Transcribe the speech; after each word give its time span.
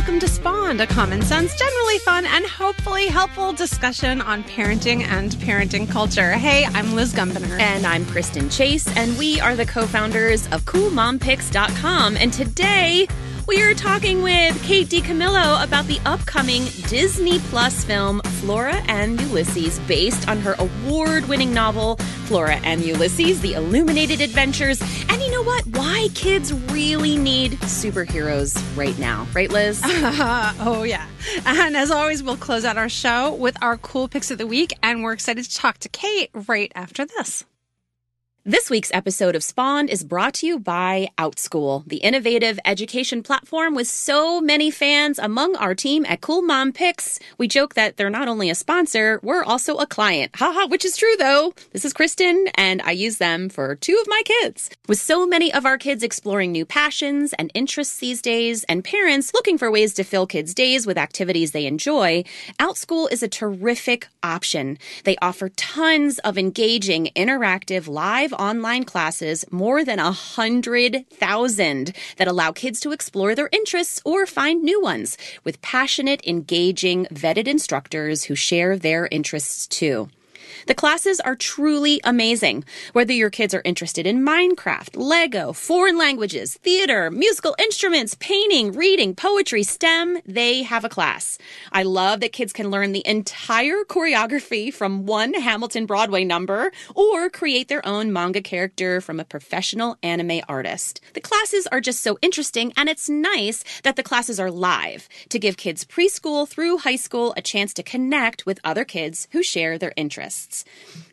welcome 0.00 0.18
to 0.18 0.28
Spawned, 0.28 0.80
a 0.80 0.86
common 0.86 1.20
sense, 1.20 1.54
generally 1.58 1.98
fun, 1.98 2.24
and 2.24 2.46
hopefully 2.46 3.08
helpful 3.08 3.52
discussion 3.52 4.22
on 4.22 4.42
parenting 4.44 5.02
and 5.02 5.32
parenting 5.32 5.86
culture. 5.86 6.32
Hey, 6.32 6.64
I'm 6.64 6.94
Liz 6.94 7.12
Gumbiner. 7.12 7.60
And 7.60 7.86
I'm 7.86 8.06
Kristen 8.06 8.48
Chase, 8.48 8.88
and 8.96 9.18
we 9.18 9.38
are 9.40 9.54
the 9.54 9.66
co 9.66 9.84
founders 9.84 10.46
of 10.52 10.64
CoolMomPicks.com. 10.64 12.16
And 12.16 12.32
today, 12.32 13.08
we 13.50 13.62
are 13.62 13.74
talking 13.74 14.22
with 14.22 14.62
Kate 14.62 14.86
DiCamillo 14.86 15.64
about 15.64 15.84
the 15.86 15.98
upcoming 16.06 16.66
Disney 16.86 17.40
Plus 17.40 17.82
film 17.82 18.20
Flora 18.38 18.76
and 18.86 19.20
Ulysses, 19.22 19.80
based 19.88 20.28
on 20.28 20.38
her 20.38 20.54
award 20.60 21.28
winning 21.28 21.52
novel 21.52 21.96
Flora 22.26 22.58
and 22.58 22.80
Ulysses, 22.80 23.40
The 23.40 23.54
Illuminated 23.54 24.20
Adventures. 24.20 24.80
And 25.08 25.20
you 25.20 25.32
know 25.32 25.42
what? 25.42 25.66
Why 25.66 26.10
kids 26.14 26.52
really 26.70 27.16
need 27.16 27.54
superheroes 27.62 28.56
right 28.76 28.96
now, 29.00 29.26
right, 29.34 29.50
Liz? 29.50 29.80
oh, 29.84 30.84
yeah. 30.86 31.08
And 31.44 31.76
as 31.76 31.90
always, 31.90 32.22
we'll 32.22 32.36
close 32.36 32.64
out 32.64 32.78
our 32.78 32.88
show 32.88 33.34
with 33.34 33.60
our 33.60 33.76
cool 33.78 34.06
picks 34.06 34.30
of 34.30 34.38
the 34.38 34.46
week. 34.46 34.74
And 34.80 35.02
we're 35.02 35.12
excited 35.12 35.44
to 35.44 35.56
talk 35.56 35.78
to 35.78 35.88
Kate 35.88 36.30
right 36.46 36.70
after 36.76 37.04
this. 37.04 37.44
This 38.50 38.68
week's 38.68 38.90
episode 38.92 39.36
of 39.36 39.44
Spawned 39.44 39.90
is 39.90 40.02
brought 40.02 40.34
to 40.34 40.46
you 40.48 40.58
by 40.58 41.10
OutSchool, 41.18 41.86
the 41.86 41.98
innovative 41.98 42.58
education 42.64 43.22
platform 43.22 43.76
with 43.76 43.86
so 43.86 44.40
many 44.40 44.72
fans 44.72 45.20
among 45.20 45.54
our 45.54 45.72
team 45.72 46.04
at 46.08 46.20
Cool 46.20 46.42
Mom 46.42 46.72
Picks. 46.72 47.20
We 47.38 47.46
joke 47.46 47.74
that 47.74 47.96
they're 47.96 48.10
not 48.10 48.26
only 48.26 48.50
a 48.50 48.56
sponsor, 48.56 49.20
we're 49.22 49.44
also 49.44 49.76
a 49.76 49.86
client. 49.86 50.34
Haha, 50.34 50.66
which 50.66 50.84
is 50.84 50.96
true 50.96 51.14
though. 51.16 51.54
This 51.70 51.84
is 51.84 51.92
Kristen, 51.92 52.48
and 52.56 52.82
I 52.82 52.90
use 52.90 53.18
them 53.18 53.50
for 53.50 53.76
two 53.76 53.96
of 54.00 54.08
my 54.08 54.20
kids. 54.24 54.68
With 54.88 54.98
so 54.98 55.28
many 55.28 55.54
of 55.54 55.64
our 55.64 55.78
kids 55.78 56.02
exploring 56.02 56.50
new 56.50 56.64
passions 56.64 57.32
and 57.34 57.52
interests 57.54 57.98
these 57.98 58.20
days, 58.20 58.64
and 58.64 58.82
parents 58.82 59.32
looking 59.32 59.58
for 59.58 59.70
ways 59.70 59.94
to 59.94 60.02
fill 60.02 60.26
kids' 60.26 60.54
days 60.54 60.88
with 60.88 60.98
activities 60.98 61.52
they 61.52 61.66
enjoy, 61.66 62.24
OutSchool 62.58 63.12
is 63.12 63.22
a 63.22 63.28
terrific 63.28 64.08
option. 64.24 64.76
They 65.04 65.16
offer 65.22 65.50
tons 65.50 66.18
of 66.24 66.36
engaging, 66.36 67.10
interactive, 67.14 67.86
live 67.86 68.34
online 68.40 68.84
classes, 68.84 69.44
more 69.50 69.84
than 69.84 69.98
a 69.98 70.10
hundred 70.10 71.04
thousand 71.10 71.92
that 72.16 72.26
allow 72.28 72.50
kids 72.52 72.80
to 72.80 72.92
explore 72.92 73.34
their 73.34 73.50
interests 73.52 74.00
or 74.04 74.24
find 74.26 74.62
new 74.62 74.80
ones 74.80 75.18
with 75.44 75.60
passionate, 75.60 76.26
engaging, 76.26 77.06
vetted 77.12 77.46
instructors 77.46 78.24
who 78.24 78.34
share 78.34 78.76
their 78.78 79.06
interests 79.08 79.66
too. 79.66 80.08
The 80.66 80.74
classes 80.74 81.20
are 81.20 81.36
truly 81.36 82.00
amazing. 82.04 82.64
Whether 82.92 83.12
your 83.12 83.30
kids 83.30 83.54
are 83.54 83.62
interested 83.64 84.06
in 84.06 84.24
Minecraft, 84.24 84.96
Lego, 84.96 85.52
foreign 85.52 85.98
languages, 85.98 86.58
theater, 86.62 87.10
musical 87.10 87.54
instruments, 87.58 88.16
painting, 88.20 88.72
reading, 88.72 89.14
poetry, 89.14 89.62
STEM, 89.62 90.18
they 90.26 90.62
have 90.62 90.84
a 90.84 90.88
class. 90.88 91.38
I 91.72 91.82
love 91.82 92.20
that 92.20 92.32
kids 92.32 92.52
can 92.52 92.70
learn 92.70 92.92
the 92.92 93.06
entire 93.06 93.84
choreography 93.84 94.72
from 94.72 95.06
one 95.06 95.34
Hamilton 95.34 95.86
Broadway 95.86 96.24
number 96.24 96.72
or 96.94 97.30
create 97.30 97.68
their 97.68 97.86
own 97.86 98.12
manga 98.12 98.40
character 98.40 99.00
from 99.00 99.20
a 99.20 99.24
professional 99.24 99.96
anime 100.02 100.40
artist. 100.48 101.00
The 101.14 101.20
classes 101.20 101.66
are 101.68 101.80
just 101.80 102.02
so 102.02 102.18
interesting 102.22 102.72
and 102.76 102.88
it's 102.88 103.08
nice 103.08 103.64
that 103.82 103.96
the 103.96 104.02
classes 104.02 104.40
are 104.40 104.50
live 104.50 105.08
to 105.28 105.38
give 105.38 105.56
kids 105.56 105.84
preschool 105.84 106.48
through 106.48 106.78
high 106.78 106.96
school 106.96 107.34
a 107.36 107.42
chance 107.42 107.74
to 107.74 107.82
connect 107.82 108.46
with 108.46 108.60
other 108.64 108.84
kids 108.84 109.28
who 109.32 109.42
share 109.42 109.78
their 109.78 109.92
interests. 109.96 110.39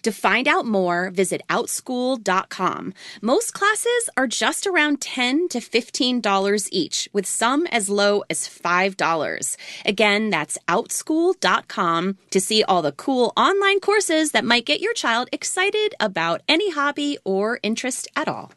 To 0.03 0.11
find 0.11 0.47
out 0.47 0.66
more, 0.66 1.09
visit 1.09 1.42
outschool.com. 1.50 2.94
Most 3.22 3.53
classes 3.53 4.09
are 4.16 4.28
just 4.28 4.67
around 4.67 5.02
10 5.02 5.50
to 5.50 5.59
$15 5.59 6.70
each, 6.72 7.09
with 7.14 7.25
some 7.25 7.66
as 7.67 7.89
low 7.89 8.23
as 8.30 8.48
$5. 8.48 9.58
Again, 9.86 10.30
that's 10.30 10.58
outschool.com 10.67 12.17
to 12.30 12.42
see 12.42 12.64
all 12.64 12.82
the 12.82 12.92
cool 12.92 13.33
online 13.36 13.80
courses 13.80 14.32
that 14.32 14.45
might 14.45 14.66
get 14.66 14.82
your 14.82 14.93
child 14.93 15.30
excited 15.32 15.95
about 15.99 16.42
any 16.48 16.71
hobby 16.71 17.17
or 17.23 17.60
interest 17.64 18.08
at 18.16 18.27
all. 18.27 18.52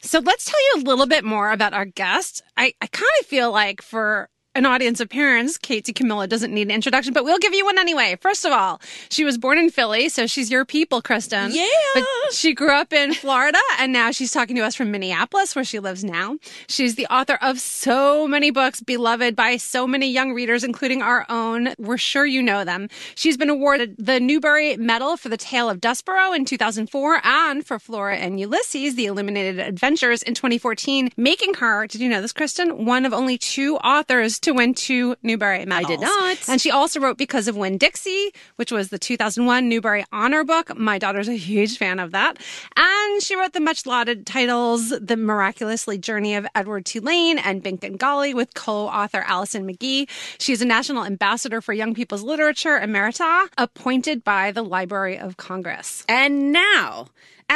So 0.00 0.18
let's 0.18 0.44
tell 0.44 0.60
you 0.60 0.82
a 0.82 0.86
little 0.86 1.06
bit 1.06 1.24
more 1.24 1.50
about 1.50 1.72
our 1.72 1.86
guest. 1.86 2.42
I, 2.58 2.74
I 2.80 2.86
kind 2.88 3.10
of 3.20 3.26
feel 3.26 3.50
like 3.50 3.80
for 3.80 4.28
an 4.54 4.66
audience 4.66 5.00
of 5.00 5.08
parents, 5.08 5.58
Kate 5.58 5.84
DiCamillo 5.84 6.28
doesn't 6.28 6.54
need 6.54 6.68
an 6.68 6.70
introduction, 6.70 7.12
but 7.12 7.24
we'll 7.24 7.38
give 7.38 7.54
you 7.54 7.64
one 7.64 7.78
anyway. 7.78 8.16
First 8.20 8.44
of 8.44 8.52
all, 8.52 8.80
she 9.08 9.24
was 9.24 9.36
born 9.36 9.58
in 9.58 9.70
Philly, 9.70 10.08
so 10.08 10.26
she's 10.28 10.50
your 10.50 10.64
people, 10.64 11.02
Kristen. 11.02 11.50
Yeah. 11.52 11.66
But 11.94 12.04
she 12.32 12.54
grew 12.54 12.70
up 12.70 12.92
in 12.92 13.14
Florida, 13.14 13.58
and 13.80 13.92
now 13.92 14.12
she's 14.12 14.30
talking 14.30 14.54
to 14.56 14.62
us 14.62 14.76
from 14.76 14.92
Minneapolis, 14.92 15.56
where 15.56 15.64
she 15.64 15.80
lives 15.80 16.04
now. 16.04 16.38
She's 16.68 16.94
the 16.94 17.06
author 17.06 17.36
of 17.42 17.58
so 17.58 18.28
many 18.28 18.52
books, 18.52 18.80
beloved 18.80 19.34
by 19.34 19.56
so 19.56 19.88
many 19.88 20.08
young 20.08 20.32
readers, 20.32 20.62
including 20.62 21.02
our 21.02 21.26
own. 21.28 21.74
We're 21.78 21.98
sure 21.98 22.24
you 22.24 22.40
know 22.40 22.64
them. 22.64 22.88
She's 23.16 23.36
been 23.36 23.50
awarded 23.50 23.96
the 23.98 24.20
Newbery 24.20 24.76
Medal 24.76 25.16
for 25.16 25.28
The 25.28 25.36
Tale 25.36 25.68
of 25.68 25.80
Despereaux 25.80 26.34
in 26.34 26.44
2004 26.44 27.20
and 27.24 27.66
for 27.66 27.80
Flora 27.80 28.18
and 28.18 28.38
Ulysses, 28.38 28.94
The 28.94 29.06
Illuminated 29.06 29.58
Adventures 29.58 30.22
in 30.22 30.34
2014, 30.34 31.10
making 31.16 31.54
her, 31.54 31.88
did 31.88 32.00
you 32.00 32.08
know 32.08 32.20
this, 32.20 32.32
Kristen, 32.32 32.84
one 32.84 33.04
of 33.04 33.12
only 33.12 33.36
two 33.36 33.76
authors 33.78 34.38
to 34.44 34.52
win 34.52 34.74
two 34.74 35.16
Newbery 35.22 35.64
medals. 35.66 35.90
I 35.90 35.94
did 35.94 36.00
not. 36.00 36.48
And 36.48 36.60
she 36.60 36.70
also 36.70 37.00
wrote 37.00 37.18
Because 37.18 37.48
of 37.48 37.56
Winn-Dixie, 37.56 38.32
which 38.56 38.70
was 38.70 38.90
the 38.90 38.98
2001 38.98 39.68
Newbery 39.68 40.04
Honor 40.12 40.44
Book. 40.44 40.76
My 40.76 40.98
daughter's 40.98 41.28
a 41.28 41.36
huge 41.36 41.78
fan 41.78 41.98
of 41.98 42.12
that. 42.12 42.38
And 42.76 43.22
she 43.22 43.36
wrote 43.36 43.52
the 43.52 43.60
much 43.60 43.86
lauded 43.86 44.26
titles 44.26 44.90
The 44.90 45.16
Miraculously 45.16 45.98
Journey 45.98 46.34
of 46.34 46.46
Edward 46.54 46.84
Tulane 46.84 47.38
and 47.38 47.62
Bink 47.62 47.82
and 47.84 47.98
Gollie 47.98 48.34
with 48.34 48.54
co-author 48.54 49.24
Alison 49.26 49.66
McGhee. 49.66 50.08
She's 50.38 50.62
a 50.62 50.66
national 50.66 51.04
ambassador 51.04 51.60
for 51.60 51.72
young 51.72 51.94
people's 51.94 52.22
literature 52.22 52.78
emerita, 52.78 53.48
appointed 53.58 54.24
by 54.24 54.52
the 54.52 54.62
Library 54.62 55.18
of 55.18 55.36
Congress. 55.36 56.04
And 56.08 56.52
now, 56.52 57.06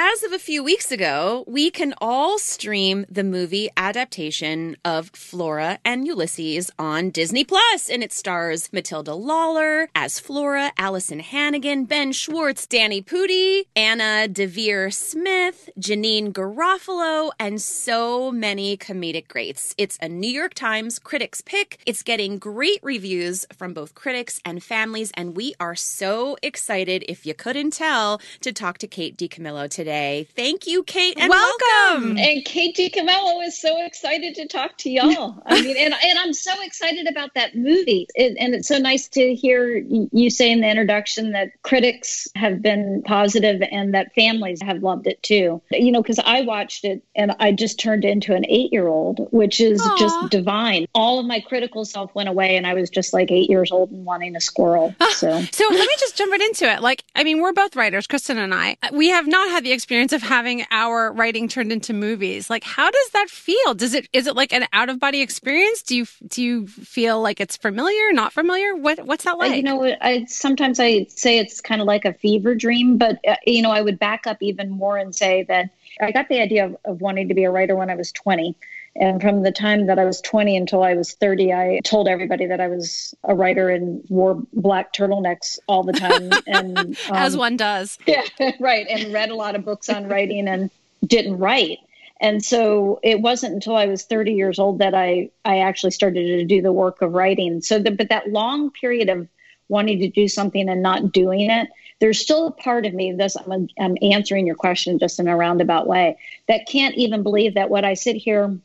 as 0.01 0.23
of 0.23 0.33
a 0.33 0.39
few 0.39 0.63
weeks 0.63 0.93
ago, 0.93 1.43
we 1.49 1.73
can 1.73 1.93
all 2.01 2.39
stream 2.39 3.05
the 3.11 3.25
movie 3.25 3.69
adaptation 3.77 4.77
of 4.85 5.11
Flora 5.11 5.81
and 5.85 6.07
Ulysses 6.07 6.71
on 6.79 7.11
Disney 7.11 7.43
Plus, 7.43 7.91
and 7.91 8.01
it 8.05 8.13
stars 8.13 8.73
Matilda 8.73 9.13
Lawler 9.13 9.89
as 9.97 10.21
Flora, 10.21 10.73
Alyson 10.79 11.19
Hannigan, 11.19 11.85
Ben 11.85 12.13
Schwartz, 12.13 12.65
Danny 12.65 13.03
Pudi, 13.03 13.65
Anna 13.75 14.29
Deavere 14.29 14.95
Smith, 14.95 15.69
Janeane 15.81 16.33
Garofalo, 16.33 17.33
and 17.41 17.61
so 17.61 18.31
many 18.31 18.77
comedic 18.77 19.27
greats. 19.27 19.75
It's 19.79 19.99
a 20.01 20.09
New 20.09 20.31
York 20.31 20.55
Times 20.55 21.01
critics 21.01 21.41
pick. 21.41 21.81
It's 21.87 22.05
getting 22.05 22.39
great 22.39 22.79
reviews 22.85 23.47
from 23.53 23.75
both 23.75 23.97
critics 23.97 24.41
and 24.45 24.63
families, 24.63 25.11
and 25.15 25.37
we 25.37 25.57
are 25.59 25.75
so 25.75 26.37
excited, 26.41 27.05
if 27.09 27.27
you 27.27 27.35
couldn't 27.35 27.73
tell, 27.73 28.21
to 28.43 28.53
talk 28.53 28.79
to 28.79 28.87
Kate 28.87 29.17
DiCamillo 29.17 29.69
today. 29.69 29.88
Thank 30.37 30.67
you, 30.67 30.83
Kate, 30.85 31.17
and 31.19 31.31
welcome. 31.31 31.67
welcome. 31.89 32.19
And 32.19 32.45
Kate 32.45 32.77
DiCamillo 32.77 33.47
is 33.47 33.61
so 33.61 33.85
excited 33.85 34.35
to 34.37 34.47
talk 34.47 34.77
to 34.79 34.91
y'all. 34.91 35.43
I 35.47 35.63
mean, 35.63 35.77
and, 35.77 35.95
and 36.03 36.19
I'm 36.19 36.33
so 36.33 36.53
excited 36.63 37.07
about 37.07 37.31
that 37.35 37.57
movie. 37.57 38.07
It, 38.15 38.37
and 38.39 38.55
it's 38.55 38.69
so 38.69 38.79
nice 38.79 39.09
to 39.09 39.35
hear 39.35 39.77
you 39.77 40.31
say 40.31 40.51
in 40.51 40.61
the 40.61 40.69
introduction 40.69 41.33
that 41.33 41.51
critics 41.63 42.29
have 42.35 42.63
been 42.63 43.03
positive 43.05 43.63
and 43.71 43.95
that 43.95 44.15
families 44.15 44.61
have 44.63 44.83
loved 44.83 45.07
it 45.07 45.23
too. 45.23 45.63
You 45.71 45.93
know, 45.93 46.03
because 46.03 46.19
I 46.19 46.43
watched 46.43 46.85
it 46.85 47.03
and 47.17 47.35
I 47.41 47.53
just 47.53 47.79
turned 47.79 48.05
into 48.05 48.35
an 48.35 48.45
eight 48.49 48.73
year 48.73 48.89
old, 48.89 49.29
which 49.31 49.61
is 49.61 49.81
Aw. 49.81 49.97
just 49.99 50.31
divine. 50.31 50.87
All 50.95 51.19
of 51.19 51.27
my 51.27 51.41
critical 51.41 51.85
self 51.85 52.15
went 52.15 52.29
away 52.29 52.57
and 52.57 52.67
I 52.67 52.75
was 52.75 52.91
just 52.91 53.13
like 53.13 53.31
eight 53.31 53.49
years 53.49 53.73
old 53.73 53.91
and 53.91 54.05
wanting 54.05 54.37
a 54.37 54.41
squirrel. 54.41 54.95
Ah, 55.01 55.13
so. 55.17 55.41
So 55.53 55.65
let 55.71 55.89
me 55.89 55.95
just 55.99 56.17
jump 56.17 56.31
right 56.33 56.41
into 56.41 56.71
it. 56.71 56.83
Like, 56.83 57.05
I 57.15 57.25
mean, 57.25 57.41
we're 57.41 57.53
both 57.53 57.77
writers, 57.77 58.07
Kristen 58.07 58.39
and 58.39 58.55
I. 58.55 58.77
We 58.93 59.09
have 59.09 59.27
not 59.27 59.51
had 59.51 59.65
the 59.65 59.68
experience 59.73 60.13
of 60.13 60.23
having 60.23 60.65
our 60.71 61.13
writing 61.13 61.49
turned 61.49 61.73
into 61.73 61.93
movies. 61.93 62.51
Like, 62.51 62.65
how 62.65 62.91
does 62.91 63.11
that 63.13 63.29
feel? 63.29 63.75
Does 63.75 63.95
it 63.95 64.09
is 64.13 64.27
it 64.27 64.37
like 64.37 64.53
an 64.53 64.67
out 64.73 64.89
of 64.89 64.99
body 64.99 65.21
experience? 65.21 65.83
Do 65.83 65.97
you 65.97 66.07
do 66.27 66.43
you 66.43 66.67
feel 66.67 67.21
like 67.21 67.41
it's 67.41 67.57
familiar, 67.57 68.13
not 68.13 68.33
familiar? 68.33 68.75
What 68.75 69.05
what's 69.07 69.25
that 69.25 69.39
like? 69.39 69.57
You 69.57 69.63
know, 69.63 69.85
I 70.01 70.25
sometimes 70.27 70.81
I 70.81 71.05
say 71.05 71.39
it's 71.39 71.61
kind 71.61 71.81
of 71.81 71.87
like 71.87 72.05
a 72.05 72.13
fever 72.13 72.55
dream, 72.55 72.99
but 72.99 73.19
uh, 73.27 73.37
you 73.47 73.63
know, 73.63 73.71
I 73.71 73.83
would 73.83 73.99
back 73.99 74.27
up 74.27 74.39
even 74.41 74.71
more 74.71 74.97
and 74.97 75.15
say 75.15 75.45
that 75.45 75.71
I 76.01 76.13
got 76.13 76.29
the 76.29 76.41
idea 76.41 76.67
of, 76.67 76.77
of 76.85 77.01
wanting 77.01 77.29
to 77.29 77.35
be 77.35 77.45
a 77.45 77.51
writer 77.51 77.77
when 77.77 77.91
I 77.91 77.95
was 77.95 78.13
20. 78.13 78.55
And 79.01 79.23
from 79.23 79.45
the 79.45 79.53
time 79.53 79.87
that 79.87 79.99
I 79.99 80.05
was 80.05 80.21
20 80.21 80.57
until 80.57 80.83
I 80.83 80.95
was 80.95 81.13
30, 81.13 81.53
I 81.53 81.81
told 81.85 82.09
everybody 82.09 82.47
that 82.47 82.61
I 82.61 82.67
was 82.67 83.15
a 83.23 83.35
writer 83.35 83.71
and 83.71 84.05
wore 84.09 84.43
black 84.53 84.93
turtlenecks 84.93 85.59
all 85.69 85.85
the 85.85 85.93
time. 85.93 86.31
And 86.49 86.99
As 87.11 87.35
um, 87.35 87.39
one 87.39 87.57
does. 87.57 87.99
yeah, 88.07 88.23
right. 88.59 88.87
And 88.89 89.13
read 89.13 89.31
a 89.31 89.35
lot 89.35 89.55
of 89.55 89.65
books 89.65 89.89
on 89.89 90.09
writing 90.09 90.49
and 90.49 90.71
didn't 91.07 91.39
write. 91.39 91.79
And 92.21 92.45
so 92.45 92.99
it 93.03 93.21
wasn't 93.21 93.55
until 93.55 93.77
I 93.77 93.87
was 93.87 94.05
30 94.05 94.33
years 94.33 94.59
old 94.59 94.79
that 94.81 94.95
I, 94.95 95.31
I 95.45 95.59
actually 95.59 95.93
started 95.93 96.25
to 96.25 96.45
do 96.45 96.63
the 96.63 96.73
work 96.73 97.03
of 97.03 97.13
writing. 97.13 97.61
So, 97.61 97.79
the, 97.79 97.91
but 97.91 98.09
that 98.09 98.31
long 98.31 98.71
period 98.71 99.09
of 99.09 99.29
wanting 99.69 100.01
to 100.01 100.09
do 100.09 100.27
something 100.27 100.69
and 100.69 100.83
not 100.83 101.13
doing 101.13 101.51
it, 101.51 101.69
there's 102.01 102.21
still 102.21 102.49
a 102.49 102.53
part 102.53 102.87
of 102.87 102.95
me, 102.95 103.13
this 103.13 103.37
I'm, 103.37 103.69
I'm 103.79 103.97
answering 104.03 104.47
your 104.47 104.57
question 104.57 104.99
just 104.99 105.21
in 105.21 105.29
a 105.29 105.37
roundabout 105.37 105.87
way, 105.87 106.19
that 106.49 106.67
can't 106.67 106.97
even 106.97 107.23
believe 107.23 107.55
that 107.55 107.71
what 107.71 107.85
I 107.85 107.95
sit 107.95 108.17
here 108.17 108.59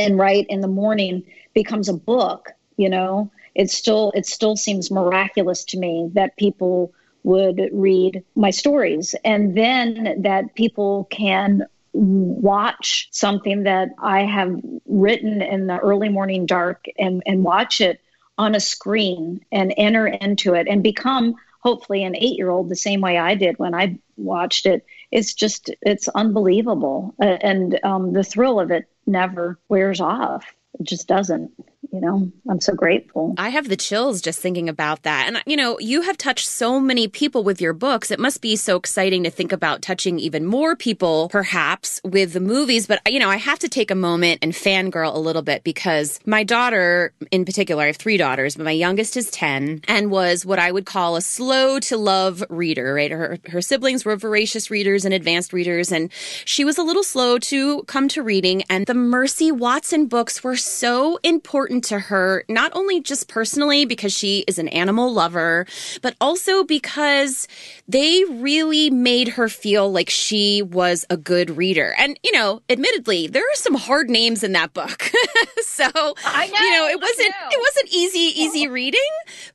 and 0.00 0.18
write 0.18 0.46
in 0.48 0.60
the 0.60 0.68
morning 0.68 1.24
becomes 1.54 1.88
a 1.88 1.94
book, 1.94 2.50
you 2.76 2.88
know, 2.88 3.30
it 3.54 3.70
still 3.70 4.12
it 4.14 4.26
still 4.26 4.56
seems 4.56 4.90
miraculous 4.90 5.64
to 5.66 5.78
me 5.78 6.10
that 6.14 6.36
people 6.36 6.92
would 7.22 7.70
read 7.72 8.22
my 8.34 8.50
stories 8.50 9.14
and 9.24 9.56
then 9.56 10.22
that 10.22 10.54
people 10.54 11.04
can 11.10 11.66
watch 11.94 13.08
something 13.12 13.62
that 13.62 13.90
I 13.98 14.22
have 14.22 14.60
written 14.86 15.40
in 15.40 15.66
the 15.66 15.78
early 15.78 16.08
morning 16.08 16.44
dark 16.44 16.84
and, 16.98 17.22
and 17.24 17.44
watch 17.44 17.80
it 17.80 18.00
on 18.36 18.54
a 18.54 18.60
screen 18.60 19.44
and 19.52 19.72
enter 19.76 20.06
into 20.08 20.54
it 20.54 20.66
and 20.68 20.82
become 20.82 21.36
hopefully 21.60 22.02
an 22.04 22.16
eight 22.16 22.36
year 22.36 22.50
old 22.50 22.68
the 22.68 22.76
same 22.76 23.00
way 23.00 23.16
I 23.16 23.36
did 23.36 23.58
when 23.58 23.74
I 23.74 23.98
watched 24.16 24.66
it. 24.66 24.84
It's 25.12 25.32
just, 25.32 25.70
it's 25.82 26.08
unbelievable. 26.08 27.14
Uh, 27.22 27.38
and 27.40 27.78
um, 27.84 28.12
the 28.12 28.24
thrill 28.24 28.58
of 28.58 28.70
it 28.72 28.88
never 29.06 29.58
wears 29.68 30.00
off. 30.00 30.54
It 30.78 30.86
just 30.86 31.06
doesn't 31.08 31.52
you 31.94 32.00
know, 32.00 32.28
I'm 32.50 32.60
so 32.60 32.74
grateful. 32.74 33.34
I 33.38 33.50
have 33.50 33.68
the 33.68 33.76
chills 33.76 34.20
just 34.20 34.40
thinking 34.40 34.68
about 34.68 35.04
that. 35.04 35.28
And, 35.28 35.40
you 35.46 35.56
know, 35.56 35.78
you 35.78 36.02
have 36.02 36.18
touched 36.18 36.48
so 36.48 36.80
many 36.80 37.06
people 37.06 37.44
with 37.44 37.60
your 37.60 37.72
books. 37.72 38.10
It 38.10 38.18
must 38.18 38.40
be 38.40 38.56
so 38.56 38.76
exciting 38.76 39.22
to 39.22 39.30
think 39.30 39.52
about 39.52 39.80
touching 39.80 40.18
even 40.18 40.44
more 40.44 40.74
people, 40.74 41.28
perhaps, 41.28 42.00
with 42.02 42.32
the 42.32 42.40
movies. 42.40 42.88
But, 42.88 43.00
you 43.08 43.20
know, 43.20 43.30
I 43.30 43.36
have 43.36 43.60
to 43.60 43.68
take 43.68 43.92
a 43.92 43.94
moment 43.94 44.40
and 44.42 44.52
fangirl 44.52 45.14
a 45.14 45.18
little 45.18 45.42
bit 45.42 45.62
because 45.62 46.18
my 46.26 46.42
daughter, 46.42 47.12
in 47.30 47.44
particular, 47.44 47.84
I 47.84 47.86
have 47.86 47.96
three 47.96 48.16
daughters, 48.16 48.56
but 48.56 48.64
my 48.64 48.72
youngest 48.72 49.16
is 49.16 49.30
10 49.30 49.82
and 49.86 50.10
was 50.10 50.44
what 50.44 50.58
I 50.58 50.72
would 50.72 50.86
call 50.86 51.14
a 51.14 51.20
slow 51.20 51.78
to 51.78 51.96
love 51.96 52.42
reader, 52.48 52.94
right? 52.94 53.12
Her, 53.12 53.38
her 53.50 53.62
siblings 53.62 54.04
were 54.04 54.16
voracious 54.16 54.68
readers 54.68 55.04
and 55.04 55.14
advanced 55.14 55.52
readers. 55.52 55.92
And 55.92 56.10
she 56.44 56.64
was 56.64 56.76
a 56.76 56.82
little 56.82 57.04
slow 57.04 57.38
to 57.38 57.84
come 57.84 58.08
to 58.08 58.22
reading. 58.22 58.64
And 58.68 58.86
the 58.86 58.94
Mercy 58.94 59.52
Watson 59.52 60.06
books 60.06 60.42
were 60.42 60.56
so 60.64 61.18
important 61.22 61.84
to 61.84 61.98
her, 61.98 62.44
not 62.48 62.72
only 62.74 63.00
just 63.00 63.28
personally 63.28 63.84
because 63.84 64.12
she 64.12 64.44
is 64.48 64.58
an 64.58 64.68
animal 64.68 65.12
lover, 65.12 65.66
but 66.02 66.16
also 66.20 66.64
because 66.64 67.46
they 67.86 68.24
really 68.24 68.90
made 68.90 69.28
her 69.28 69.48
feel 69.48 69.90
like 69.90 70.10
she 70.10 70.62
was 70.62 71.04
a 71.10 71.16
good 71.16 71.56
reader. 71.56 71.94
And, 71.98 72.18
you 72.24 72.32
know, 72.32 72.62
admittedly, 72.68 73.26
there 73.26 73.42
are 73.42 73.56
some 73.56 73.74
hard 73.74 74.10
names 74.10 74.42
in 74.42 74.52
that 74.52 74.72
book. 74.72 75.10
so, 75.62 75.86
I 76.24 76.48
know, 76.48 76.58
you 76.58 76.70
know, 76.70 76.88
it 76.88 77.00
wasn't, 77.00 77.30
know. 77.30 77.48
it 77.50 77.60
wasn't 77.60 77.94
easy, 77.94 78.42
easy 78.42 78.68
reading, 78.68 79.00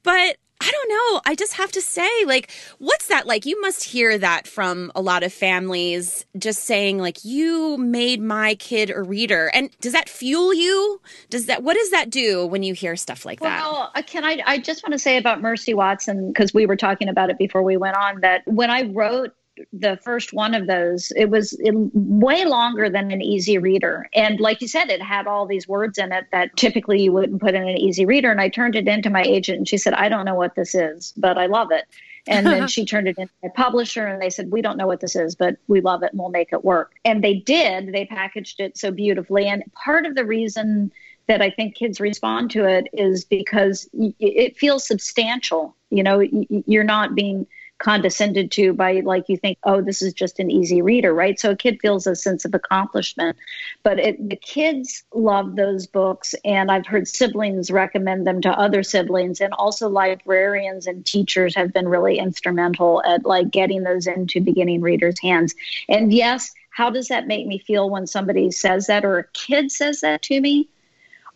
but 0.03 0.37
I 0.69 0.71
don't 0.71 0.89
know. 0.89 1.21
I 1.25 1.35
just 1.35 1.53
have 1.53 1.71
to 1.71 1.81
say, 1.81 2.09
like, 2.25 2.51
what's 2.77 3.07
that 3.07 3.25
like? 3.25 3.45
You 3.45 3.59
must 3.59 3.83
hear 3.83 4.17
that 4.19 4.47
from 4.47 4.91
a 4.93 5.01
lot 5.01 5.23
of 5.23 5.33
families 5.33 6.25
just 6.37 6.65
saying, 6.65 6.99
like, 6.99 7.25
you 7.25 7.77
made 7.77 8.21
my 8.21 8.53
kid 8.55 8.91
a 8.91 9.01
reader. 9.01 9.49
And 9.53 9.71
does 9.81 9.93
that 9.93 10.07
fuel 10.09 10.53
you? 10.53 11.01
Does 11.29 11.47
that, 11.47 11.63
what 11.63 11.75
does 11.75 11.89
that 11.89 12.09
do 12.09 12.45
when 12.45 12.61
you 12.61 12.73
hear 12.73 12.95
stuff 12.95 13.25
like 13.25 13.39
that? 13.39 13.61
Well, 13.61 13.91
uh, 13.95 14.01
can 14.03 14.23
I, 14.23 14.41
I 14.45 14.57
just 14.59 14.83
want 14.83 14.93
to 14.93 14.99
say 14.99 15.17
about 15.17 15.41
Mercy 15.41 15.73
Watson, 15.73 16.27
because 16.27 16.53
we 16.53 16.65
were 16.65 16.75
talking 16.75 17.09
about 17.09 17.29
it 17.29 17.37
before 17.37 17.63
we 17.63 17.75
went 17.75 17.97
on, 17.97 18.21
that 18.21 18.43
when 18.45 18.69
I 18.69 18.83
wrote 18.83 19.33
the 19.73 19.97
first 20.03 20.33
one 20.33 20.53
of 20.53 20.67
those, 20.67 21.11
it 21.15 21.29
was 21.29 21.59
way 21.63 22.45
longer 22.45 22.89
than 22.89 23.11
an 23.11 23.21
easy 23.21 23.57
reader. 23.57 24.09
And 24.13 24.39
like 24.39 24.61
you 24.61 24.67
said, 24.67 24.89
it 24.89 25.01
had 25.01 25.27
all 25.27 25.45
these 25.45 25.67
words 25.67 25.97
in 25.97 26.11
it 26.11 26.27
that 26.31 26.55
typically 26.55 27.01
you 27.01 27.11
wouldn't 27.11 27.41
put 27.41 27.55
in 27.55 27.67
an 27.67 27.77
easy 27.77 28.05
reader. 28.05 28.31
And 28.31 28.41
I 28.41 28.49
turned 28.49 28.75
it 28.75 28.87
into 28.87 29.09
my 29.09 29.23
agent 29.23 29.59
and 29.59 29.67
she 29.67 29.77
said, 29.77 29.93
I 29.93 30.09
don't 30.09 30.25
know 30.25 30.35
what 30.35 30.55
this 30.55 30.75
is, 30.75 31.13
but 31.17 31.37
I 31.37 31.47
love 31.47 31.71
it. 31.71 31.85
And 32.27 32.45
then 32.45 32.67
she 32.69 32.85
turned 32.85 33.07
it 33.07 33.17
into 33.17 33.33
a 33.43 33.49
publisher 33.49 34.05
and 34.05 34.21
they 34.21 34.29
said, 34.29 34.51
We 34.51 34.61
don't 34.61 34.77
know 34.77 34.87
what 34.87 34.99
this 34.99 35.15
is, 35.15 35.35
but 35.35 35.57
we 35.67 35.81
love 35.81 36.03
it 36.03 36.11
and 36.11 36.19
we'll 36.19 36.29
make 36.29 36.53
it 36.53 36.63
work. 36.63 36.93
And 37.05 37.23
they 37.23 37.35
did. 37.35 37.91
They 37.93 38.05
packaged 38.05 38.59
it 38.59 38.77
so 38.77 38.91
beautifully. 38.91 39.47
And 39.47 39.63
part 39.73 40.05
of 40.05 40.15
the 40.15 40.25
reason 40.25 40.91
that 41.27 41.41
I 41.43 41.51
think 41.51 41.75
kids 41.75 41.99
respond 41.99 42.49
to 42.51 42.65
it 42.65 42.87
is 42.91 43.23
because 43.23 43.87
it 43.93 44.57
feels 44.57 44.85
substantial. 44.85 45.75
You 45.91 46.03
know, 46.03 46.21
you're 46.21 46.83
not 46.83 47.13
being 47.13 47.45
condescended 47.79 48.51
to 48.51 48.73
by 48.73 48.99
like 48.99 49.27
you 49.29 49.37
think 49.37 49.57
oh 49.63 49.81
this 49.81 50.01
is 50.01 50.13
just 50.13 50.39
an 50.39 50.51
easy 50.51 50.81
reader 50.81 51.13
right? 51.13 51.39
So 51.39 51.51
a 51.51 51.55
kid 51.55 51.79
feels 51.81 52.05
a 52.05 52.15
sense 52.15 52.45
of 52.45 52.53
accomplishment. 52.53 53.37
But 53.83 53.99
it, 53.99 54.29
the 54.29 54.35
kids 54.35 55.03
love 55.13 55.55
those 55.55 55.87
books 55.87 56.35
and 56.45 56.71
i've 56.71 56.85
heard 56.85 57.07
siblings 57.07 57.71
recommend 57.71 58.27
them 58.27 58.41
to 58.41 58.49
other 58.49 58.83
siblings 58.83 59.41
and 59.41 59.53
also 59.53 59.89
librarians 59.89 60.87
and 60.87 61.05
teachers 61.05 61.55
have 61.55 61.73
been 61.73 61.87
really 61.87 62.19
instrumental 62.19 63.01
at 63.05 63.25
like 63.25 63.49
getting 63.49 63.83
those 63.83 64.07
into 64.07 64.41
beginning 64.41 64.81
readers 64.81 65.19
hands. 65.21 65.55
And 65.87 66.13
yes 66.13 66.53
how 66.71 66.89
does 66.89 67.09
that 67.09 67.27
make 67.27 67.45
me 67.45 67.59
feel 67.59 67.89
when 67.89 68.07
somebody 68.07 68.51
says 68.51 68.87
that 68.87 69.03
or 69.03 69.19
a 69.19 69.27
kid 69.33 69.71
says 69.71 70.01
that 70.01 70.21
to 70.21 70.39
me 70.39 70.69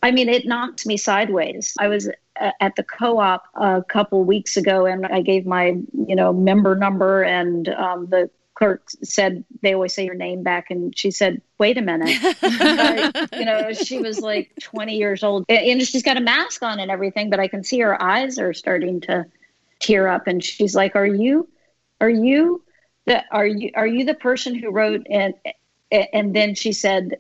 I 0.03 0.11
mean, 0.11 0.27
it 0.27 0.45
knocked 0.45 0.85
me 0.85 0.97
sideways. 0.97 1.73
I 1.79 1.88
was 1.88 2.09
at 2.59 2.75
the 2.75 2.83
co-op 2.83 3.45
a 3.55 3.83
couple 3.88 4.25
weeks 4.25 4.57
ago, 4.57 4.85
and 4.85 5.05
I 5.05 5.21
gave 5.21 5.45
my 5.45 5.77
you 6.07 6.15
know 6.15 6.33
member 6.33 6.75
number, 6.75 7.23
and 7.23 7.69
um, 7.69 8.07
the 8.07 8.29
clerk 8.53 8.83
said 9.01 9.45
they 9.61 9.73
always 9.73 9.94
say 9.95 10.05
your 10.05 10.13
name 10.13 10.44
back, 10.44 10.69
and 10.69 10.95
she 10.97 11.09
said, 11.09 11.41
"Wait 11.57 11.77
a 11.77 11.81
minute," 11.81 12.17
I, 12.41 13.27
you 13.31 13.45
know, 13.45 13.71
she 13.71 14.00
was 14.00 14.19
like 14.19 14.51
20 14.61 14.97
years 14.97 15.23
old, 15.23 15.45
and 15.47 15.81
she's 15.81 16.03
got 16.03 16.17
a 16.17 16.21
mask 16.21 16.61
on 16.63 16.81
and 16.81 16.91
everything, 16.91 17.29
but 17.29 17.39
I 17.39 17.47
can 17.47 17.63
see 17.63 17.79
her 17.79 18.01
eyes 18.01 18.38
are 18.38 18.53
starting 18.53 19.00
to 19.01 19.25
tear 19.79 20.09
up, 20.09 20.27
and 20.27 20.44
she's 20.44 20.75
like, 20.75 20.97
"Are 20.97 21.07
you, 21.07 21.47
are 22.01 22.09
you?" 22.09 22.61
The, 23.05 23.23
are 23.31 23.47
you 23.47 23.71
are 23.75 23.88
you 23.88 24.03
the 24.03 24.13
person 24.13 24.55
who 24.55 24.69
wrote 24.69 25.05
and 25.09 25.33
and 25.91 26.33
then 26.33 26.55
she 26.55 26.71
said 26.71 27.17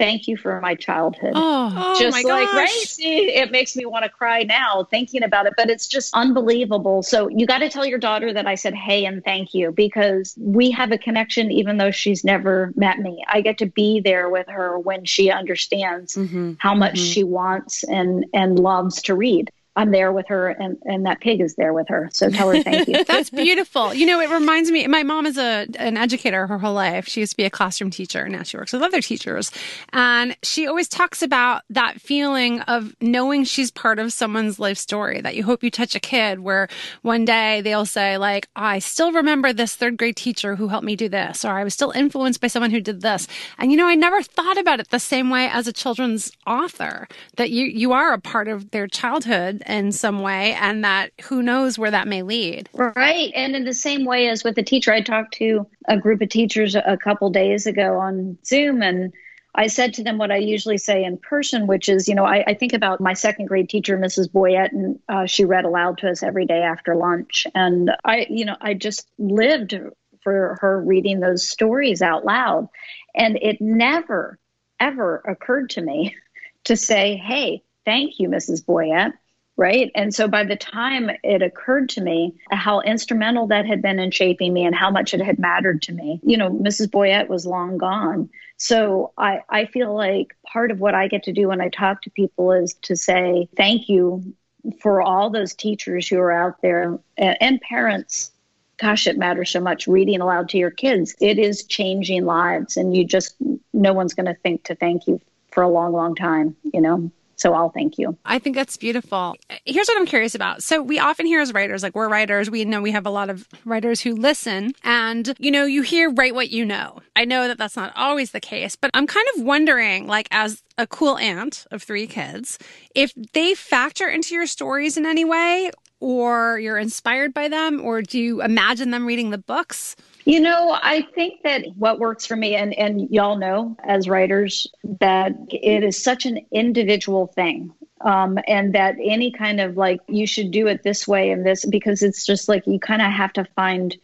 thank 0.00 0.26
you 0.26 0.36
for 0.36 0.58
my 0.62 0.74
childhood. 0.74 1.32
Oh, 1.34 1.94
just 2.00 2.24
oh 2.24 2.28
like 2.28 2.46
gosh. 2.46 2.56
right, 2.56 2.86
see, 2.88 3.34
it 3.34 3.52
makes 3.52 3.76
me 3.76 3.84
want 3.84 4.04
to 4.04 4.08
cry 4.08 4.42
now 4.42 4.88
thinking 4.90 5.22
about 5.22 5.44
it, 5.44 5.52
but 5.58 5.68
it's 5.68 5.86
just 5.86 6.14
unbelievable. 6.14 7.02
So 7.02 7.28
you 7.28 7.46
got 7.46 7.58
to 7.58 7.68
tell 7.68 7.84
your 7.84 7.98
daughter 7.98 8.32
that 8.32 8.46
I 8.46 8.54
said 8.54 8.74
hey 8.74 9.04
and 9.04 9.22
thank 9.22 9.52
you 9.52 9.72
because 9.72 10.34
we 10.38 10.70
have 10.70 10.90
a 10.90 10.98
connection 10.98 11.52
even 11.52 11.76
though 11.76 11.90
she's 11.90 12.24
never 12.24 12.72
met 12.76 12.98
me. 12.98 13.22
I 13.28 13.42
get 13.42 13.58
to 13.58 13.66
be 13.66 14.00
there 14.00 14.30
with 14.30 14.48
her 14.48 14.78
when 14.78 15.04
she 15.04 15.30
understands 15.30 16.16
mm-hmm. 16.16 16.54
how 16.58 16.74
much 16.74 16.94
mm-hmm. 16.94 17.04
she 17.04 17.22
wants 17.22 17.84
and 17.84 18.24
and 18.32 18.58
loves 18.58 19.02
to 19.02 19.14
read. 19.14 19.50
I'm 19.80 19.92
there 19.92 20.12
with 20.12 20.28
her 20.28 20.48
and, 20.48 20.76
and 20.84 21.06
that 21.06 21.20
pig 21.20 21.40
is 21.40 21.54
there 21.54 21.72
with 21.72 21.88
her. 21.88 22.10
So 22.12 22.28
tell 22.28 22.50
her 22.50 22.62
thank 22.62 22.86
you. 22.86 23.02
That's 23.08 23.30
beautiful. 23.30 23.94
You 23.94 24.04
know, 24.04 24.20
it 24.20 24.28
reminds 24.28 24.70
me, 24.70 24.86
my 24.86 25.02
mom 25.02 25.24
is 25.24 25.38
a, 25.38 25.66
an 25.78 25.96
educator 25.96 26.46
her 26.46 26.58
whole 26.58 26.74
life. 26.74 27.08
She 27.08 27.20
used 27.20 27.32
to 27.32 27.36
be 27.38 27.44
a 27.44 27.50
classroom 27.50 27.90
teacher. 27.90 28.24
And 28.24 28.32
now 28.32 28.42
she 28.42 28.58
works 28.58 28.74
with 28.74 28.82
other 28.82 29.00
teachers. 29.00 29.50
And 29.94 30.36
she 30.42 30.66
always 30.66 30.86
talks 30.86 31.22
about 31.22 31.62
that 31.70 31.98
feeling 31.98 32.60
of 32.62 32.94
knowing 33.00 33.44
she's 33.44 33.70
part 33.70 33.98
of 33.98 34.12
someone's 34.12 34.58
life 34.58 34.76
story 34.76 35.22
that 35.22 35.34
you 35.34 35.44
hope 35.44 35.62
you 35.62 35.70
touch 35.70 35.94
a 35.94 36.00
kid 36.00 36.40
where 36.40 36.68
one 37.00 37.24
day 37.24 37.62
they'll 37.62 37.86
say 37.86 38.18
like, 38.18 38.50
I 38.56 38.80
still 38.80 39.12
remember 39.12 39.54
this 39.54 39.74
third 39.74 39.96
grade 39.96 40.16
teacher 40.16 40.56
who 40.56 40.68
helped 40.68 40.84
me 40.84 40.94
do 40.94 41.08
this, 41.08 41.42
or 41.42 41.52
I 41.52 41.64
was 41.64 41.72
still 41.72 41.92
influenced 41.92 42.42
by 42.42 42.48
someone 42.48 42.70
who 42.70 42.82
did 42.82 43.00
this. 43.00 43.26
And 43.56 43.70
you 43.70 43.78
know, 43.78 43.86
I 43.86 43.94
never 43.94 44.22
thought 44.22 44.58
about 44.58 44.78
it 44.78 44.90
the 44.90 45.00
same 45.00 45.30
way 45.30 45.48
as 45.48 45.66
a 45.66 45.72
children's 45.72 46.32
author 46.46 47.08
that 47.36 47.48
you, 47.48 47.64
you 47.64 47.92
are 47.92 48.12
a 48.12 48.20
part 48.20 48.46
of 48.46 48.72
their 48.72 48.86
childhood 48.86 49.62
in 49.70 49.92
some 49.92 50.20
way 50.20 50.52
and 50.54 50.84
that 50.84 51.12
who 51.22 51.42
knows 51.42 51.78
where 51.78 51.90
that 51.90 52.08
may 52.08 52.22
lead 52.22 52.68
right 52.74 53.32
and 53.34 53.54
in 53.54 53.64
the 53.64 53.74
same 53.74 54.04
way 54.04 54.28
as 54.28 54.44
with 54.44 54.54
the 54.54 54.62
teacher 54.62 54.92
i 54.92 55.00
talked 55.00 55.34
to 55.34 55.66
a 55.88 55.96
group 55.96 56.20
of 56.20 56.28
teachers 56.28 56.74
a 56.74 56.98
couple 57.02 57.30
days 57.30 57.66
ago 57.66 57.98
on 57.98 58.36
zoom 58.44 58.82
and 58.82 59.12
I 59.54 59.66
said 59.66 59.94
to 59.94 60.04
them 60.04 60.18
what 60.18 60.30
I 60.30 60.36
usually 60.36 60.78
say 60.78 61.02
in 61.02 61.18
person, 61.18 61.66
which 61.66 61.88
is, 61.88 62.08
you 62.08 62.14
know, 62.14 62.24
I, 62.24 62.44
I 62.46 62.54
think 62.54 62.72
about 62.72 63.00
my 63.00 63.14
second 63.14 63.46
grade 63.46 63.68
teacher, 63.68 63.98
Mrs. 63.98 64.30
Boyette, 64.30 64.72
and 64.72 64.98
uh, 65.08 65.26
she 65.26 65.44
read 65.44 65.64
aloud 65.64 65.98
to 65.98 66.10
us 66.10 66.22
every 66.22 66.46
day 66.46 66.62
after 66.62 66.94
lunch. 66.94 67.46
And 67.54 67.90
I, 68.04 68.26
you 68.30 68.44
know, 68.44 68.56
I 68.60 68.74
just 68.74 69.08
lived 69.18 69.76
for 70.22 70.58
her 70.60 70.80
reading 70.80 71.20
those 71.20 71.48
stories 71.48 72.00
out 72.00 72.24
loud. 72.24 72.68
And 73.14 73.38
it 73.42 73.60
never, 73.60 74.38
ever 74.78 75.16
occurred 75.26 75.70
to 75.70 75.82
me 75.82 76.14
to 76.64 76.76
say, 76.76 77.16
hey, 77.16 77.62
thank 77.84 78.20
you, 78.20 78.28
Mrs. 78.28 78.64
Boyette 78.64 79.14
right? 79.60 79.92
And 79.94 80.14
so 80.14 80.26
by 80.26 80.44
the 80.44 80.56
time 80.56 81.10
it 81.22 81.42
occurred 81.42 81.90
to 81.90 82.00
me 82.00 82.34
how 82.50 82.80
instrumental 82.80 83.46
that 83.48 83.66
had 83.66 83.82
been 83.82 83.98
in 83.98 84.10
shaping 84.10 84.54
me 84.54 84.64
and 84.64 84.74
how 84.74 84.90
much 84.90 85.12
it 85.12 85.20
had 85.20 85.38
mattered 85.38 85.82
to 85.82 85.92
me, 85.92 86.18
you 86.22 86.38
know, 86.38 86.48
Mrs. 86.48 86.86
Boyette 86.86 87.28
was 87.28 87.44
long 87.44 87.76
gone. 87.76 88.30
So 88.56 89.12
I, 89.18 89.42
I 89.50 89.66
feel 89.66 89.94
like 89.94 90.34
part 90.50 90.70
of 90.70 90.80
what 90.80 90.94
I 90.94 91.08
get 91.08 91.24
to 91.24 91.32
do 91.32 91.48
when 91.48 91.60
I 91.60 91.68
talk 91.68 92.00
to 92.02 92.10
people 92.10 92.52
is 92.52 92.72
to 92.82 92.96
say 92.96 93.50
thank 93.54 93.90
you 93.90 94.34
for 94.80 95.02
all 95.02 95.28
those 95.28 95.52
teachers 95.52 96.08
who 96.08 96.18
are 96.18 96.32
out 96.32 96.62
there 96.62 96.98
and, 97.18 97.36
and 97.42 97.60
parents 97.60 98.32
gosh, 98.78 99.06
it 99.06 99.18
matters 99.18 99.50
so 99.50 99.60
much 99.60 99.86
reading 99.86 100.22
aloud 100.22 100.48
to 100.48 100.56
your 100.56 100.70
kids. 100.70 101.14
It 101.20 101.38
is 101.38 101.64
changing 101.64 102.24
lives, 102.24 102.78
and 102.78 102.96
you 102.96 103.04
just, 103.04 103.34
no 103.74 103.92
one's 103.92 104.14
going 104.14 104.24
to 104.24 104.34
think 104.40 104.64
to 104.64 104.74
thank 104.74 105.06
you 105.06 105.20
for 105.50 105.62
a 105.62 105.68
long, 105.68 105.92
long 105.92 106.14
time, 106.14 106.56
you 106.62 106.80
know? 106.80 107.10
So 107.40 107.54
I'll 107.54 107.70
thank 107.70 107.96
you. 107.96 108.18
I 108.26 108.38
think 108.38 108.54
that's 108.54 108.76
beautiful. 108.76 109.34
Here's 109.64 109.88
what 109.88 109.96
I'm 109.98 110.04
curious 110.04 110.34
about. 110.34 110.62
So 110.62 110.82
we 110.82 110.98
often 110.98 111.24
hear 111.24 111.40
as 111.40 111.54
writers, 111.54 111.82
like 111.82 111.94
we're 111.94 112.10
writers, 112.10 112.50
we 112.50 112.66
know 112.66 112.82
we 112.82 112.90
have 112.90 113.06
a 113.06 113.10
lot 113.10 113.30
of 113.30 113.48
writers 113.64 114.02
who 114.02 114.14
listen 114.14 114.74
and, 114.84 115.34
you 115.38 115.50
know, 115.50 115.64
you 115.64 115.80
hear 115.80 116.10
write 116.10 116.34
what 116.34 116.50
you 116.50 116.66
know. 116.66 117.00
I 117.16 117.24
know 117.24 117.48
that 117.48 117.56
that's 117.56 117.76
not 117.76 117.96
always 117.96 118.32
the 118.32 118.40
case, 118.40 118.76
but 118.76 118.90
I'm 118.92 119.06
kind 119.06 119.26
of 119.34 119.42
wondering, 119.42 120.06
like, 120.06 120.28
as 120.30 120.62
a 120.76 120.86
cool 120.86 121.16
aunt 121.16 121.66
of 121.70 121.82
three 121.82 122.06
kids, 122.06 122.58
if 122.94 123.14
they 123.32 123.54
factor 123.54 124.06
into 124.06 124.34
your 124.34 124.46
stories 124.46 124.98
in 124.98 125.06
any 125.06 125.24
way 125.24 125.70
or 126.00 126.58
you're 126.58 126.78
inspired 126.78 127.32
by 127.32 127.48
them 127.48 127.80
or 127.80 128.02
do 128.02 128.18
you 128.18 128.42
imagine 128.42 128.90
them 128.90 129.06
reading 129.06 129.30
the 129.30 129.38
books? 129.38 129.94
You 130.24 130.40
know, 130.40 130.78
I 130.82 131.02
think 131.14 131.42
that 131.44 131.64
what 131.76 131.98
works 131.98 132.26
for 132.26 132.36
me, 132.36 132.54
and, 132.54 132.74
and 132.74 133.08
y'all 133.10 133.38
know 133.38 133.76
as 133.84 134.08
writers, 134.08 134.66
that 135.00 135.32
it 135.50 135.84
is 135.84 136.02
such 136.02 136.26
an 136.26 136.40
individual 136.50 137.28
thing. 137.28 137.72
Um, 138.02 138.38
and 138.46 138.74
that 138.74 138.96
any 139.02 139.30
kind 139.30 139.60
of 139.60 139.76
like, 139.76 140.00
you 140.08 140.26
should 140.26 140.50
do 140.50 140.68
it 140.68 140.82
this 140.82 141.06
way 141.06 141.30
and 141.30 141.44
this, 141.44 141.66
because 141.66 142.02
it's 142.02 142.24
just 142.24 142.48
like 142.48 142.66
you 142.66 142.80
kind 142.80 143.02
of 143.02 143.12
have 143.12 143.32
to 143.34 143.44
find 143.56 143.94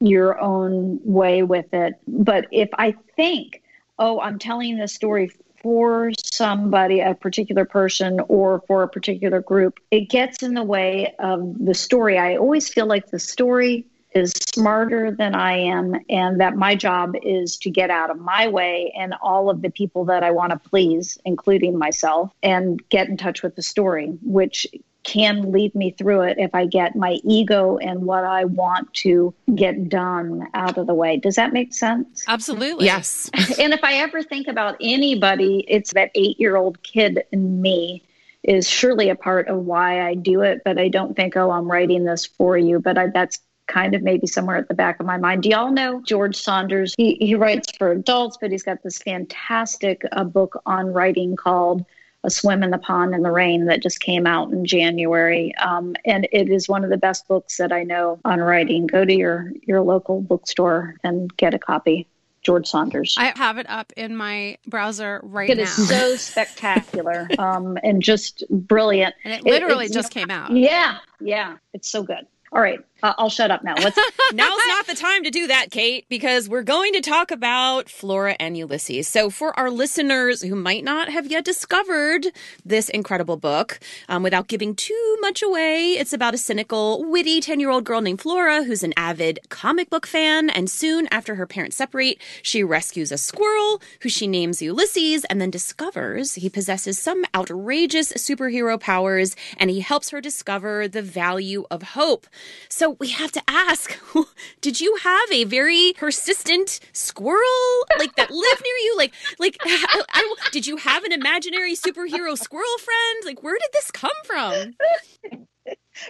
your 0.00 0.40
own 0.40 0.98
way 1.04 1.44
with 1.44 1.72
it. 1.72 1.94
But 2.08 2.46
if 2.50 2.68
I 2.76 2.96
think, 3.14 3.62
oh, 4.00 4.20
I'm 4.20 4.40
telling 4.40 4.76
this 4.76 4.94
story 4.94 5.30
for 5.66 6.12
somebody, 6.22 7.00
a 7.00 7.12
particular 7.12 7.64
person, 7.64 8.20
or 8.28 8.62
for 8.68 8.84
a 8.84 8.88
particular 8.88 9.40
group, 9.40 9.80
it 9.90 10.08
gets 10.08 10.40
in 10.44 10.54
the 10.54 10.62
way 10.62 11.12
of 11.18 11.56
the 11.58 11.74
story. 11.74 12.16
I 12.16 12.36
always 12.36 12.68
feel 12.68 12.86
like 12.86 13.10
the 13.10 13.18
story 13.18 13.84
is 14.14 14.30
smarter 14.30 15.10
than 15.10 15.34
I 15.34 15.58
am, 15.58 15.96
and 16.08 16.40
that 16.40 16.54
my 16.54 16.76
job 16.76 17.16
is 17.20 17.56
to 17.56 17.70
get 17.70 17.90
out 17.90 18.10
of 18.10 18.20
my 18.20 18.46
way 18.46 18.94
and 18.96 19.12
all 19.20 19.50
of 19.50 19.60
the 19.60 19.70
people 19.70 20.04
that 20.04 20.22
I 20.22 20.30
want 20.30 20.52
to 20.52 20.68
please, 20.70 21.18
including 21.24 21.76
myself, 21.76 22.30
and 22.44 22.80
get 22.88 23.08
in 23.08 23.16
touch 23.16 23.42
with 23.42 23.56
the 23.56 23.62
story, 23.62 24.16
which 24.22 24.68
can 25.06 25.52
lead 25.52 25.74
me 25.74 25.92
through 25.92 26.22
it 26.22 26.36
if 26.38 26.54
I 26.54 26.66
get 26.66 26.96
my 26.96 27.18
ego 27.22 27.78
and 27.78 28.02
what 28.02 28.24
I 28.24 28.44
want 28.44 28.92
to 28.94 29.32
get 29.54 29.88
done 29.88 30.48
out 30.52 30.76
of 30.76 30.86
the 30.86 30.94
way. 30.94 31.16
Does 31.16 31.36
that 31.36 31.52
make 31.52 31.72
sense? 31.72 32.24
Absolutely. 32.26 32.86
Yes. 32.86 33.30
and 33.58 33.72
if 33.72 33.82
I 33.84 33.94
ever 33.94 34.22
think 34.22 34.48
about 34.48 34.76
anybody, 34.80 35.64
it's 35.68 35.94
that 35.94 36.10
eight 36.14 36.38
year 36.40 36.56
old 36.56 36.82
kid 36.82 37.22
in 37.32 37.62
me 37.62 38.02
is 38.42 38.68
surely 38.68 39.08
a 39.08 39.16
part 39.16 39.48
of 39.48 39.64
why 39.64 40.06
I 40.06 40.14
do 40.14 40.42
it, 40.42 40.62
but 40.64 40.78
I 40.78 40.88
don't 40.88 41.16
think, 41.16 41.36
oh, 41.36 41.50
I'm 41.50 41.70
writing 41.70 42.04
this 42.04 42.26
for 42.26 42.58
you. 42.58 42.80
But 42.80 42.98
I, 42.98 43.06
that's 43.08 43.38
kind 43.66 43.94
of 43.94 44.02
maybe 44.02 44.26
somewhere 44.26 44.56
at 44.56 44.68
the 44.68 44.74
back 44.74 45.00
of 45.00 45.06
my 45.06 45.18
mind. 45.18 45.42
Do 45.42 45.48
y'all 45.48 45.72
know 45.72 46.00
George 46.02 46.36
Saunders? 46.36 46.94
He, 46.96 47.14
he 47.20 47.34
writes 47.34 47.68
for 47.76 47.92
adults, 47.92 48.38
but 48.40 48.50
he's 48.50 48.62
got 48.62 48.82
this 48.82 48.98
fantastic 48.98 50.02
uh, 50.12 50.24
book 50.24 50.60
on 50.66 50.92
writing 50.92 51.36
called 51.36 51.84
A 52.24 52.30
Swim 52.30 52.62
in 52.62 52.70
the 52.70 52.78
Pond 52.78 53.14
in 53.14 53.22
the 53.22 53.30
Rain 53.30 53.66
that 53.66 53.82
just 53.82 54.00
came 54.00 54.26
out 54.26 54.50
in 54.50 54.64
January. 54.64 55.54
Um, 55.56 55.94
and 56.04 56.28
it 56.32 56.48
is 56.48 56.68
one 56.68 56.84
of 56.84 56.90
the 56.90 56.96
best 56.96 57.28
books 57.28 57.56
that 57.58 57.72
I 57.72 57.84
know 57.84 58.18
on 58.24 58.40
writing. 58.40 58.86
Go 58.86 59.04
to 59.04 59.14
your, 59.14 59.52
your 59.62 59.80
local 59.82 60.20
bookstore 60.20 60.96
and 61.04 61.34
get 61.36 61.54
a 61.54 61.58
copy. 61.58 62.06
George 62.42 62.68
Saunders. 62.68 63.16
I 63.18 63.32
have 63.36 63.58
it 63.58 63.68
up 63.68 63.92
in 63.96 64.14
my 64.14 64.56
browser 64.68 65.20
right 65.24 65.50
it 65.50 65.56
now. 65.56 65.62
It 65.62 65.66
is 65.66 65.88
so 65.88 66.14
spectacular 66.32 67.28
um, 67.40 67.76
and 67.82 68.00
just 68.00 68.44
brilliant. 68.48 69.16
And 69.24 69.34
it 69.34 69.42
literally 69.42 69.86
it, 69.86 69.92
just 69.92 70.12
came 70.12 70.30
out. 70.30 70.52
Yeah, 70.52 70.98
yeah. 71.18 71.56
It's 71.72 71.90
so 71.90 72.04
good. 72.04 72.24
All 72.52 72.60
right, 72.60 72.80
uh, 73.02 73.12
I'll 73.18 73.28
shut 73.28 73.50
up 73.50 73.62
now. 73.62 73.74
What's 73.76 73.98
Now's 74.32 74.58
not 74.68 74.86
the 74.86 74.94
time 74.94 75.22
to 75.24 75.30
do 75.30 75.46
that, 75.48 75.70
Kate, 75.70 76.06
because 76.08 76.48
we're 76.48 76.62
going 76.62 76.92
to 76.94 77.00
talk 77.00 77.30
about 77.30 77.90
Flora 77.90 78.36
and 78.40 78.56
Ulysses. 78.56 79.06
So, 79.06 79.28
for 79.30 79.58
our 79.58 79.70
listeners 79.70 80.42
who 80.42 80.56
might 80.56 80.82
not 80.82 81.08
have 81.08 81.26
yet 81.26 81.44
discovered 81.44 82.28
this 82.64 82.88
incredible 82.88 83.36
book, 83.36 83.78
um, 84.08 84.22
without 84.22 84.48
giving 84.48 84.74
too 84.74 85.18
much 85.20 85.42
away, 85.42 85.92
it's 85.92 86.12
about 86.12 86.34
a 86.34 86.38
cynical, 86.38 87.04
witty 87.04 87.40
10 87.40 87.60
year 87.60 87.70
old 87.70 87.84
girl 87.84 88.00
named 88.00 88.20
Flora 88.20 88.64
who's 88.64 88.82
an 88.82 88.94
avid 88.96 89.40
comic 89.50 89.90
book 89.90 90.06
fan. 90.06 90.48
And 90.48 90.70
soon 90.70 91.06
after 91.10 91.34
her 91.34 91.46
parents 91.46 91.76
separate, 91.76 92.18
she 92.42 92.64
rescues 92.64 93.12
a 93.12 93.18
squirrel 93.18 93.82
who 94.00 94.08
she 94.08 94.26
names 94.26 94.62
Ulysses 94.62 95.24
and 95.26 95.40
then 95.40 95.50
discovers 95.50 96.34
he 96.34 96.48
possesses 96.48 96.98
some 96.98 97.24
outrageous 97.34 98.12
superhero 98.14 98.80
powers 98.80 99.36
and 99.58 99.68
he 99.68 99.80
helps 99.80 100.10
her 100.10 100.20
discover 100.20 100.88
the 100.88 101.02
value 101.02 101.64
of 101.70 101.82
hope. 101.82 102.26
So, 102.68 102.96
we 102.98 103.10
have 103.10 103.32
to 103.32 103.42
ask 103.48 103.98
did 104.60 104.80
you 104.80 104.96
have 105.02 105.30
a 105.32 105.44
very 105.44 105.94
persistent 105.96 106.80
squirrel 106.92 107.84
like 107.98 108.14
that 108.16 108.30
lived 108.30 108.62
near 108.62 108.76
you? 108.84 108.94
Like 108.96 109.14
like 109.38 109.56
I, 109.64 110.02
I, 110.12 110.34
did 110.52 110.66
you 110.66 110.76
have 110.76 111.04
an 111.04 111.12
imaginary 111.12 111.74
superhero 111.74 112.36
squirrel 112.36 112.78
friend? 112.78 113.24
Like 113.24 113.42
where 113.42 113.54
did 113.58 113.70
this 113.72 113.90
come 113.90 114.10
from? 114.24 114.74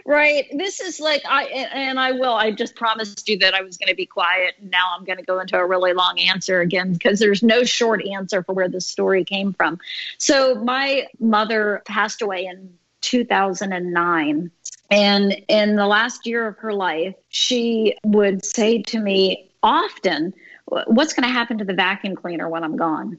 Right. 0.05 0.47
This 0.53 0.81
is 0.81 1.01
like 1.01 1.23
i 1.29 1.45
and 1.45 1.99
i 1.99 2.13
will 2.13 2.33
i 2.33 2.51
just 2.51 2.75
promised 2.75 3.29
you 3.29 3.39
that 3.39 3.55
i 3.55 3.63
was 3.63 3.77
going 3.77 3.89
to 3.89 3.95
be 3.95 4.07
quiet 4.07 4.55
now 4.61 4.95
i'm 4.97 5.05
going 5.05 5.19
to 5.19 5.25
go 5.25 5.39
into 5.39 5.57
a 5.57 5.65
really 5.65 5.93
long 5.93 6.19
answer 6.19 6.61
again 6.61 6.93
because 6.93 7.21
there's 7.21 7.43
no 7.43 7.65
short 7.65 8.05
answer 8.05 8.43
for 8.43 8.53
where 8.53 8.69
this 8.69 8.87
story 8.87 9.25
came 9.25 9.53
from. 9.53 9.79
So 10.19 10.57
my 10.57 11.07
mother 11.21 11.83
passed 11.87 12.21
away 12.23 12.47
in 12.47 12.75
2009 13.03 14.51
and 14.91 15.33
in 15.49 15.77
the 15.77 15.87
last 15.87 16.27
year 16.27 16.47
of 16.47 16.59
her 16.59 16.73
life, 16.73 17.15
she 17.29 17.97
would 18.05 18.45
say 18.45 18.83
to 18.83 19.01
me 19.01 19.51
often, 19.63 20.33
What's 20.69 21.13
going 21.13 21.29
to 21.29 21.33
happen 21.33 21.59
to 21.59 21.65
the 21.65 21.75
vacuum 21.75 22.17
cleaner 22.17 22.49
when 22.49 22.65
I'm 22.65 22.77
gone? 22.77 23.19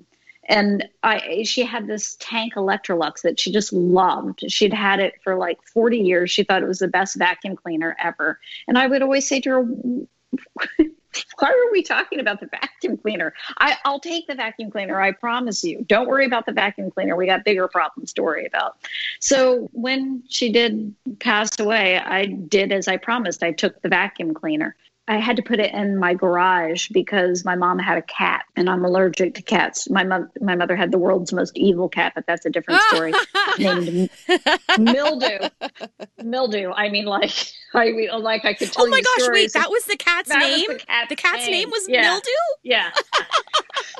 And 0.49 0.87
I, 1.03 1.43
she 1.43 1.63
had 1.63 1.87
this 1.87 2.17
tank 2.19 2.55
Electrolux 2.55 3.21
that 3.21 3.39
she 3.39 3.51
just 3.51 3.71
loved. 3.71 4.43
She'd 4.51 4.73
had 4.73 4.99
it 4.99 5.15
for 5.23 5.35
like 5.35 5.57
40 5.73 5.97
years. 5.97 6.31
She 6.31 6.43
thought 6.43 6.61
it 6.61 6.67
was 6.67 6.79
the 6.79 6.87
best 6.87 7.15
vacuum 7.17 7.55
cleaner 7.55 7.95
ever. 8.03 8.39
And 8.67 8.77
I 8.77 8.87
would 8.87 9.01
always 9.01 9.27
say 9.27 9.39
to 9.41 9.49
her, 9.49 10.87
why 11.39 11.49
are 11.49 11.71
we 11.71 11.83
talking 11.83 12.19
about 12.19 12.39
the 12.39 12.47
vacuum 12.47 12.97
cleaner? 12.97 13.33
I, 13.57 13.77
I'll 13.85 13.99
take 13.99 14.27
the 14.27 14.35
vacuum 14.35 14.71
cleaner. 14.71 14.99
I 14.99 15.11
promise 15.11 15.63
you. 15.63 15.85
Don't 15.87 16.07
worry 16.07 16.25
about 16.25 16.45
the 16.45 16.51
vacuum 16.51 16.91
cleaner. 16.91 17.15
We 17.15 17.25
got 17.25 17.43
bigger 17.43 17.67
problems 17.67 18.13
to 18.13 18.23
worry 18.23 18.45
about. 18.45 18.77
So 19.19 19.69
when 19.73 20.23
she 20.29 20.51
did 20.51 20.93
pass 21.19 21.59
away, 21.59 21.97
I 21.97 22.25
did 22.25 22.71
as 22.71 22.87
I 22.87 22.97
promised. 22.97 23.43
I 23.43 23.51
took 23.51 23.81
the 23.81 23.89
vacuum 23.89 24.33
cleaner. 24.33 24.75
I 25.09 25.17
had 25.17 25.37
to 25.37 25.41
put 25.41 25.59
it 25.59 25.73
in 25.73 25.97
my 25.97 26.13
garage 26.13 26.89
because 26.89 27.45
my 27.45 27.55
mom 27.55 27.79
had 27.79 27.97
a 27.97 28.01
cat 28.01 28.45
and 28.57 28.69
I'm 28.69 28.83
allergic 28.83 29.35
to 29.35 29.41
cats. 29.41 29.89
My 29.89 30.03
mother 30.03 30.29
my 30.41 30.55
mother 30.55 30.75
had 30.75 30.91
the 30.91 30.97
world's 30.97 31.31
most 31.31 31.57
evil 31.57 31.87
cat, 31.87 32.11
but 32.13 32.25
that's 32.27 32.45
a 32.45 32.49
different 32.49 32.81
story. 32.89 33.13
named 33.59 34.09
Mildew. 34.77 35.49
Mildew. 36.21 36.71
I 36.71 36.89
mean 36.89 37.05
like 37.05 37.31
I 37.73 37.91
mean 37.91 38.09
like 38.21 38.43
I 38.43 38.53
could 38.53 38.71
tell 38.71 38.85
you. 38.85 38.91
Oh 38.91 38.91
my 38.91 39.01
gosh, 39.01 39.23
stories. 39.23 39.43
wait, 39.43 39.53
that 39.53 39.69
was 39.69 39.85
the 39.85 39.95
cat's 39.95 40.29
that 40.29 40.39
name? 40.39 40.65
The 40.67 40.79
cat's, 40.79 41.09
the 41.09 41.15
cat's 41.15 41.45
name, 41.45 41.51
name 41.51 41.69
was 41.69 41.87
yeah. 41.87 42.01
Mildew? 42.01 42.29
Yeah. 42.63 42.91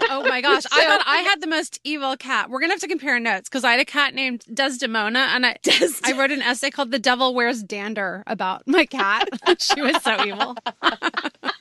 oh 0.09 0.23
my 0.23 0.41
gosh. 0.41 0.63
I 0.71 0.85
thought 0.85 1.03
I 1.05 1.17
had 1.17 1.41
the 1.41 1.47
most 1.47 1.79
evil 1.83 2.15
cat. 2.17 2.49
We're 2.49 2.59
going 2.59 2.69
to 2.69 2.73
have 2.73 2.81
to 2.81 2.87
compare 2.87 3.19
notes 3.19 3.49
because 3.49 3.63
I 3.63 3.71
had 3.71 3.79
a 3.79 3.85
cat 3.85 4.13
named 4.13 4.43
Desdemona 4.53 5.19
and 5.31 5.45
I, 5.45 5.57
I 6.03 6.13
wrote 6.13 6.31
an 6.31 6.41
essay 6.41 6.69
called 6.69 6.91
The 6.91 6.99
Devil 6.99 7.33
Wears 7.33 7.63
Dander 7.63 8.23
about 8.27 8.67
my 8.67 8.85
cat. 8.85 9.29
she 9.59 9.81
was 9.81 10.01
so 10.03 10.23
evil. 10.25 10.55
Oh 11.01 11.51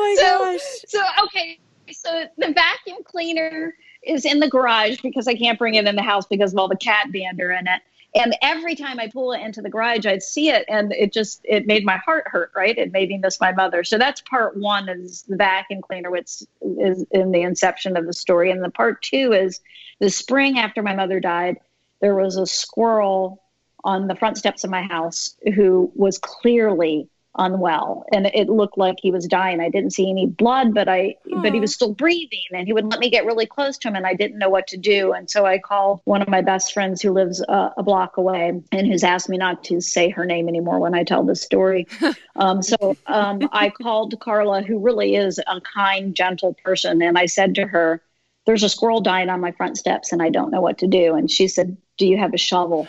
my 0.00 0.16
so, 0.18 0.38
gosh. 0.38 0.60
So, 0.88 1.02
okay. 1.24 1.58
So 1.92 2.24
the 2.38 2.52
vacuum 2.52 3.02
cleaner 3.04 3.74
is 4.02 4.24
in 4.24 4.40
the 4.40 4.48
garage 4.48 5.00
because 5.02 5.28
I 5.28 5.34
can't 5.34 5.58
bring 5.58 5.74
it 5.74 5.86
in 5.86 5.96
the 5.96 6.02
house 6.02 6.26
because 6.26 6.52
of 6.52 6.58
all 6.58 6.68
the 6.68 6.76
cat 6.76 7.12
dander 7.12 7.52
in 7.52 7.66
it. 7.66 7.82
And 8.14 8.36
every 8.42 8.74
time 8.74 9.00
I 9.00 9.08
pull 9.08 9.32
it 9.32 9.40
into 9.40 9.62
the 9.62 9.70
garage, 9.70 10.04
I'd 10.04 10.22
see 10.22 10.50
it, 10.50 10.66
and 10.68 10.92
it 10.92 11.14
just 11.14 11.40
it 11.44 11.66
made 11.66 11.84
my 11.84 11.96
heart 11.96 12.24
hurt. 12.26 12.52
Right? 12.54 12.76
It 12.76 12.92
made 12.92 13.08
me 13.08 13.18
miss 13.18 13.40
my 13.40 13.52
mother. 13.52 13.84
So 13.84 13.96
that's 13.96 14.20
part 14.22 14.56
one 14.56 14.88
is 14.88 15.22
the 15.22 15.36
vacuum 15.36 15.80
cleaner, 15.80 16.10
which 16.10 16.42
is 16.78 17.06
in 17.10 17.32
the 17.32 17.42
inception 17.42 17.96
of 17.96 18.06
the 18.06 18.12
story. 18.12 18.50
And 18.50 18.62
the 18.62 18.70
part 18.70 19.00
two 19.02 19.32
is 19.32 19.60
the 19.98 20.10
spring 20.10 20.58
after 20.58 20.82
my 20.82 20.94
mother 20.94 21.20
died. 21.20 21.58
There 22.00 22.14
was 22.14 22.36
a 22.36 22.46
squirrel 22.46 23.42
on 23.84 24.08
the 24.08 24.14
front 24.14 24.36
steps 24.36 24.64
of 24.64 24.70
my 24.70 24.82
house 24.82 25.36
who 25.54 25.90
was 25.94 26.18
clearly 26.18 27.08
unwell 27.38 28.04
and 28.12 28.26
it 28.26 28.48
looked 28.48 28.76
like 28.76 28.96
he 29.00 29.10
was 29.10 29.26
dying. 29.26 29.60
I 29.60 29.70
didn't 29.70 29.92
see 29.92 30.10
any 30.10 30.26
blood 30.26 30.74
but 30.74 30.88
i 30.88 31.16
Aww. 31.26 31.42
but 31.42 31.52
he 31.52 31.60
was 31.60 31.74
still 31.74 31.92
breathing 31.92 32.44
and 32.52 32.66
he 32.66 32.72
would 32.72 32.90
let 32.90 33.00
me 33.00 33.10
get 33.10 33.24
really 33.24 33.46
close 33.46 33.78
to 33.78 33.88
him 33.88 33.96
and 33.96 34.06
i 34.06 34.14
didn't 34.14 34.38
know 34.38 34.48
what 34.48 34.66
to 34.68 34.76
do 34.76 35.12
and 35.12 35.30
so 35.30 35.46
i 35.46 35.58
called 35.58 36.00
one 36.04 36.22
of 36.22 36.28
my 36.28 36.40
best 36.40 36.72
friends 36.72 37.00
who 37.00 37.12
lives 37.12 37.42
uh, 37.48 37.70
a 37.76 37.82
block 37.82 38.16
away 38.16 38.60
and 38.70 38.86
who's 38.86 39.04
asked 39.04 39.28
me 39.28 39.38
not 39.38 39.64
to 39.64 39.80
say 39.80 40.10
her 40.10 40.24
name 40.24 40.48
anymore 40.48 40.78
when 40.78 40.94
i 40.94 41.04
tell 41.04 41.24
this 41.24 41.42
story. 41.42 41.86
Um, 42.34 42.62
so 42.62 42.96
um, 43.06 43.46
i 43.52 43.68
called 43.68 44.18
carla 44.18 44.62
who 44.62 44.78
really 44.78 45.16
is 45.16 45.38
a 45.38 45.60
kind 45.60 46.14
gentle 46.14 46.54
person 46.64 47.02
and 47.02 47.18
i 47.18 47.26
said 47.26 47.54
to 47.56 47.66
her 47.66 48.00
there's 48.46 48.62
a 48.62 48.70
squirrel 48.70 49.02
dying 49.02 49.28
on 49.28 49.40
my 49.40 49.52
front 49.52 49.76
steps 49.76 50.12
and 50.12 50.22
i 50.22 50.30
don't 50.30 50.50
know 50.50 50.62
what 50.62 50.78
to 50.78 50.86
do 50.86 51.14
and 51.14 51.30
she 51.30 51.46
said 51.46 51.76
do 51.98 52.06
you 52.06 52.16
have 52.16 52.32
a 52.32 52.38
shovel? 52.38 52.88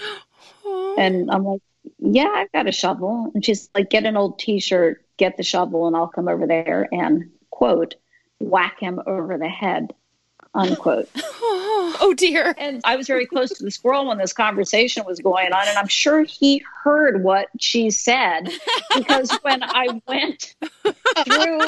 And 0.97 1.29
i'm 1.29 1.43
like 1.43 1.62
yeah, 1.99 2.31
I've 2.33 2.51
got 2.51 2.67
a 2.67 2.71
shovel. 2.71 3.31
And 3.33 3.43
she's 3.43 3.69
like, 3.75 3.89
get 3.89 4.05
an 4.05 4.17
old 4.17 4.39
t 4.39 4.59
shirt, 4.59 5.05
get 5.17 5.37
the 5.37 5.43
shovel, 5.43 5.87
and 5.87 5.95
I'll 5.95 6.07
come 6.07 6.27
over 6.27 6.47
there 6.47 6.87
and 6.91 7.29
quote, 7.49 7.95
whack 8.39 8.79
him 8.79 8.99
over 9.05 9.37
the 9.37 9.49
head. 9.49 9.93
unquote. 10.53 11.09
oh 11.15 12.13
dear. 12.15 12.53
And 12.57 12.81
I 12.83 12.95
was 12.95 13.07
very 13.07 13.25
close 13.25 13.51
to 13.51 13.63
the 13.63 13.71
squirrel 13.71 14.07
when 14.07 14.17
this 14.17 14.33
conversation 14.33 15.03
was 15.05 15.19
going 15.19 15.51
on, 15.51 15.67
and 15.67 15.77
I'm 15.77 15.87
sure 15.87 16.23
he 16.23 16.63
heard 16.83 17.23
what 17.23 17.47
she 17.59 17.89
said 17.89 18.49
because 18.95 19.31
when 19.41 19.63
I 19.63 20.01
went 20.07 20.55
through, 21.25 21.59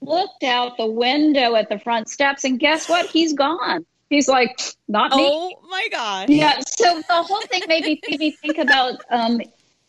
looked 0.00 0.44
out 0.44 0.76
the 0.76 0.86
window 0.86 1.54
at 1.54 1.68
the 1.68 1.78
front 1.78 2.08
steps, 2.08 2.44
and 2.44 2.58
guess 2.58 2.88
what? 2.88 3.06
He's 3.06 3.32
gone. 3.34 3.84
He's 4.10 4.28
like, 4.28 4.60
not 4.88 5.12
me. 5.12 5.22
Oh 5.22 5.52
my 5.70 5.86
gosh. 5.90 6.28
Yeah. 6.28 6.60
So 6.66 7.00
the 7.08 7.22
whole 7.22 7.40
thing 7.42 7.62
made 7.68 7.84
me, 7.84 8.00
made 8.10 8.18
me 8.18 8.32
think 8.32 8.58
about 8.58 9.00
um, 9.08 9.40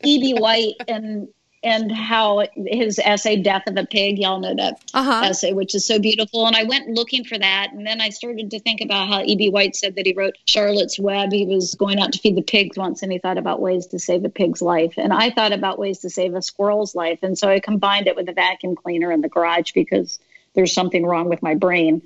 E.B. 0.04 0.36
White 0.36 0.76
and 0.88 1.28
and 1.64 1.92
how 1.92 2.44
his 2.56 2.98
essay 2.98 3.36
"Death 3.36 3.64
of 3.68 3.78
a 3.78 3.86
Pig," 3.86 4.18
y'all 4.18 4.40
know 4.40 4.56
that 4.56 4.82
Uh-huh. 4.96 5.22
essay, 5.26 5.54
which 5.54 5.76
is 5.76 5.86
so 5.86 6.00
beautiful. 6.00 6.48
And 6.48 6.56
I 6.56 6.64
went 6.64 6.90
looking 6.90 7.24
for 7.24 7.38
that, 7.38 7.72
and 7.72 7.86
then 7.86 8.02
I 8.02 8.10
started 8.10 8.50
to 8.52 8.60
think 8.60 8.82
about 8.82 9.08
how 9.10 9.22
E.B. 9.24 9.50
White 9.50 9.76
said 9.76 9.96
that 9.96 10.06
he 10.08 10.14
wrote 10.14 10.36
Charlotte's 10.48 10.98
Web. 11.00 11.32
He 11.32 11.46
was 11.46 11.76
going 11.76 12.00
out 12.00 12.14
to 12.14 12.20
feed 12.20 12.36
the 12.36 12.42
pigs 12.42 12.78
once, 12.78 13.04
and 13.04 13.12
he 13.12 13.20
thought 13.20 13.38
about 13.38 13.60
ways 13.62 13.86
to 13.88 14.00
save 14.00 14.26
a 14.26 14.30
pig's 14.30 14.62
life. 14.62 14.94
And 14.98 15.14
I 15.14 15.30
thought 15.30 15.52
about 15.52 15.78
ways 15.78 16.00
to 16.00 16.10
save 16.10 16.34
a 16.36 16.42
squirrel's 16.42 16.96
life, 16.96 17.20
and 17.22 17.38
so 17.38 17.48
I 17.48 17.60
combined 17.60 18.08
it 18.08 18.16
with 18.16 18.28
a 18.30 18.34
vacuum 18.34 18.76
cleaner 18.76 19.12
in 19.12 19.22
the 19.22 19.30
garage 19.30 19.72
because 19.74 20.20
there's 20.54 20.74
something 20.74 21.06
wrong 21.06 21.30
with 21.30 21.44
my 21.44 21.54
brain. 21.56 22.02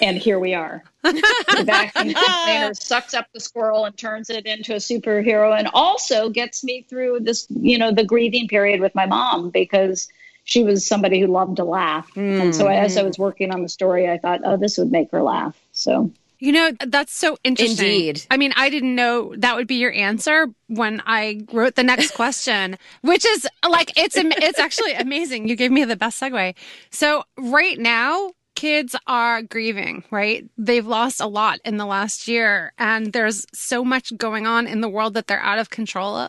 And 0.00 0.18
here 0.18 0.38
we 0.38 0.54
are. 0.54 0.84
the 1.02 1.62
vacuum 1.64 2.14
cleaner 2.44 2.74
sucks 2.74 3.14
up 3.14 3.26
the 3.32 3.40
squirrel 3.40 3.84
and 3.84 3.96
turns 3.96 4.30
it 4.30 4.46
into 4.46 4.74
a 4.74 4.76
superhero 4.76 5.58
and 5.58 5.68
also 5.74 6.28
gets 6.28 6.62
me 6.62 6.86
through 6.88 7.20
this 7.20 7.46
you 7.50 7.76
know 7.76 7.92
the 7.92 8.04
grieving 8.04 8.46
period 8.48 8.80
with 8.80 8.94
my 8.94 9.06
mom 9.06 9.50
because 9.50 10.08
she 10.44 10.62
was 10.62 10.86
somebody 10.86 11.20
who 11.20 11.26
loved 11.26 11.56
to 11.56 11.64
laugh 11.64 12.08
and 12.16 12.54
so 12.54 12.64
mm-hmm. 12.64 12.84
as 12.84 12.96
i 12.96 13.02
was 13.02 13.18
working 13.18 13.52
on 13.52 13.62
the 13.62 13.68
story 13.68 14.08
i 14.08 14.16
thought 14.16 14.40
oh 14.44 14.56
this 14.56 14.78
would 14.78 14.92
make 14.92 15.10
her 15.10 15.22
laugh 15.22 15.60
so 15.72 16.10
You 16.38 16.50
know, 16.50 16.72
that's 16.88 17.16
so 17.16 17.36
interesting. 17.44 17.86
Indeed. 17.86 18.26
I 18.28 18.36
mean, 18.36 18.52
I 18.56 18.68
didn't 18.68 18.96
know 18.96 19.32
that 19.36 19.54
would 19.54 19.68
be 19.68 19.76
your 19.76 19.92
answer 19.92 20.48
when 20.66 21.00
I 21.06 21.46
wrote 21.52 21.76
the 21.76 21.84
next 21.84 22.14
question, 22.14 22.78
which 23.02 23.24
is 23.24 23.46
like 23.68 23.92
it's 23.96 24.16
am- 24.16 24.32
it's 24.32 24.58
actually 24.58 24.92
amazing. 24.94 25.46
You 25.46 25.54
gave 25.54 25.70
me 25.70 25.84
the 25.84 25.94
best 25.94 26.20
segue. 26.20 26.56
So, 26.90 27.22
right 27.38 27.78
now, 27.78 28.32
kids 28.54 28.94
are 29.06 29.42
grieving, 29.42 30.04
right? 30.10 30.48
They've 30.58 30.86
lost 30.86 31.20
a 31.20 31.26
lot 31.26 31.58
in 31.64 31.76
the 31.76 31.86
last 31.86 32.28
year 32.28 32.72
and 32.78 33.12
there's 33.12 33.46
so 33.52 33.84
much 33.84 34.16
going 34.16 34.46
on 34.46 34.66
in 34.66 34.80
the 34.80 34.88
world 34.88 35.14
that 35.14 35.26
they're 35.26 35.40
out 35.40 35.58
of 35.58 35.70
control. 35.70 36.28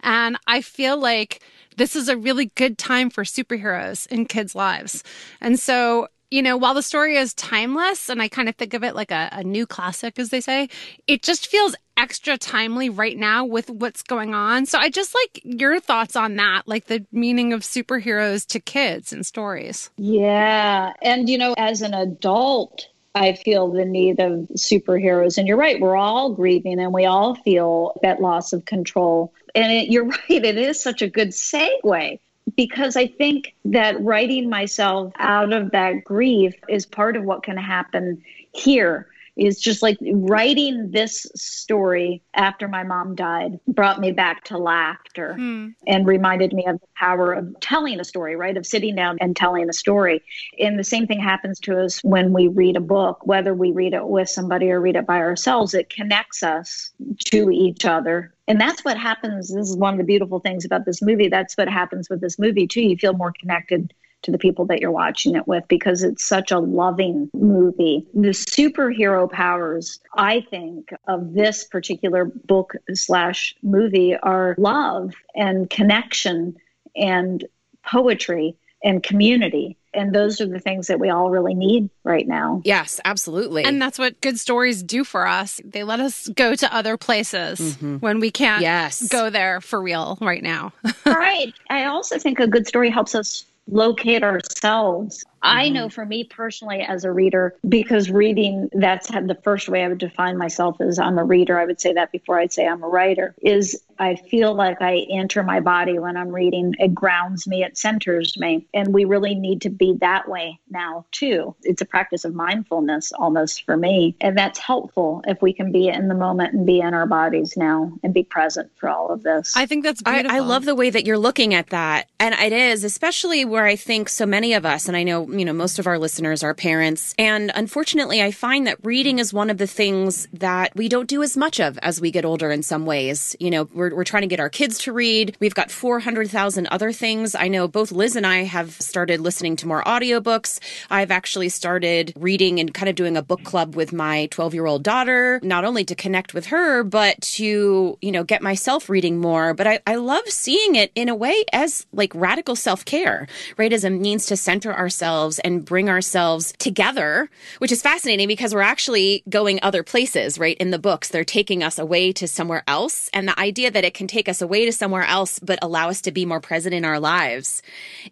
And 0.00 0.38
I 0.46 0.60
feel 0.60 0.96
like 0.98 1.42
this 1.76 1.94
is 1.94 2.08
a 2.08 2.16
really 2.16 2.46
good 2.54 2.78
time 2.78 3.10
for 3.10 3.24
superheroes 3.24 4.06
in 4.08 4.26
kids' 4.26 4.54
lives. 4.54 5.04
And 5.40 5.58
so, 5.58 6.08
you 6.30 6.42
know, 6.42 6.56
while 6.56 6.74
the 6.74 6.82
story 6.82 7.16
is 7.16 7.34
timeless 7.34 8.08
and 8.08 8.20
I 8.20 8.28
kind 8.28 8.48
of 8.48 8.56
think 8.56 8.74
of 8.74 8.84
it 8.84 8.94
like 8.94 9.10
a, 9.10 9.28
a 9.32 9.44
new 9.44 9.66
classic, 9.66 10.18
as 10.18 10.28
they 10.30 10.40
say, 10.40 10.68
it 11.06 11.22
just 11.22 11.46
feels 11.46 11.74
extra 11.96 12.38
timely 12.38 12.88
right 12.88 13.16
now 13.16 13.44
with 13.44 13.70
what's 13.70 14.02
going 14.02 14.34
on. 14.34 14.66
So 14.66 14.78
I 14.78 14.90
just 14.90 15.14
like 15.14 15.42
your 15.44 15.80
thoughts 15.80 16.16
on 16.16 16.36
that, 16.36 16.62
like 16.66 16.86
the 16.86 17.04
meaning 17.10 17.52
of 17.52 17.62
superheroes 17.62 18.46
to 18.48 18.60
kids 18.60 19.12
and 19.12 19.26
stories. 19.26 19.90
yeah 19.96 20.92
and 21.02 21.28
you 21.28 21.38
know 21.38 21.54
as 21.58 21.82
an 21.82 21.94
adult 21.94 22.88
I 23.14 23.32
feel 23.34 23.68
the 23.70 23.84
need 23.84 24.20
of 24.20 24.48
superheroes. 24.54 25.38
And 25.38 25.48
you're 25.48 25.56
right, 25.56 25.80
we're 25.80 25.96
all 25.96 26.32
grieving 26.32 26.78
and 26.78 26.92
we 26.92 27.04
all 27.04 27.34
feel 27.34 27.98
that 28.02 28.20
loss 28.20 28.52
of 28.52 28.64
control. 28.64 29.32
And 29.54 29.72
it, 29.72 29.88
you're 29.88 30.04
right, 30.28 30.44
it 30.44 30.56
is 30.56 30.80
such 30.80 31.02
a 31.02 31.08
good 31.08 31.30
segue 31.30 32.18
because 32.58 32.96
I 32.96 33.06
think 33.06 33.54
that 33.66 34.02
writing 34.02 34.50
myself 34.50 35.12
out 35.20 35.52
of 35.52 35.70
that 35.70 36.02
grief 36.02 36.56
is 36.68 36.86
part 36.86 37.16
of 37.16 37.22
what 37.22 37.44
can 37.44 37.56
happen 37.56 38.20
here. 38.52 39.06
Is 39.38 39.60
just 39.60 39.82
like 39.82 39.98
writing 40.02 40.90
this 40.90 41.26
story 41.36 42.22
after 42.34 42.66
my 42.66 42.82
mom 42.82 43.14
died 43.14 43.60
brought 43.68 44.00
me 44.00 44.10
back 44.10 44.42
to 44.44 44.58
laughter 44.58 45.34
hmm. 45.34 45.68
and 45.86 46.06
reminded 46.06 46.52
me 46.52 46.66
of 46.66 46.80
the 46.80 46.86
power 46.96 47.32
of 47.32 47.54
telling 47.60 48.00
a 48.00 48.04
story, 48.04 48.34
right? 48.34 48.56
Of 48.56 48.66
sitting 48.66 48.96
down 48.96 49.16
and 49.20 49.36
telling 49.36 49.68
a 49.68 49.72
story. 49.72 50.22
And 50.58 50.78
the 50.78 50.84
same 50.84 51.06
thing 51.06 51.20
happens 51.20 51.60
to 51.60 51.80
us 51.80 52.02
when 52.02 52.32
we 52.32 52.48
read 52.48 52.76
a 52.76 52.80
book, 52.80 53.26
whether 53.26 53.54
we 53.54 53.70
read 53.70 53.94
it 53.94 54.06
with 54.08 54.28
somebody 54.28 54.70
or 54.70 54.80
read 54.80 54.96
it 54.96 55.06
by 55.06 55.18
ourselves, 55.18 55.72
it 55.72 55.88
connects 55.88 56.42
us 56.42 56.90
to 57.26 57.50
each 57.50 57.84
other. 57.84 58.34
And 58.48 58.60
that's 58.60 58.84
what 58.84 58.98
happens. 58.98 59.54
This 59.54 59.68
is 59.68 59.76
one 59.76 59.94
of 59.94 59.98
the 59.98 60.04
beautiful 60.04 60.40
things 60.40 60.64
about 60.64 60.84
this 60.84 61.00
movie. 61.00 61.28
That's 61.28 61.54
what 61.54 61.68
happens 61.68 62.10
with 62.10 62.20
this 62.20 62.38
movie, 62.38 62.66
too. 62.66 62.80
You 62.80 62.96
feel 62.96 63.12
more 63.12 63.32
connected 63.38 63.92
to 64.22 64.30
the 64.30 64.38
people 64.38 64.66
that 64.66 64.80
you're 64.80 64.90
watching 64.90 65.36
it 65.36 65.46
with 65.46 65.64
because 65.68 66.02
it's 66.02 66.26
such 66.26 66.50
a 66.50 66.58
loving 66.58 67.30
movie. 67.32 68.06
The 68.14 68.30
superhero 68.30 69.30
powers, 69.30 70.00
I 70.14 70.44
think, 70.50 70.90
of 71.06 71.34
this 71.34 71.64
particular 71.64 72.24
book 72.24 72.74
slash 72.94 73.54
movie 73.62 74.16
are 74.16 74.54
love 74.58 75.14
and 75.34 75.70
connection 75.70 76.56
and 76.96 77.44
poetry 77.84 78.56
and 78.82 79.02
community. 79.02 79.76
And 79.94 80.14
those 80.14 80.40
are 80.40 80.46
the 80.46 80.60
things 80.60 80.88
that 80.88 81.00
we 81.00 81.08
all 81.08 81.30
really 81.30 81.54
need 81.54 81.88
right 82.04 82.28
now. 82.28 82.60
Yes, 82.64 83.00
absolutely. 83.04 83.64
And 83.64 83.80
that's 83.80 83.98
what 83.98 84.20
good 84.20 84.38
stories 84.38 84.82
do 84.82 85.02
for 85.02 85.26
us. 85.26 85.60
They 85.64 85.82
let 85.82 85.98
us 85.98 86.28
go 86.28 86.54
to 86.54 86.74
other 86.74 86.96
places 86.96 87.58
mm-hmm. 87.58 87.96
when 87.96 88.20
we 88.20 88.30
can't 88.30 88.62
Yes. 88.62 89.08
go 89.08 89.30
there 89.30 89.60
for 89.60 89.80
real 89.80 90.18
right 90.20 90.42
now. 90.42 90.72
right. 91.06 91.54
I 91.70 91.86
also 91.86 92.18
think 92.18 92.38
a 92.38 92.46
good 92.46 92.68
story 92.68 92.90
helps 92.90 93.14
us 93.14 93.44
locate 93.68 94.22
ourselves. 94.22 95.24
I 95.42 95.68
know 95.68 95.86
mm-hmm. 95.86 95.94
for 95.94 96.04
me 96.04 96.24
personally 96.24 96.80
as 96.80 97.04
a 97.04 97.12
reader, 97.12 97.54
because 97.68 98.10
reading, 98.10 98.68
that's 98.72 99.08
had 99.08 99.28
the 99.28 99.34
first 99.36 99.68
way 99.68 99.84
I 99.84 99.88
would 99.88 99.98
define 99.98 100.36
myself 100.36 100.80
as 100.80 100.98
I'm 100.98 101.18
a 101.18 101.24
reader. 101.24 101.58
I 101.58 101.64
would 101.64 101.80
say 101.80 101.92
that 101.94 102.12
before 102.12 102.38
I'd 102.38 102.52
say 102.52 102.66
I'm 102.66 102.82
a 102.82 102.88
writer, 102.88 103.34
is 103.42 103.82
I 103.98 104.14
feel 104.14 104.54
like 104.54 104.80
I 104.80 105.06
enter 105.10 105.42
my 105.42 105.60
body 105.60 105.98
when 105.98 106.16
I'm 106.16 106.28
reading. 106.28 106.74
It 106.78 106.94
grounds 106.94 107.46
me, 107.46 107.64
it 107.64 107.76
centers 107.76 108.38
me. 108.38 108.66
And 108.72 108.94
we 108.94 109.04
really 109.04 109.34
need 109.34 109.62
to 109.62 109.70
be 109.70 109.96
that 110.00 110.28
way 110.28 110.60
now, 110.70 111.04
too. 111.10 111.54
It's 111.62 111.82
a 111.82 111.86
practice 111.86 112.24
of 112.24 112.34
mindfulness 112.34 113.12
almost 113.12 113.64
for 113.64 113.76
me. 113.76 114.16
And 114.20 114.38
that's 114.38 114.58
helpful 114.58 115.22
if 115.26 115.42
we 115.42 115.52
can 115.52 115.72
be 115.72 115.88
in 115.88 116.08
the 116.08 116.14
moment 116.14 116.54
and 116.54 116.66
be 116.66 116.80
in 116.80 116.94
our 116.94 117.06
bodies 117.06 117.56
now 117.56 117.92
and 118.02 118.14
be 118.14 118.22
present 118.22 118.70
for 118.76 118.88
all 118.88 119.10
of 119.10 119.22
this. 119.22 119.56
I 119.56 119.66
think 119.66 119.84
that's 119.84 120.02
I, 120.06 120.22
beautiful. 120.22 120.36
I 120.36 120.40
love 120.40 120.64
the 120.64 120.74
way 120.74 120.90
that 120.90 121.04
you're 121.04 121.18
looking 121.18 121.54
at 121.54 121.70
that. 121.70 122.08
And 122.20 122.34
it 122.34 122.52
is, 122.52 122.84
especially 122.84 123.44
where 123.44 123.64
I 123.64 123.74
think 123.76 124.08
so 124.08 124.26
many 124.26 124.54
of 124.54 124.64
us, 124.64 124.86
and 124.86 124.96
I 124.96 125.02
know, 125.02 125.27
you 125.28 125.44
know, 125.44 125.52
most 125.52 125.78
of 125.78 125.86
our 125.86 125.98
listeners 125.98 126.42
are 126.42 126.54
parents. 126.54 127.14
And 127.18 127.50
unfortunately, 127.54 128.22
I 128.22 128.30
find 128.30 128.66
that 128.66 128.78
reading 128.82 129.18
is 129.18 129.32
one 129.32 129.50
of 129.50 129.58
the 129.58 129.66
things 129.66 130.28
that 130.32 130.74
we 130.74 130.88
don't 130.88 131.08
do 131.08 131.22
as 131.22 131.36
much 131.36 131.60
of 131.60 131.78
as 131.78 132.00
we 132.00 132.10
get 132.10 132.24
older 132.24 132.50
in 132.50 132.62
some 132.62 132.86
ways. 132.86 133.36
You 133.38 133.50
know, 133.50 133.68
we're, 133.74 133.94
we're 133.94 134.04
trying 134.04 134.22
to 134.22 134.28
get 134.28 134.40
our 134.40 134.48
kids 134.48 134.78
to 134.80 134.92
read. 134.92 135.36
We've 135.40 135.54
got 135.54 135.70
400,000 135.70 136.66
other 136.68 136.92
things. 136.92 137.34
I 137.34 137.48
know 137.48 137.68
both 137.68 137.92
Liz 137.92 138.16
and 138.16 138.26
I 138.26 138.44
have 138.44 138.72
started 138.80 139.20
listening 139.20 139.56
to 139.56 139.66
more 139.66 139.82
audiobooks. 139.84 140.60
I've 140.90 141.10
actually 141.10 141.48
started 141.48 142.12
reading 142.16 142.58
and 142.60 142.72
kind 142.72 142.88
of 142.88 142.94
doing 142.94 143.16
a 143.16 143.22
book 143.22 143.44
club 143.44 143.74
with 143.74 143.92
my 143.92 144.26
12 144.30 144.54
year 144.54 144.66
old 144.66 144.82
daughter, 144.82 145.40
not 145.42 145.64
only 145.64 145.84
to 145.84 145.94
connect 145.94 146.34
with 146.34 146.46
her, 146.46 146.82
but 146.84 147.20
to, 147.20 147.98
you 148.00 148.12
know, 148.12 148.24
get 148.24 148.42
myself 148.42 148.88
reading 148.88 149.18
more. 149.18 149.54
But 149.54 149.66
I, 149.66 149.80
I 149.86 149.96
love 149.96 150.26
seeing 150.28 150.74
it 150.74 150.90
in 150.94 151.08
a 151.08 151.14
way 151.14 151.44
as 151.52 151.86
like 151.92 152.12
radical 152.14 152.56
self 152.56 152.84
care, 152.84 153.26
right? 153.56 153.72
As 153.72 153.84
a 153.84 153.90
means 153.90 154.26
to 154.26 154.36
center 154.36 154.72
ourselves 154.72 155.17
and 155.44 155.64
bring 155.64 155.88
ourselves 155.88 156.54
together, 156.58 157.28
which 157.58 157.72
is 157.72 157.82
fascinating 157.82 158.28
because 158.28 158.54
we're 158.54 158.60
actually 158.60 159.22
going 159.28 159.58
other 159.62 159.82
places, 159.82 160.38
right? 160.38 160.56
In 160.58 160.70
the 160.70 160.78
books, 160.78 161.08
they're 161.08 161.24
taking 161.24 161.62
us 161.62 161.78
away 161.78 162.12
to 162.12 162.28
somewhere 162.28 162.62
else. 162.68 163.10
And 163.12 163.26
the 163.26 163.38
idea 163.38 163.70
that 163.70 163.84
it 163.84 163.94
can 163.94 164.06
take 164.06 164.28
us 164.28 164.40
away 164.40 164.64
to 164.64 164.72
somewhere 164.72 165.04
else, 165.04 165.38
but 165.40 165.58
allow 165.60 165.88
us 165.88 166.00
to 166.02 166.12
be 166.12 166.24
more 166.24 166.40
present 166.40 166.74
in 166.74 166.84
our 166.84 167.00
lives 167.00 167.62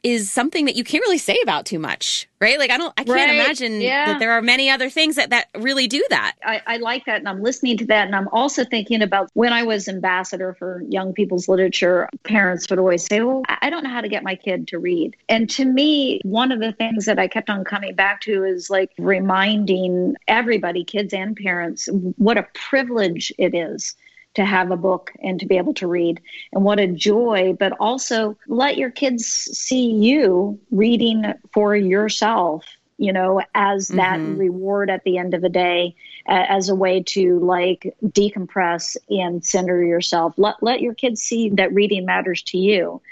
is 0.03 0.31
something 0.31 0.65
that 0.65 0.77
you 0.77 0.85
can't 0.85 1.05
really 1.05 1.19
say 1.19 1.39
about 1.43 1.67
too 1.67 1.79
much, 1.79 2.29
right? 2.41 2.59
Like, 2.59 2.71
I 2.71 2.77
don't, 2.79 2.93
I 2.97 3.05
can't 3.05 3.09
Right. 3.17 3.31
imagine 3.31 3.81
Yeah. 3.81 4.07
that 4.07 4.19
there 4.19 4.33
are 4.33 4.43
many 4.43 4.69
other 4.71 4.91
things 4.91 5.17
that, 5.17 5.31
that 5.31 5.49
really 5.57 5.87
do 5.87 6.05
that. 6.11 6.35
I, 6.45 6.61
I 6.67 6.77
like 6.79 7.05
that. 7.07 7.19
And 7.19 7.29
I'm 7.29 7.43
listening 7.43 7.77
to 7.79 7.87
that. 7.87 8.07
And 8.07 8.15
I'm 8.15 8.29
also 8.29 8.65
thinking 8.65 9.03
about 9.03 9.31
when 9.35 9.53
I 9.53 9.63
was 9.63 9.89
ambassador 9.89 10.55
for 10.59 10.83
young 10.89 11.13
people's 11.13 11.49
literature, 11.49 12.09
parents 12.25 12.67
would 12.71 12.79
always 12.79 13.05
say, 13.05 13.21
Well, 13.21 13.43
I 13.49 13.57
I 13.67 13.71
don't 13.71 13.83
know 13.83 13.91
how 13.91 14.01
to 14.01 14.09
get 14.09 14.23
my 14.23 14.37
kid 14.37 14.69
to 14.69 14.79
read. 14.79 15.17
And 15.29 15.51
to 15.51 15.65
me, 15.65 16.21
one 16.25 16.53
of 16.53 16.61
the 16.61 16.73
things 16.73 17.05
that 17.07 17.19
I 17.19 17.27
kept 17.27 17.51
on 17.51 17.65
coming 17.65 17.95
back 17.97 18.21
to 18.23 18.45
is 18.45 18.71
like 18.71 18.93
reminding 18.99 20.15
everybody, 20.29 20.85
kids 20.85 21.13
and 21.13 21.35
parents, 21.37 21.89
what 22.17 22.39
a 22.39 22.47
privilege 22.55 23.33
it 23.39 23.55
is 23.55 23.95
to 24.37 24.45
have 24.45 24.71
a 24.73 24.77
book 24.77 25.13
and 25.23 25.41
to 25.41 25.47
be 25.47 25.59
able 25.59 25.75
to 25.75 25.89
read 25.89 26.21
and 26.53 26.65
what 26.65 26.81
a 26.81 26.89
joy 26.89 27.55
but 27.59 27.73
also 27.81 28.37
let 28.49 28.79
your 28.79 28.91
kids 28.91 29.27
see 29.27 29.91
you 29.91 30.59
reading 30.71 31.25
for 31.55 31.77
yourself 31.77 32.65
you 32.99 33.13
know 33.13 33.41
as 33.55 33.93
that 33.95 34.21
Mhm. 34.23 34.37
reward 34.37 34.91
at 34.91 35.03
the 35.05 35.19
end 35.19 35.35
of 35.35 35.43
the 35.43 35.51
day 35.51 35.95
a- 36.29 36.53
as 36.53 36.69
a 36.69 36.77
way 36.77 37.03
to 37.03 37.39
like 37.41 37.95
decompress 38.05 38.97
and 39.11 39.45
center 39.45 39.83
yourself 39.85 40.35
let 40.39 40.57
let 40.63 40.81
your 40.81 40.95
kids 40.95 41.23
see 41.23 41.51
that 41.51 41.73
reading 41.75 42.07
matters 42.07 42.43
to 42.43 42.59
you 42.59 43.03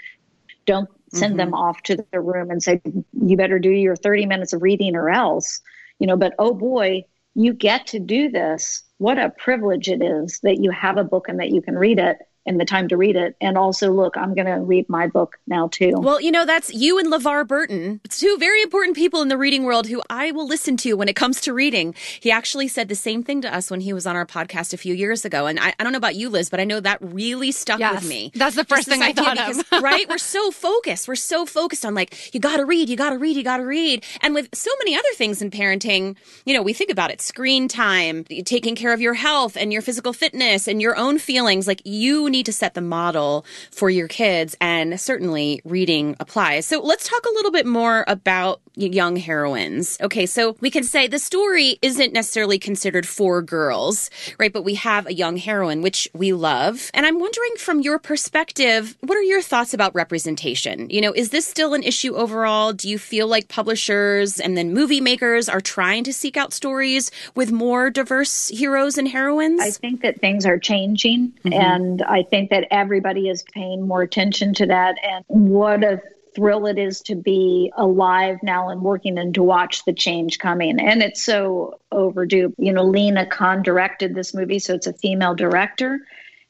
don't 0.67 0.89
send 1.11 1.39
them 1.39 1.53
off 1.53 1.81
to 1.83 1.97
their 1.97 2.11
room 2.13 2.39
and 2.39 2.51
say 2.51 2.69
you 3.13 3.37
better 3.37 3.45
do 3.59 3.69
your 3.69 3.79
30 3.95 4.25
minutes 4.25 4.43
of 4.43 4.53
reading 4.53 4.95
or 4.95 5.09
else 5.09 5.61
you 5.99 6.07
know, 6.07 6.17
but 6.17 6.33
oh 6.39 6.53
boy, 6.53 7.03
you 7.35 7.53
get 7.53 7.87
to 7.87 7.99
do 7.99 8.29
this. 8.29 8.83
What 8.97 9.17
a 9.17 9.29
privilege 9.29 9.89
it 9.89 10.01
is 10.01 10.39
that 10.43 10.61
you 10.61 10.71
have 10.71 10.97
a 10.97 11.03
book 11.03 11.27
and 11.27 11.39
that 11.39 11.49
you 11.49 11.61
can 11.61 11.75
read 11.75 11.99
it 11.99 12.17
and 12.45 12.59
the 12.59 12.65
time 12.65 12.87
to 12.89 12.97
read 12.97 13.15
it. 13.15 13.35
And 13.41 13.57
also, 13.57 13.91
look, 13.91 14.17
I'm 14.17 14.35
going 14.35 14.45
to 14.45 14.59
read 14.59 14.87
my 14.89 15.07
book 15.07 15.37
now 15.47 15.67
too. 15.67 15.93
Well, 15.95 16.21
you 16.21 16.31
know, 16.31 16.45
that's 16.45 16.73
you 16.73 16.99
and 16.99 17.11
LeVar 17.11 17.47
Burton, 17.47 18.01
two 18.09 18.37
very 18.39 18.61
important 18.61 18.95
people 18.95 19.21
in 19.21 19.27
the 19.27 19.37
reading 19.37 19.63
world 19.63 19.87
who 19.87 20.01
I 20.09 20.31
will 20.31 20.47
listen 20.47 20.77
to 20.77 20.93
when 20.93 21.09
it 21.09 21.15
comes 21.15 21.41
to 21.41 21.53
reading. 21.53 21.95
He 22.19 22.31
actually 22.31 22.67
said 22.67 22.87
the 22.87 22.95
same 22.95 23.23
thing 23.23 23.41
to 23.41 23.53
us 23.53 23.71
when 23.71 23.81
he 23.81 23.93
was 23.93 24.05
on 24.05 24.15
our 24.15 24.25
podcast 24.25 24.73
a 24.73 24.77
few 24.77 24.93
years 24.93 25.25
ago. 25.25 25.47
And 25.47 25.59
I, 25.59 25.73
I 25.79 25.83
don't 25.83 25.91
know 25.91 25.97
about 25.97 26.15
you, 26.15 26.29
Liz, 26.29 26.49
but 26.49 26.59
I 26.59 26.65
know 26.65 26.79
that 26.79 26.99
really 27.01 27.51
stuck 27.51 27.79
yes, 27.79 28.01
with 28.01 28.09
me. 28.09 28.31
That's 28.35 28.55
the 28.55 28.65
first 28.65 28.87
thing 28.87 29.01
I 29.01 29.13
thought 29.13 29.37
because, 29.37 29.59
of. 29.71 29.81
right? 29.81 30.07
We're 30.07 30.17
so 30.17 30.51
focused. 30.51 31.07
We're 31.07 31.15
so 31.15 31.45
focused 31.45 31.85
on 31.85 31.95
like, 31.95 32.33
you 32.33 32.39
got 32.39 32.57
to 32.57 32.65
read, 32.65 32.89
you 32.89 32.95
got 32.95 33.09
to 33.09 33.17
read, 33.17 33.35
you 33.35 33.43
got 33.43 33.57
to 33.57 33.65
read. 33.65 34.03
And 34.21 34.35
with 34.35 34.49
so 34.53 34.71
many 34.79 34.95
other 34.95 35.13
things 35.15 35.41
in 35.41 35.51
parenting, 35.51 36.15
you 36.45 36.53
know, 36.53 36.61
we 36.61 36.73
think 36.73 36.91
about 36.91 37.11
it 37.11 37.21
screen 37.21 37.67
time, 37.67 38.23
taking 38.45 38.75
care 38.75 38.93
of 38.93 39.01
your 39.01 39.15
health 39.15 39.57
and 39.57 39.73
your 39.73 39.81
physical 39.81 40.13
fitness 40.13 40.67
and 40.67 40.81
your 40.81 40.95
own 40.95 41.17
feelings. 41.17 41.67
Like, 41.67 41.81
you 41.85 42.29
need 42.35 42.45
to 42.47 42.53
set 42.53 42.73
the 42.73 42.81
model 42.81 43.05
model 43.15 43.45
for 43.71 43.89
your 43.89 44.07
kids. 44.07 44.55
And 44.59 44.99
certainly 44.99 45.61
reading 45.63 46.15
applies. 46.19 46.65
So 46.65 46.81
let's 46.81 47.07
talk 47.07 47.25
a 47.25 47.33
little 47.33 47.51
bit 47.51 47.65
more 47.65 48.03
about 48.07 48.61
young 48.75 49.15
heroines. 49.15 49.97
Okay, 50.01 50.25
so 50.25 50.55
we 50.59 50.69
can 50.69 50.83
say 50.83 51.07
the 51.07 51.19
story 51.19 51.77
isn't 51.81 52.13
necessarily 52.13 52.59
considered 52.59 53.07
for 53.07 53.41
girls, 53.41 54.09
right? 54.39 54.51
But 54.51 54.63
we 54.63 54.75
have 54.75 55.07
a 55.07 55.13
young 55.13 55.37
heroine, 55.37 55.81
which 55.81 56.07
we 56.13 56.33
love. 56.33 56.89
And 56.93 57.05
I'm 57.05 57.19
wondering 57.19 57.55
from 57.57 57.81
your 57.81 57.99
perspective, 57.99 58.95
what 59.01 59.17
are 59.17 59.23
your 59.23 59.41
thoughts 59.41 59.73
about 59.73 59.95
representation? 59.95 60.89
You 60.89 61.01
know, 61.01 61.13
is 61.13 61.29
this 61.29 61.47
still 61.47 61.73
an 61.73 61.83
issue 61.83 62.15
overall? 62.15 62.73
Do 62.73 62.89
you 62.89 62.97
feel 62.99 63.27
like 63.27 63.47
publishers 63.47 64.39
and 64.39 64.57
then 64.57 64.73
movie 64.73 65.01
makers 65.01 65.49
are 65.49 65.61
trying 65.61 66.03
to 66.05 66.13
seek 66.13 66.37
out 66.37 66.53
stories 66.53 67.11
with 67.35 67.51
more 67.51 67.89
diverse 67.89 68.49
heroes 68.49 68.97
and 68.97 69.07
heroines? 69.07 69.61
I 69.61 69.71
think 69.71 70.01
that 70.01 70.19
things 70.19 70.45
are 70.45 70.59
changing. 70.59 71.33
Mm-hmm. 71.43 71.53
And 71.53 72.01
I 72.03 72.23
think 72.23 72.49
that 72.49 72.67
everybody 72.71 73.29
is 73.29 73.43
paying 73.53 73.87
more 73.87 74.01
attention 74.01 74.53
to 74.55 74.65
that. 74.67 74.95
And 75.03 75.23
what 75.27 75.83
a 75.83 76.01
thrill 76.35 76.65
it 76.67 76.77
is 76.77 77.01
to 77.01 77.15
be 77.15 77.71
alive 77.75 78.37
now 78.43 78.69
and 78.69 78.81
working 78.81 79.17
and 79.17 79.33
to 79.35 79.43
watch 79.43 79.85
the 79.85 79.93
change 79.93 80.39
coming. 80.39 80.79
And 80.79 81.01
it's 81.01 81.23
so 81.23 81.79
overdue. 81.91 82.53
You 82.57 82.73
know, 82.73 82.83
Lena 82.83 83.25
Khan 83.25 83.63
directed 83.63 84.13
this 84.13 84.33
movie, 84.33 84.59
so 84.59 84.73
it's 84.73 84.87
a 84.87 84.93
female 84.93 85.35
director. 85.35 85.99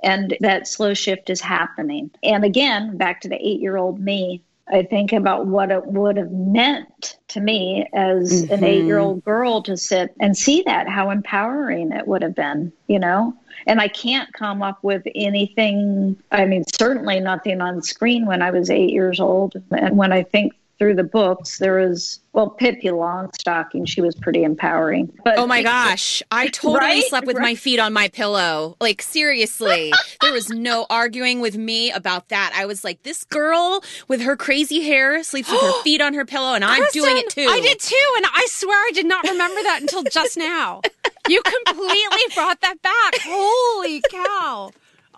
And 0.04 0.38
that 0.42 0.68
slow 0.68 0.94
shift 0.94 1.30
is 1.30 1.42
happening. 1.42 2.12
And 2.22 2.44
again, 2.44 2.98
back 2.98 3.22
to 3.22 3.30
the 3.30 3.36
eight 3.36 3.60
year 3.60 3.78
old 3.78 4.00
me, 4.00 4.44
I 4.68 4.82
think 4.84 5.14
about 5.14 5.46
what 5.46 5.70
it 5.70 5.86
would 5.86 6.18
have 6.18 6.32
meant 6.32 7.20
to 7.30 7.40
me 7.40 7.88
as 7.94 8.44
mm-hmm. 8.44 8.54
an 8.54 8.64
eight 8.64 8.84
year 8.84 8.98
old 8.98 9.24
girl 9.24 9.62
to 9.64 9.78
sit 9.78 10.16
and 10.20 10.36
see 10.36 10.64
that, 10.66 10.90
how 10.90 11.12
empowering 11.12 11.92
it 11.92 12.08
would 12.08 12.24
have 12.24 12.34
been, 12.34 12.74
you 12.88 12.98
know? 12.98 13.36
And 13.68 13.80
I 13.80 13.88
can't 13.88 14.32
come 14.34 14.64
up 14.64 14.80
with 14.84 15.04
anything, 15.14 16.18
I 16.32 16.46
mean, 16.46 16.64
certainly 16.80 17.20
nothing 17.20 17.62
on 17.62 17.84
screen 17.84 18.26
when 18.26 18.42
I 18.42 18.52
was 18.52 18.70
eight 18.70 18.92
years 18.92 19.20
old. 19.20 19.54
And 19.72 19.98
when 19.98 20.12
I 20.12 20.24
think 20.24 20.54
through 20.78 20.96
the 20.96 21.04
books, 21.04 21.58
there 21.60 21.80
was 21.80 22.20
well, 22.34 22.50
Pippi 22.50 22.90
Longstocking, 22.90 23.88
she 23.88 24.02
was 24.02 24.14
pretty 24.14 24.44
empowering. 24.44 25.12
But 25.24 25.38
oh 25.38 25.48
my 25.48 25.64
gosh, 25.64 26.22
I 26.32 26.48
totally 26.50 26.80
right? 26.80 27.04
slept 27.06 27.26
with 27.26 27.38
right. 27.38 27.44
my 27.44 27.56
feet 27.56 27.80
on 27.80 27.94
my 27.94 28.10
pillow. 28.10 28.76
Like 28.82 29.02
seriously, 29.02 29.94
there 30.22 30.34
was 30.34 30.50
no 30.50 30.86
arguing 30.90 31.40
with 31.40 31.58
me 31.58 31.92
about 31.92 32.30
that. 32.30 32.52
I 32.56 32.66
was 32.66 32.84
like, 32.84 33.04
this 33.04 33.24
girl 33.24 33.84
with 34.10 34.22
her 34.22 34.36
crazy 34.36 34.82
hair 34.82 35.24
sleeps 35.24 35.50
with 35.50 35.62
her 35.62 35.72
feet 35.84 36.02
on 36.02 36.14
her 36.14 36.26
pillow, 36.26 36.54
and 36.54 36.66
I'm 36.66 36.84
doing 36.92 37.18
it 37.18 37.30
too. 37.30 37.48
I 37.50 37.62
did 37.62 37.80
too, 37.80 38.14
and 38.18 38.26
I 38.26 38.46
swear 38.50 38.78
I 38.78 38.92
did 38.94 39.06
not 39.06 39.24
remember 39.24 39.64
that 39.64 39.80
until 39.82 40.04
just 40.04 40.38
now. 40.38 40.82
You 41.30 41.42
completely 41.42 42.22
brought 42.36 42.60
that 42.62 42.82
back. 42.82 43.16
Holy 43.24 44.02
cow! 44.12 44.72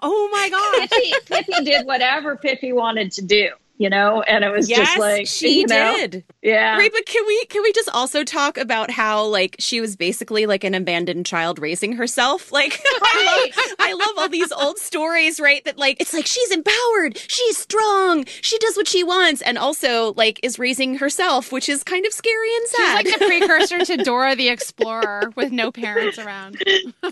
Oh 0.03 0.29
my 0.31 0.49
gosh. 0.49 0.89
Pippi, 0.89 1.13
Pippi 1.25 1.65
did 1.65 1.87
whatever 1.87 2.37
Pippi 2.37 2.71
wanted 2.71 3.11
to 3.13 3.23
do 3.23 3.49
you 3.77 3.89
know? 3.89 4.21
And 4.23 4.43
it 4.43 4.51
was 4.51 4.69
yes, 4.69 4.79
just 4.79 4.99
like 4.99 5.27
she 5.27 5.61
you 5.61 5.67
know, 5.67 5.95
did. 5.95 6.23
Yeah. 6.41 6.77
Right 6.77 6.91
but 6.91 7.05
can 7.05 7.23
we 7.25 7.45
can 7.45 7.61
we 7.63 7.71
just 7.73 7.89
also 7.89 8.23
talk 8.23 8.57
about 8.57 8.91
how 8.91 9.25
like 9.25 9.55
she 9.59 9.81
was 9.81 9.95
basically 9.95 10.45
like 10.45 10.63
an 10.63 10.73
abandoned 10.73 11.25
child 11.25 11.59
raising 11.59 11.93
herself? 11.93 12.51
Like 12.57 12.81
I, 13.03 13.51
love, 13.55 13.75
I 13.79 13.93
love 13.93 14.09
all 14.17 14.29
these 14.29 14.51
old 14.51 14.79
stories 14.79 15.39
right 15.39 15.63
that 15.65 15.77
like 15.77 15.97
it's 15.99 16.11
like 16.11 16.25
she's 16.25 16.49
empowered 16.49 17.15
she's 17.15 17.55
strong 17.55 18.25
she 18.25 18.57
does 18.57 18.75
what 18.75 18.87
she 18.87 19.03
wants 19.03 19.43
and 19.43 19.59
also 19.59 20.13
like 20.13 20.39
is 20.41 20.57
raising 20.57 20.95
herself 20.97 21.51
which 21.51 21.69
is 21.69 21.83
kind 21.83 22.07
of 22.07 22.13
scary 22.13 22.55
and 22.55 22.67
sad 22.67 23.05
she's 23.05 23.11
like 23.11 23.19
the 23.19 23.25
precursor 23.27 23.85
to 23.85 23.97
dora 24.03 24.35
the 24.35 24.49
explorer 24.49 25.31
with 25.35 25.51
no 25.51 25.71
parents 25.71 26.17
around. 26.17 26.63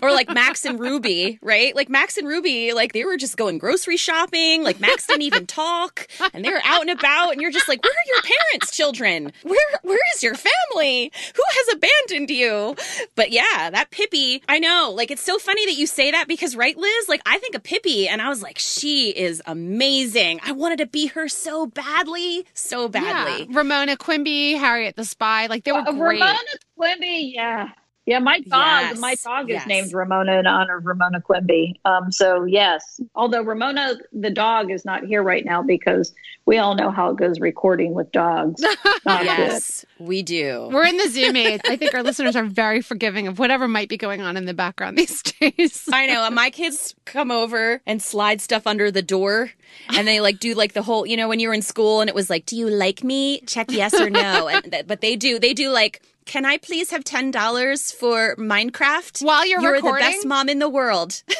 Or 0.02 0.10
like 0.10 0.28
max 0.30 0.64
and 0.64 0.80
ruby 0.80 1.38
right? 1.42 1.76
Like 1.76 1.88
max 1.88 2.16
and 2.16 2.26
ruby 2.26 2.72
like 2.72 2.92
they 2.92 3.04
were 3.04 3.16
just 3.16 3.36
going 3.36 3.58
grocery 3.58 3.98
shopping 3.98 4.64
like 4.64 4.80
max 4.80 5.06
didn't 5.06 5.22
even 5.22 5.46
talk 5.46 6.08
and 6.34 6.44
they 6.44 6.55
are 6.56 6.62
out 6.64 6.82
and 6.82 6.90
about 6.90 7.32
and 7.32 7.40
you're 7.40 7.50
just 7.50 7.68
like, 7.68 7.82
where 7.82 7.92
are 7.92 8.08
your 8.08 8.22
parents, 8.22 8.76
children? 8.76 9.32
Where 9.42 9.58
where 9.82 9.98
is 10.14 10.22
your 10.22 10.34
family? 10.34 11.12
Who 11.34 11.42
has 11.48 11.74
abandoned 11.74 12.30
you? 12.30 12.76
But 13.14 13.30
yeah, 13.30 13.70
that 13.70 13.90
Pippi, 13.90 14.42
I 14.48 14.58
know. 14.58 14.92
Like 14.94 15.10
it's 15.10 15.22
so 15.22 15.38
funny 15.38 15.66
that 15.66 15.74
you 15.74 15.86
say 15.86 16.10
that 16.10 16.28
because 16.28 16.56
right, 16.56 16.76
Liz, 16.76 17.08
like 17.08 17.22
I 17.26 17.38
think 17.38 17.54
of 17.54 17.62
Pippi 17.62 18.08
and 18.08 18.20
I 18.22 18.28
was 18.28 18.42
like, 18.42 18.58
she 18.58 19.10
is 19.10 19.42
amazing. 19.46 20.40
I 20.44 20.52
wanted 20.52 20.78
to 20.78 20.86
be 20.86 21.06
her 21.08 21.28
so 21.28 21.66
badly, 21.66 22.46
so 22.54 22.88
badly. 22.88 23.46
Yeah. 23.48 23.58
Ramona 23.58 23.96
Quimby, 23.96 24.52
Harriet 24.52 24.96
the 24.96 25.04
Spy, 25.04 25.46
like 25.46 25.64
they 25.64 25.72
were 25.72 25.78
uh, 25.78 25.92
great. 25.92 26.20
Ramona 26.20 26.38
Quimby, 26.76 27.32
yeah. 27.34 27.68
Yeah, 28.06 28.20
my 28.20 28.38
dog, 28.38 28.82
yes. 28.82 28.98
my 29.00 29.16
dog 29.16 29.50
is 29.50 29.54
yes. 29.54 29.66
named 29.66 29.92
Ramona 29.92 30.38
in 30.38 30.46
honor 30.46 30.76
of 30.76 30.86
Ramona 30.86 31.20
Quimby. 31.20 31.80
Um, 31.84 32.12
so 32.12 32.44
yes, 32.44 33.00
although 33.16 33.42
Ramona 33.42 33.96
the 34.12 34.30
dog 34.30 34.70
is 34.70 34.84
not 34.84 35.04
here 35.04 35.24
right 35.24 35.44
now 35.44 35.60
because 35.60 36.14
we 36.46 36.58
all 36.58 36.76
know 36.76 36.92
how 36.92 37.10
it 37.10 37.16
goes 37.16 37.40
recording 37.40 37.94
with 37.94 38.12
dogs. 38.12 38.64
yes. 39.06 39.84
We 39.98 40.22
do. 40.22 40.68
We're 40.72 40.86
in 40.86 40.96
the 40.96 41.08
Zoom 41.08 41.36
age. 41.36 41.60
I 41.66 41.76
think 41.76 41.94
our 41.94 42.02
listeners 42.02 42.36
are 42.36 42.44
very 42.44 42.82
forgiving 42.82 43.26
of 43.26 43.38
whatever 43.38 43.66
might 43.66 43.88
be 43.88 43.96
going 43.96 44.20
on 44.20 44.36
in 44.36 44.44
the 44.44 44.54
background 44.54 44.98
these 44.98 45.22
days. 45.22 45.88
I 45.92 46.06
know. 46.06 46.28
My 46.30 46.50
kids 46.50 46.94
come 47.04 47.30
over 47.30 47.80
and 47.86 48.02
slide 48.02 48.40
stuff 48.40 48.66
under 48.66 48.90
the 48.90 49.02
door, 49.02 49.50
and 49.90 50.06
they 50.06 50.20
like 50.20 50.38
do 50.38 50.54
like 50.54 50.72
the 50.72 50.82
whole, 50.82 51.06
you 51.06 51.16
know, 51.16 51.28
when 51.28 51.40
you 51.40 51.48
were 51.48 51.54
in 51.54 51.62
school 51.62 52.00
and 52.00 52.08
it 52.08 52.14
was 52.14 52.30
like, 52.30 52.46
"Do 52.46 52.56
you 52.56 52.68
like 52.68 53.02
me?" 53.02 53.40
Check 53.46 53.70
yes 53.70 53.94
or 53.94 54.10
no. 54.10 54.48
And, 54.56 54.84
but 54.86 55.00
they 55.00 55.16
do. 55.16 55.38
They 55.38 55.52
do 55.54 55.70
like 55.70 56.02
can 56.26 56.44
I 56.44 56.58
please 56.58 56.90
have 56.90 57.04
$10 57.04 57.94
for 57.94 58.34
Minecraft? 58.34 59.24
While 59.24 59.46
you're, 59.46 59.60
you're 59.60 59.72
recording? 59.74 60.04
the 60.04 60.12
best 60.12 60.26
mom 60.26 60.48
in 60.48 60.58
the 60.58 60.68
world. 60.68 61.22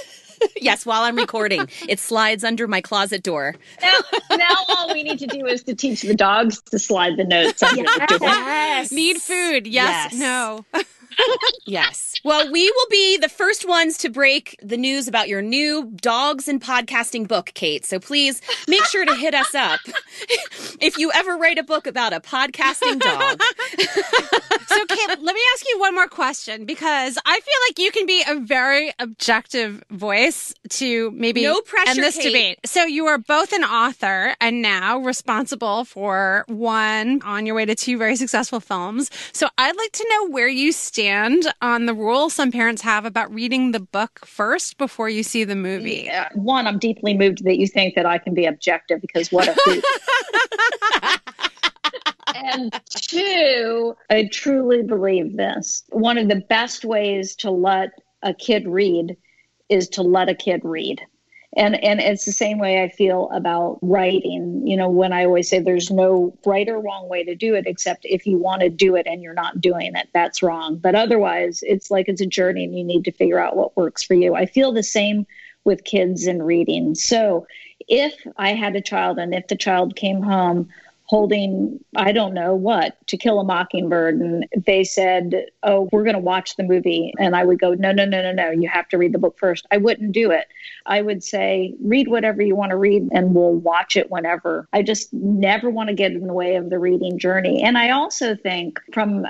yes, 0.60 0.86
while 0.86 1.02
I'm 1.02 1.16
recording. 1.16 1.68
it 1.88 1.98
slides 1.98 2.44
under 2.44 2.66
my 2.66 2.80
closet 2.80 3.22
door. 3.22 3.54
Now, 3.82 3.98
now 4.36 4.54
all 4.68 4.92
we 4.92 5.02
need 5.02 5.18
to 5.20 5.26
do 5.26 5.46
is 5.46 5.62
to 5.64 5.74
teach 5.74 6.02
the 6.02 6.14
dogs 6.14 6.60
to 6.62 6.78
slide 6.78 7.16
the 7.16 7.24
notes 7.24 7.62
under 7.62 7.82
yes. 7.82 8.10
the 8.10 8.18
door. 8.18 8.28
Yes. 8.28 8.92
Need 8.92 9.16
food. 9.18 9.66
Yes. 9.66 10.12
yes. 10.12 10.20
No. 10.20 10.64
yes. 11.66 12.14
Well, 12.24 12.50
we 12.50 12.70
will 12.70 12.86
be 12.90 13.16
the 13.18 13.28
first 13.28 13.66
ones 13.66 13.98
to 13.98 14.10
break 14.10 14.58
the 14.62 14.76
news 14.76 15.06
about 15.06 15.28
your 15.28 15.42
new 15.42 15.92
dogs 15.96 16.48
and 16.48 16.60
podcasting 16.60 17.28
book, 17.28 17.52
Kate. 17.54 17.84
So 17.84 17.98
please 17.98 18.40
make 18.66 18.84
sure 18.84 19.04
to 19.04 19.14
hit 19.14 19.34
us 19.34 19.54
up 19.54 19.80
if 20.80 20.98
you 20.98 21.12
ever 21.12 21.36
write 21.36 21.58
a 21.58 21.62
book 21.62 21.86
about 21.86 22.12
a 22.12 22.20
podcasting 22.20 23.00
dog. 23.00 23.40
so, 24.66 24.86
Kate, 24.86 25.08
let 25.08 25.34
me 25.34 25.40
ask 25.54 25.68
you 25.68 25.78
one 25.78 25.94
more 25.94 26.08
question 26.08 26.64
because 26.64 27.18
I 27.24 27.40
feel 27.40 27.54
like 27.68 27.78
you 27.78 27.92
can 27.92 28.06
be 28.06 28.24
a 28.28 28.40
very 28.40 28.92
objective 28.98 29.82
voice 29.90 30.52
to 30.70 31.10
maybe 31.12 31.44
no 31.44 31.60
pressure, 31.60 31.90
end 31.90 31.98
this 32.00 32.16
Kate. 32.16 32.24
debate. 32.24 32.58
So, 32.64 32.84
you 32.84 33.06
are 33.06 33.18
both 33.18 33.52
an 33.52 33.64
author 33.64 34.34
and 34.40 34.62
now 34.62 34.98
responsible 34.98 35.84
for 35.84 36.44
one 36.48 37.22
on 37.22 37.46
your 37.46 37.54
way 37.54 37.64
to 37.64 37.74
two 37.74 37.98
very 37.98 38.16
successful 38.16 38.60
films. 38.60 39.10
So, 39.32 39.48
I'd 39.56 39.76
like 39.76 39.92
to 39.92 40.06
know 40.10 40.30
where 40.30 40.48
you 40.48 40.72
stand 40.72 41.05
on 41.10 41.86
the 41.86 41.94
rule 41.94 42.30
some 42.30 42.52
parents 42.52 42.82
have 42.82 43.04
about 43.04 43.32
reading 43.32 43.72
the 43.72 43.80
book 43.80 44.20
first 44.24 44.78
before 44.78 45.08
you 45.08 45.22
see 45.22 45.44
the 45.44 45.56
movie. 45.56 46.02
Yeah. 46.04 46.28
One, 46.34 46.66
I'm 46.66 46.78
deeply 46.78 47.14
moved 47.14 47.44
that 47.44 47.58
you 47.58 47.66
think 47.66 47.94
that 47.94 48.06
I 48.06 48.18
can 48.18 48.34
be 48.34 48.46
objective 48.46 49.00
because 49.00 49.30
what 49.32 49.48
a 49.48 49.56
hoot. 49.64 49.84
and 52.34 52.80
two, 52.90 53.96
I 54.10 54.28
truly 54.32 54.82
believe 54.82 55.36
this. 55.36 55.84
One 55.90 56.18
of 56.18 56.28
the 56.28 56.42
best 56.48 56.84
ways 56.84 57.36
to 57.36 57.50
let 57.50 57.90
a 58.22 58.34
kid 58.34 58.66
read 58.66 59.16
is 59.68 59.88
to 59.90 60.02
let 60.02 60.28
a 60.28 60.34
kid 60.34 60.60
read 60.64 61.00
and 61.56 61.82
and 61.82 62.00
it's 62.00 62.24
the 62.24 62.32
same 62.32 62.58
way 62.58 62.82
i 62.82 62.88
feel 62.88 63.30
about 63.32 63.78
writing. 63.82 64.66
You 64.66 64.76
know 64.76 64.88
when 64.88 65.12
i 65.12 65.24
always 65.24 65.48
say 65.48 65.58
there's 65.58 65.90
no 65.90 66.36
right 66.44 66.68
or 66.68 66.80
wrong 66.80 67.08
way 67.08 67.24
to 67.24 67.34
do 67.34 67.54
it 67.54 67.66
except 67.66 68.04
if 68.04 68.26
you 68.26 68.38
want 68.38 68.60
to 68.60 68.68
do 68.68 68.94
it 68.96 69.06
and 69.06 69.22
you're 69.22 69.34
not 69.34 69.60
doing 69.60 69.94
it 69.96 70.08
that's 70.12 70.42
wrong. 70.42 70.76
But 70.76 70.94
otherwise 70.94 71.60
it's 71.62 71.90
like 71.90 72.08
it's 72.08 72.20
a 72.20 72.26
journey 72.26 72.64
and 72.64 72.76
you 72.76 72.84
need 72.84 73.04
to 73.06 73.12
figure 73.12 73.38
out 73.38 73.56
what 73.56 73.76
works 73.76 74.02
for 74.02 74.14
you. 74.14 74.34
I 74.34 74.46
feel 74.46 74.72
the 74.72 74.82
same 74.82 75.26
with 75.64 75.84
kids 75.84 76.26
and 76.26 76.46
reading. 76.46 76.94
So 76.94 77.46
if 77.88 78.14
i 78.36 78.52
had 78.52 78.74
a 78.74 78.80
child 78.80 79.18
and 79.18 79.34
if 79.34 79.46
the 79.48 79.56
child 79.56 79.96
came 79.96 80.22
home 80.22 80.68
holding 81.06 81.78
I 81.96 82.12
don't 82.12 82.34
know 82.34 82.54
what 82.54 82.96
to 83.06 83.16
kill 83.16 83.40
a 83.40 83.44
mockingbird 83.44 84.16
and 84.16 84.46
they 84.66 84.84
said, 84.84 85.46
"Oh, 85.62 85.88
we're 85.92 86.02
going 86.02 86.14
to 86.16 86.20
watch 86.20 86.56
the 86.56 86.64
movie." 86.64 87.12
And 87.18 87.36
I 87.36 87.44
would 87.44 87.60
go, 87.60 87.74
"No, 87.74 87.92
no, 87.92 88.04
no, 88.04 88.22
no, 88.22 88.32
no. 88.32 88.50
You 88.50 88.68
have 88.68 88.88
to 88.88 88.98
read 88.98 89.12
the 89.12 89.18
book 89.18 89.38
first. 89.38 89.66
I 89.70 89.76
wouldn't 89.76 90.12
do 90.12 90.30
it. 90.30 90.46
I 90.86 91.02
would 91.02 91.22
say, 91.22 91.74
"Read 91.80 92.08
whatever 92.08 92.42
you 92.42 92.56
want 92.56 92.70
to 92.70 92.76
read 92.76 93.08
and 93.12 93.34
we'll 93.34 93.54
watch 93.54 93.96
it 93.96 94.10
whenever." 94.10 94.68
I 94.72 94.82
just 94.82 95.12
never 95.14 95.70
want 95.70 95.88
to 95.88 95.94
get 95.94 96.12
in 96.12 96.26
the 96.26 96.34
way 96.34 96.56
of 96.56 96.70
the 96.70 96.78
reading 96.78 97.18
journey. 97.18 97.62
And 97.62 97.78
I 97.78 97.90
also 97.90 98.34
think 98.34 98.80
from 98.92 99.26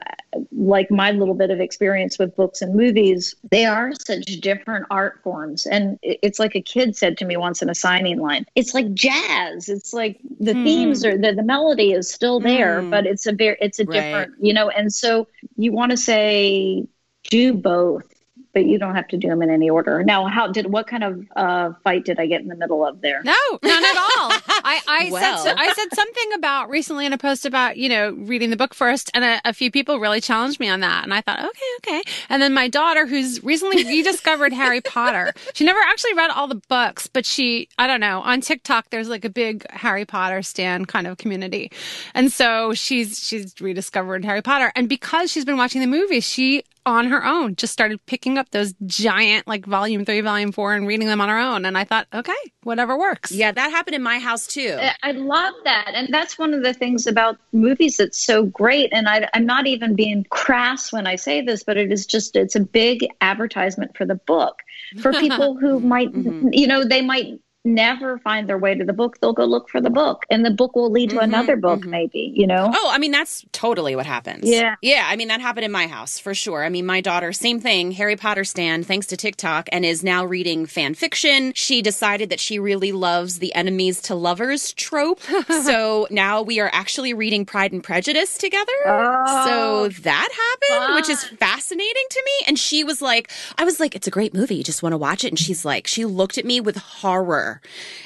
like 0.53 0.91
my 0.91 1.13
little 1.13 1.35
bit 1.35 1.51
of 1.51 1.61
experience 1.61 2.19
with 2.19 2.35
books 2.37 2.63
and 2.63 2.75
movies, 2.75 3.35
they 3.51 3.67
are 3.67 3.93
such 4.07 4.25
different 4.41 4.87
art 4.91 5.21
forms. 5.23 5.67
And 5.67 5.99
it's 6.03 6.39
like 6.39 6.55
a 6.55 6.63
kid 6.63 6.97
said 6.97 7.19
to 7.19 7.25
me 7.25 7.37
once 7.37 7.63
in 7.63 7.69
a 7.69 7.75
signing 7.75 8.19
line. 8.19 8.47
It's 8.55 8.75
like 8.75 8.93
jazz. 8.95 9.69
It's 9.69 9.93
like 9.93 10.21
the 10.41 10.55
hmm. 10.55 10.65
themes 10.65 11.05
are 11.05 11.17
the, 11.17 11.33
the 11.33 11.43
melody 11.43 11.66
is 11.75 12.11
still 12.11 12.41
there, 12.41 12.81
hmm. 12.81 12.91
but 12.91 13.07
it's 13.07 13.27
a 13.27 13.33
very 13.33 13.57
it's 13.61 13.79
a 13.79 13.85
different, 13.85 14.33
right. 14.33 14.41
you 14.41 14.53
know, 14.55 14.69
and 14.69 14.93
so 14.93 15.29
you 15.57 15.73
want 15.73 15.91
to 15.91 15.97
say 15.97 16.87
do 17.31 17.55
both 17.55 18.16
but 18.57 18.65
you 18.65 18.79
don't 18.79 18.95
have 18.95 19.07
to 19.07 19.19
do 19.19 19.29
them 19.29 19.43
in 19.43 19.51
any 19.51 19.69
order. 19.69 20.03
Now, 20.03 20.29
how 20.29 20.47
did 20.47 20.73
what 20.73 20.87
kind 20.87 21.05
of 21.05 21.27
uh, 21.37 21.73
fight 21.85 22.07
did 22.07 22.19
I 22.19 22.25
get 22.25 22.41
in 22.41 22.49
the 22.49 22.55
middle 22.55 22.87
of 22.87 23.03
there? 23.03 23.21
No, 23.23 23.35
none 23.63 23.85
at 23.85 23.97
all. 23.99 24.33
I, 24.65 24.81
I 24.89 25.09
well. 25.13 25.45
said 25.45 25.57
I 25.59 25.75
said 25.75 25.89
something 25.95 26.33
about 26.37 26.71
recently 26.71 27.05
in 27.05 27.13
a 27.13 27.19
post 27.19 27.45
about 27.45 27.77
you 27.77 27.91
know 27.91 28.13
reading 28.13 28.49
the 28.49 28.57
book 28.57 28.73
first, 28.73 29.11
and 29.13 29.25
a, 29.25 29.43
a, 29.45 29.53
few 29.53 29.71
people 29.71 30.01
really 30.01 30.23
challenged 30.23 30.59
me 30.59 30.71
on 30.71 30.81
that, 30.81 31.05
and 31.05 31.13
I 31.13 31.21
thought, 31.21 31.39
okay, 31.41 31.51
okay. 31.81 32.03
And 32.31 32.41
then 32.41 32.55
my 32.55 32.67
daughter, 32.67 33.07
who's 33.07 33.45
recently 33.45 33.85
rediscovered 33.85 34.53
Harry 34.55 34.81
Potter, 34.81 35.35
she 35.53 35.65
never 35.67 35.81
actually 35.81 36.15
read 36.15 36.31
all 36.31 36.49
the 36.49 36.63
books, 36.71 37.07
but 37.09 37.27
she, 37.27 37.69
I 37.77 37.87
don't 37.87 38.01
know, 38.01 38.23
on 38.23 38.41
TikTok 38.41 38.89
there's 38.89 39.11
like 39.11 39.27
a 39.27 39.31
big 39.31 39.71
Harry 39.71 40.07
Potter 40.07 40.41
stan 40.41 40.87
kind 40.87 41.07
of 41.07 41.19
community, 41.19 41.71
and 42.15 42.33
so 42.33 42.73
she's 42.73 43.19
she's 43.19 43.61
rediscovered 43.61 44.25
Harry 44.25 44.41
Potter, 44.41 44.73
and 44.75 44.89
because 44.89 45.31
she's 45.31 45.45
been 45.45 45.59
watching 45.59 45.83
the 45.83 45.87
movies, 45.87 46.25
she 46.25 46.65
on 46.87 47.07
her 47.09 47.25
own 47.25 47.57
just 47.57 47.73
started 47.73 48.05
picking 48.07 48.39
up 48.39 48.51
those 48.51 48.75
giant 48.87 49.47
like 49.47 49.67
volume 49.67 50.05
three 50.05 50.21
volume 50.21 50.53
four 50.53 50.75
and 50.75 50.87
reading 50.87 51.09
them 51.09 51.21
on 51.21 51.29
her 51.29 51.39
own. 51.39 51.65
And 51.65 51.77
i 51.77 51.85
thought 51.85 52.07
okay 52.15 52.33
whatever 52.63 52.97
works. 52.97 53.33
Yeah 53.33 53.53
that 53.53 53.71
happened 53.71 53.97
in 53.97 54.03
my 54.03 54.19
house 54.19 54.47
too. 54.47 54.79
I 55.03 55.13
love 55.13 55.55
that. 55.65 55.93
And 55.95 56.09
that's 56.13 56.39
one 56.39 56.55
of 56.55 56.63
the 56.63 56.73
things 56.73 57.07
about 57.07 57.39
movies 57.53 57.97
that's 57.97 58.19
so 58.19 58.45
great. 58.45 58.91
And 58.93 59.09
I, 59.09 59.29
i'm 59.35 59.47
not 59.47 59.67
even 59.67 59.95
being 59.95 60.25
crass 60.31 60.93
when 60.93 61.07
i 61.07 61.17
say 61.17 61.43
this 61.43 61.65
but 61.65 61.77
it 61.77 61.93
is 61.93 62.07
just 62.07 62.37
it's 62.37 62.57
a 62.57 62.61
big 62.61 63.07
advertisement 63.21 63.97
for 63.97 64.07
the 64.07 64.15
book. 64.15 64.63
For 65.01 65.13
people 65.25 65.57
who 65.57 65.81
might 65.81 66.13
mm-hmm. 66.13 66.49
you 66.53 66.67
know 66.67 66.85
they 66.85 67.03
might 67.03 67.41
never 67.67 68.19
find 68.19 68.49
their 68.49 68.59
way 68.59 68.75
to 68.75 68.85
the 68.85 68.93
book, 68.93 69.21
they'll 69.21 69.33
go 69.33 69.45
look 69.45 69.69
for 69.69 69.81
the 69.81 69.91
book 69.91 70.25
and 70.31 70.45
the 70.45 70.51
book 70.51 70.75
will 70.77 70.91
lead 70.91 71.11
to 71.11 71.17
mm-hmm, 71.17 71.25
another 71.25 71.57
book, 71.57 71.81
mm-hmm. 71.81 71.91
maybe, 71.91 72.33
you 72.35 72.47
know? 72.47 72.71
Oh, 72.73 72.91
I 72.93 72.99
mean, 72.99 73.11
that's 73.11 73.45
totally 73.53 73.97
what 73.97 74.07
happens. 74.07 74.49
Yeah. 74.49 74.77
Yeah. 74.81 75.07
I 75.07 75.17
mean, 75.17 75.29
that 75.29 75.41
happened 75.41 75.65
in 75.65 75.73
my 75.73 75.87
house 75.87 76.19
for 76.19 76.35
sure. 76.35 76.65
I 76.65 76.69
mean, 76.69 76.87
my 76.87 77.01
daughter, 77.01 77.33
same 77.33 77.61
thing, 77.61 77.93
Harry 77.93 78.17
Potter 78.17 78.45
stand, 78.45 78.87
thanks 78.87 79.07
to 79.09 79.17
TikTok, 79.17 79.69
and 79.73 79.85
is 79.85 80.05
now 80.05 80.25
reading 80.25 80.67
fan 80.67 80.95
fiction. 80.95 81.53
She 81.55 81.83
decided 81.83 82.31
that 82.31 82.41
she 82.41 82.59
really 82.59 82.93
loves 82.93 83.39
the 83.41 83.55
enemies 83.55 84.01
to 84.03 84.15
lovers 84.15 84.73
trope. 84.73 85.21
so 85.49 86.07
now 86.11 86.43
we 86.43 86.61
are 86.61 86.71
actually 86.73 87.13
reading 87.13 87.45
Pride 87.45 87.73
and 87.73 87.83
Prejudice 87.83 88.39
together. 88.39 88.73
Oh, 88.87 89.47
so 89.47 89.89
that 90.03 90.29
which 90.95 91.09
is 91.09 91.25
fascinating 91.25 92.05
to 92.11 92.23
me. 92.25 92.47
And 92.47 92.59
she 92.59 92.85
was 92.85 93.03
like, 93.03 93.31
I 93.59 93.65
was 93.65 93.81
like, 93.81 93.95
it's 93.95 94.07
a 94.07 94.11
great 94.11 94.35
movie. 94.35 94.57
You 94.57 94.65
just 94.65 94.83
want 94.83 94.93
to 94.93 94.99
watch 94.99 95.25
it. 95.25 95.29
And 95.29 95.39
she's 95.39 95.65
like, 95.65 95.87
she 95.87 96.05
looked 96.05 96.39
at 96.39 96.45
me 96.45 96.61
with 96.61 96.77
horror 96.77 97.61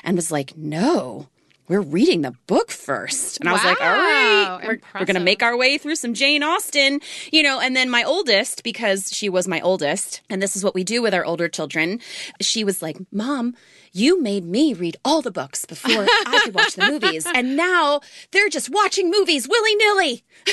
and 0.04 0.16
was 0.16 0.30
like, 0.30 0.56
no, 0.56 1.28
we're 1.68 1.80
reading 1.80 2.22
the 2.22 2.34
book 2.48 2.72
first. 2.72 3.38
And 3.38 3.48
I 3.48 3.52
was 3.52 3.62
like, 3.62 3.80
all 3.80 3.86
right, 3.86 4.58
we're, 4.64 4.80
we're 4.94 5.06
going 5.06 5.14
to 5.14 5.20
make 5.20 5.40
our 5.40 5.56
way 5.56 5.78
through 5.78 5.94
some 5.94 6.14
Jane 6.14 6.42
Austen, 6.42 7.00
you 7.30 7.44
know. 7.44 7.60
And 7.60 7.76
then 7.76 7.88
my 7.88 8.02
oldest, 8.02 8.64
because 8.64 9.12
she 9.12 9.28
was 9.28 9.46
my 9.46 9.60
oldest, 9.60 10.20
and 10.28 10.42
this 10.42 10.56
is 10.56 10.64
what 10.64 10.74
we 10.74 10.82
do 10.82 11.00
with 11.00 11.14
our 11.14 11.24
older 11.24 11.48
children, 11.48 12.00
she 12.40 12.64
was 12.64 12.82
like, 12.82 12.96
Mom, 13.12 13.54
you 13.92 14.20
made 14.22 14.44
me 14.44 14.72
read 14.74 14.96
all 15.04 15.22
the 15.22 15.30
books 15.30 15.64
before 15.64 16.06
I 16.26 16.40
could 16.44 16.54
watch 16.54 16.74
the 16.74 16.88
movies. 16.90 17.26
And 17.34 17.56
now 17.56 18.00
they're 18.32 18.48
just 18.48 18.70
watching 18.70 19.10
movies 19.10 19.48
willy 19.48 19.74
nilly. 19.76 20.24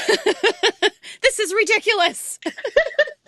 this 1.21 1.39
is 1.39 1.53
ridiculous. 1.53 2.39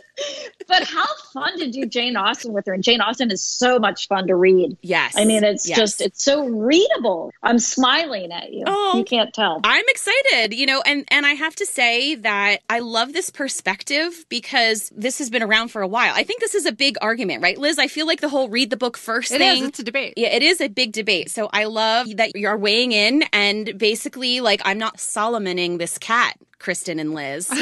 but 0.67 0.83
how 0.83 1.07
fun 1.33 1.57
to 1.59 1.69
do 1.69 1.85
Jane 1.85 2.15
Austen 2.15 2.53
with 2.53 2.65
her. 2.67 2.73
And 2.73 2.83
Jane 2.83 3.01
Austen 3.01 3.31
is 3.31 3.43
so 3.43 3.79
much 3.79 4.07
fun 4.07 4.27
to 4.27 4.35
read. 4.35 4.77
Yes. 4.81 5.15
I 5.17 5.25
mean, 5.25 5.43
it's 5.43 5.67
yes. 5.67 5.77
just, 5.77 6.01
it's 6.01 6.23
so 6.23 6.45
readable. 6.45 7.31
I'm 7.43 7.59
smiling 7.59 8.31
at 8.31 8.53
you. 8.53 8.63
Oh, 8.67 8.97
you 8.97 9.03
can't 9.03 9.33
tell. 9.33 9.59
I'm 9.63 9.85
excited, 9.87 10.53
you 10.53 10.65
know, 10.65 10.81
and, 10.85 11.05
and 11.09 11.25
I 11.25 11.33
have 11.33 11.55
to 11.55 11.65
say 11.65 12.15
that 12.15 12.59
I 12.69 12.79
love 12.79 13.13
this 13.13 13.29
perspective 13.29 14.25
because 14.29 14.91
this 14.95 15.17
has 15.19 15.29
been 15.29 15.43
around 15.43 15.69
for 15.69 15.81
a 15.81 15.87
while. 15.87 16.13
I 16.15 16.23
think 16.23 16.39
this 16.39 16.55
is 16.55 16.65
a 16.65 16.71
big 16.71 16.97
argument, 17.01 17.41
right? 17.41 17.57
Liz, 17.57 17.79
I 17.79 17.87
feel 17.87 18.05
like 18.05 18.21
the 18.21 18.29
whole 18.29 18.49
read 18.49 18.69
the 18.69 18.77
book 18.77 18.97
first 18.97 19.31
it 19.31 19.39
thing. 19.39 19.63
Is, 19.63 19.69
it's 19.69 19.79
a 19.79 19.83
debate. 19.83 20.13
Yeah, 20.17 20.29
it 20.29 20.43
is 20.43 20.61
a 20.61 20.67
big 20.67 20.91
debate. 20.91 21.31
So 21.31 21.49
I 21.51 21.65
love 21.65 22.15
that 22.17 22.35
you're 22.35 22.57
weighing 22.57 22.91
in 22.91 23.23
and 23.33 23.77
basically 23.77 24.41
like 24.41 24.61
I'm 24.65 24.77
not 24.77 24.97
Solomoning 24.97 25.79
this 25.79 25.97
cat, 25.97 26.37
Kristen 26.59 26.99
and 26.99 27.13
Liz. 27.13 27.51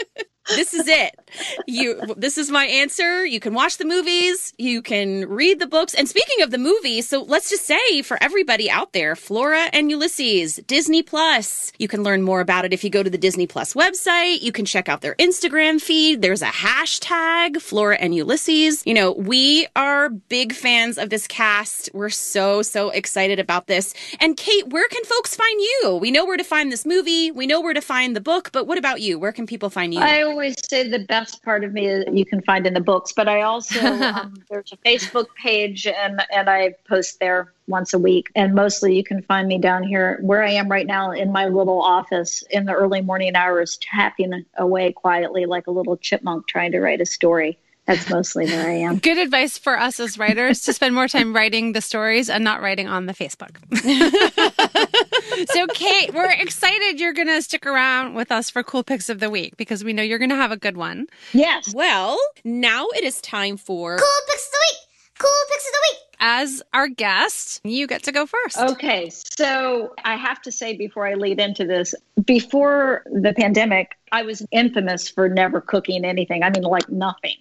this 0.50 0.74
is 0.74 0.88
it. 0.88 1.29
You 1.66 2.00
this 2.16 2.38
is 2.38 2.50
my 2.50 2.66
answer. 2.66 3.24
You 3.24 3.40
can 3.40 3.54
watch 3.54 3.76
the 3.76 3.84
movies, 3.84 4.52
you 4.58 4.82
can 4.82 5.28
read 5.28 5.58
the 5.58 5.66
books. 5.66 5.94
And 5.94 6.08
speaking 6.08 6.42
of 6.42 6.50
the 6.50 6.58
movies, 6.58 7.08
so 7.08 7.22
let's 7.22 7.50
just 7.50 7.66
say 7.66 8.02
for 8.02 8.18
everybody 8.22 8.70
out 8.70 8.92
there, 8.92 9.16
Flora 9.16 9.68
and 9.72 9.90
Ulysses, 9.90 10.56
Disney 10.66 11.02
Plus. 11.02 11.72
You 11.78 11.88
can 11.88 12.02
learn 12.02 12.22
more 12.22 12.40
about 12.40 12.64
it 12.64 12.72
if 12.72 12.84
you 12.84 12.90
go 12.90 13.02
to 13.02 13.10
the 13.10 13.18
Disney 13.18 13.46
Plus 13.46 13.74
website. 13.74 14.42
You 14.42 14.52
can 14.52 14.64
check 14.64 14.88
out 14.88 15.00
their 15.00 15.14
Instagram 15.16 15.80
feed. 15.80 16.22
There's 16.22 16.42
a 16.42 16.46
hashtag 16.46 17.60
Flora 17.60 17.96
and 17.96 18.14
Ulysses. 18.14 18.82
You 18.86 18.94
know, 18.94 19.12
we 19.12 19.66
are 19.76 20.08
big 20.10 20.52
fans 20.52 20.98
of 20.98 21.10
this 21.10 21.26
cast. 21.26 21.90
We're 21.92 22.10
so 22.10 22.62
so 22.62 22.90
excited 22.90 23.38
about 23.38 23.66
this. 23.66 23.94
And 24.20 24.36
Kate, 24.36 24.68
where 24.68 24.88
can 24.88 25.04
folks 25.04 25.34
find 25.34 25.60
you? 25.60 25.98
We 26.00 26.10
know 26.10 26.24
where 26.24 26.36
to 26.36 26.44
find 26.44 26.72
this 26.72 26.86
movie. 26.86 27.30
We 27.30 27.46
know 27.46 27.60
where 27.60 27.74
to 27.74 27.80
find 27.80 28.16
the 28.16 28.20
book, 28.20 28.50
but 28.52 28.66
what 28.66 28.78
about 28.78 29.00
you? 29.00 29.18
Where 29.18 29.32
can 29.32 29.46
people 29.46 29.70
find 29.70 29.92
you? 29.92 30.00
I 30.00 30.22
always 30.22 30.56
say 30.68 30.88
the 30.88 30.98
best 30.98 31.19
part 31.42 31.64
of 31.64 31.72
me 31.72 32.04
you 32.12 32.24
can 32.24 32.42
find 32.42 32.66
in 32.66 32.74
the 32.74 32.80
books, 32.80 33.12
but 33.12 33.28
I 33.28 33.42
also 33.42 33.80
um, 33.86 34.34
there's 34.48 34.72
a 34.72 34.76
Facebook 34.78 35.26
page 35.40 35.86
and 35.86 36.22
and 36.32 36.48
I 36.48 36.74
post 36.88 37.20
there 37.20 37.52
once 37.66 37.92
a 37.92 37.98
week, 37.98 38.30
and 38.34 38.54
mostly 38.54 38.96
you 38.96 39.04
can 39.04 39.22
find 39.22 39.48
me 39.48 39.58
down 39.58 39.82
here 39.82 40.18
where 40.22 40.42
I 40.42 40.50
am 40.50 40.68
right 40.68 40.86
now 40.86 41.12
in 41.12 41.32
my 41.32 41.46
little 41.46 41.82
office 41.82 42.42
in 42.50 42.64
the 42.64 42.72
early 42.72 43.00
morning 43.00 43.36
hours, 43.36 43.78
tapping 43.80 44.44
away 44.56 44.92
quietly 44.92 45.46
like 45.46 45.66
a 45.66 45.70
little 45.70 45.96
chipmunk 45.96 46.46
trying 46.46 46.72
to 46.72 46.80
write 46.80 47.00
a 47.00 47.06
story 47.06 47.58
that's 47.86 48.08
mostly 48.08 48.46
where 48.46 48.68
I 48.68 48.74
am. 48.74 48.98
Good 48.98 49.18
advice 49.18 49.58
for 49.58 49.78
us 49.78 49.98
as 49.98 50.18
writers 50.18 50.62
to 50.62 50.72
spend 50.72 50.94
more 50.94 51.08
time 51.08 51.34
writing 51.34 51.72
the 51.72 51.80
stories 51.80 52.30
and 52.30 52.44
not 52.44 52.62
writing 52.62 52.86
on 52.86 53.06
the 53.06 53.12
Facebook. 53.12 53.56
so, 55.50 55.66
Kate, 55.68 56.14
we're 56.14 56.30
excited 56.30 57.00
you're 57.00 57.12
going 57.12 57.28
to 57.28 57.42
stick 57.42 57.66
around 57.66 58.14
with 58.14 58.30
us 58.30 58.50
for 58.50 58.62
Cool 58.62 58.84
Picks 58.84 59.08
of 59.08 59.18
the 59.18 59.30
Week 59.30 59.56
because 59.56 59.82
we 59.82 59.92
know 59.92 60.02
you're 60.02 60.18
going 60.18 60.30
to 60.30 60.36
have 60.36 60.52
a 60.52 60.56
good 60.56 60.76
one. 60.76 61.06
Yes. 61.32 61.74
Well, 61.74 62.18
now 62.44 62.86
it 62.94 63.02
is 63.02 63.20
time 63.20 63.56
for 63.56 63.96
Cool 63.96 64.08
Picks 64.28 64.46
of 64.46 64.52
the 64.52 64.58
Week. 64.70 64.78
Cool 65.18 65.30
Picks 65.50 65.66
of 65.66 65.72
the 65.72 65.78
Week. 65.90 66.16
As 66.22 66.62
our 66.74 66.86
guest, 66.86 67.60
you 67.64 67.86
get 67.86 68.02
to 68.04 68.12
go 68.12 68.26
first. 68.26 68.58
Okay. 68.58 69.10
So, 69.10 69.94
I 70.04 70.16
have 70.16 70.40
to 70.42 70.52
say 70.52 70.76
before 70.76 71.06
I 71.06 71.14
lead 71.14 71.40
into 71.40 71.64
this, 71.66 71.94
before 72.24 73.02
the 73.06 73.34
pandemic, 73.36 73.96
I 74.12 74.22
was 74.22 74.46
infamous 74.52 75.08
for 75.08 75.28
never 75.28 75.60
cooking 75.60 76.04
anything. 76.04 76.42
I 76.42 76.50
mean, 76.50 76.62
like 76.62 76.88
nothing. 76.88 77.36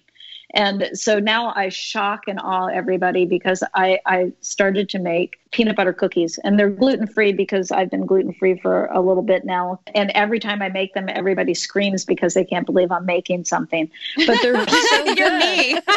And 0.52 0.90
so 0.94 1.20
now 1.20 1.54
I 1.56 1.70
shock 1.70 2.24
and 2.28 2.40
awe 2.40 2.68
everybody 2.68 3.26
because 3.26 3.64
I, 3.74 4.00
I 4.06 4.32
started 4.42 4.90
to 4.90 5.00
make 5.00 5.40
peanut 5.52 5.76
butter 5.76 5.94
cookies 5.94 6.40
and 6.44 6.60
they're 6.60 6.70
gluten 6.70 7.08
free 7.08 7.34
because 7.34 7.72
I've 7.72 7.90
been 7.90 8.06
gluten 8.06 8.34
free 8.34 8.60
for 8.60 8.86
a 8.88 9.02
little 9.02 9.24
bit 9.24 9.46
now. 9.46 9.80
And 9.96 10.12
every 10.12 10.40
time 10.40 10.62
I 10.62 10.70
make 10.70 10.94
them, 10.94 11.08
everybody 11.10 11.54
screams 11.54 12.06
because 12.06 12.34
they 12.34 12.46
can't 12.46 12.66
believe 12.66 12.92
I'm 12.92 13.06
making 13.06 13.46
something. 13.46 13.90
But 14.26 14.42
they're 14.42 14.68
so. 14.68 15.06
You're 15.06 15.38
me. 15.40 15.80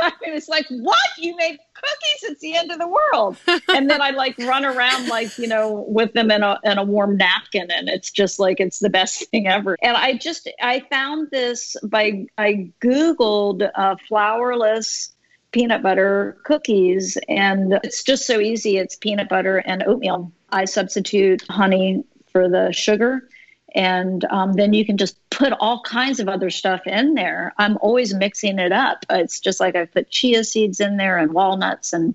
I 0.00 0.12
mean, 0.22 0.34
it's 0.34 0.48
like, 0.48 0.66
what? 0.68 0.98
You 1.18 1.36
made 1.36 1.58
cookies? 1.82 2.30
It's 2.30 2.40
the 2.40 2.56
end 2.56 2.70
of 2.70 2.78
the 2.78 2.88
world. 2.88 3.36
And 3.68 3.90
then 3.90 4.00
I 4.00 4.10
like 4.10 4.36
run 4.38 4.64
around 4.64 5.08
like, 5.08 5.38
you 5.38 5.46
know, 5.46 5.84
with 5.88 6.12
them 6.12 6.30
in 6.30 6.42
a, 6.42 6.58
in 6.64 6.78
a 6.78 6.84
warm 6.84 7.16
napkin. 7.16 7.70
And 7.70 7.88
it's 7.88 8.10
just 8.10 8.38
like, 8.38 8.60
it's 8.60 8.78
the 8.78 8.90
best 8.90 9.28
thing 9.30 9.46
ever. 9.46 9.76
And 9.82 9.96
I 9.96 10.16
just, 10.16 10.48
I 10.60 10.80
found 10.90 11.30
this 11.30 11.76
by, 11.82 12.26
I 12.36 12.70
Googled 12.82 13.70
uh, 13.74 13.96
flourless 14.10 15.10
peanut 15.52 15.82
butter 15.82 16.38
cookies. 16.44 17.16
And 17.28 17.78
it's 17.82 18.02
just 18.02 18.26
so 18.26 18.40
easy. 18.40 18.76
It's 18.76 18.96
peanut 18.96 19.28
butter 19.28 19.58
and 19.58 19.82
oatmeal. 19.84 20.32
I 20.50 20.64
substitute 20.66 21.42
honey 21.48 22.04
for 22.32 22.48
the 22.48 22.72
sugar. 22.72 23.28
And 23.74 24.24
um, 24.30 24.54
then 24.54 24.72
you 24.72 24.84
can 24.86 24.96
just 24.96 25.16
put 25.30 25.52
all 25.60 25.82
kinds 25.82 26.20
of 26.20 26.28
other 26.28 26.50
stuff 26.50 26.86
in 26.86 27.14
there. 27.14 27.52
I'm 27.58 27.76
always 27.82 28.14
mixing 28.14 28.58
it 28.58 28.72
up. 28.72 29.04
It's 29.10 29.40
just 29.40 29.60
like 29.60 29.76
I 29.76 29.84
put 29.84 30.10
chia 30.10 30.42
seeds 30.44 30.80
in 30.80 30.96
there 30.96 31.18
and 31.18 31.32
walnuts 31.32 31.92
and 31.92 32.14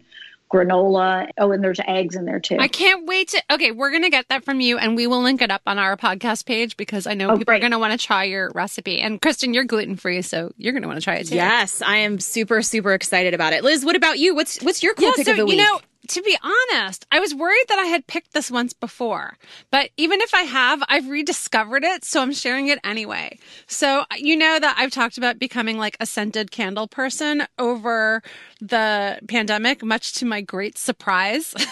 granola. 0.52 1.30
Oh, 1.38 1.52
and 1.52 1.63
there's 1.63 1.80
eggs 1.88 2.16
in 2.16 2.26
there 2.26 2.39
too. 2.39 2.58
I 2.60 2.68
can't 2.68 3.08
wait 3.08 3.30
to. 3.30 3.42
Okay, 3.52 3.72
we're 3.72 3.89
going 3.89 4.04
to 4.04 4.10
get 4.10 4.28
that 4.30 4.44
from 4.46 4.62
you 4.62 4.78
and 4.78 4.96
we 4.96 5.08
will 5.08 5.22
link 5.22 5.42
it 5.42 5.50
up 5.52 5.62
on 5.66 5.80
our 5.80 5.98
podcast 5.98 6.46
page 6.46 6.78
because 6.78 7.08
I 7.08 7.13
know 7.16 7.30
Oh, 7.30 7.34
people 7.34 7.46
great. 7.46 7.58
are 7.58 7.60
going 7.62 7.72
to 7.72 7.80
want 7.80 8.00
to 8.00 8.04
try 8.04 8.24
your 8.26 8.52
recipe. 8.54 9.00
And 9.02 9.22
Kristen, 9.22 9.54
you're 9.54 9.63
gluten 9.63 9.96
free, 9.96 10.22
so 10.22 10.52
you're 10.58 10.74
going 10.74 10.84
to 10.84 10.88
want 10.88 11.00
to 11.00 11.04
try 11.04 11.16
it 11.16 11.28
too. 11.28 11.36
Yes, 11.36 11.82
I 11.82 11.98
am 11.98 12.20
super 12.20 12.62
super 12.62 12.94
excited 12.94 13.34
about 13.34 13.54
it. 13.54 13.63
Liz, 13.63 13.84
what 13.86 13.96
about 13.96 14.20
you? 14.20 14.36
What's 14.36 14.62
what's 14.62 14.84
your 14.84 14.94
cool 14.94 15.08
Yeah, 15.08 15.13
pick 15.16 15.26
so 15.26 15.32
of 15.32 15.38
the 15.38 15.46
week? 15.46 15.58
you 15.58 15.63
know, 15.63 15.80
to 16.10 16.22
be 16.22 16.38
honest, 16.42 17.06
I 17.12 17.20
was 17.20 17.34
worried 17.34 17.66
that 17.70 17.80
I 17.80 17.86
had 17.86 18.08
picked 18.08 18.34
this 18.34 18.52
once 18.52 18.74
before, 18.74 19.38
but 19.72 19.89
even 19.98 20.22
if 20.22 20.34
I 20.34 20.42
have, 20.42 20.84
I've 20.89 21.08
rediscovered 21.08 21.84
it, 21.84 22.04
so 22.04 22.22
I'm 22.22 22.34
sharing 22.34 22.68
it 22.68 22.80
anyway. 22.84 23.39
So 23.68 24.04
you 24.18 24.36
know 24.36 24.60
that 24.60 24.76
I've 24.78 24.92
talked 24.92 25.18
about 25.18 25.39
becoming 25.39 25.78
like 25.78 25.96
a 26.00 26.06
scented 26.06 26.52
candle 26.52 26.88
person 26.88 27.46
over 27.58 28.22
the 28.67 29.19
pandemic, 29.28 29.84
much 29.84 30.13
to 30.13 30.26
my 30.26 30.41
great 30.41 30.78
surprise. 30.78 31.54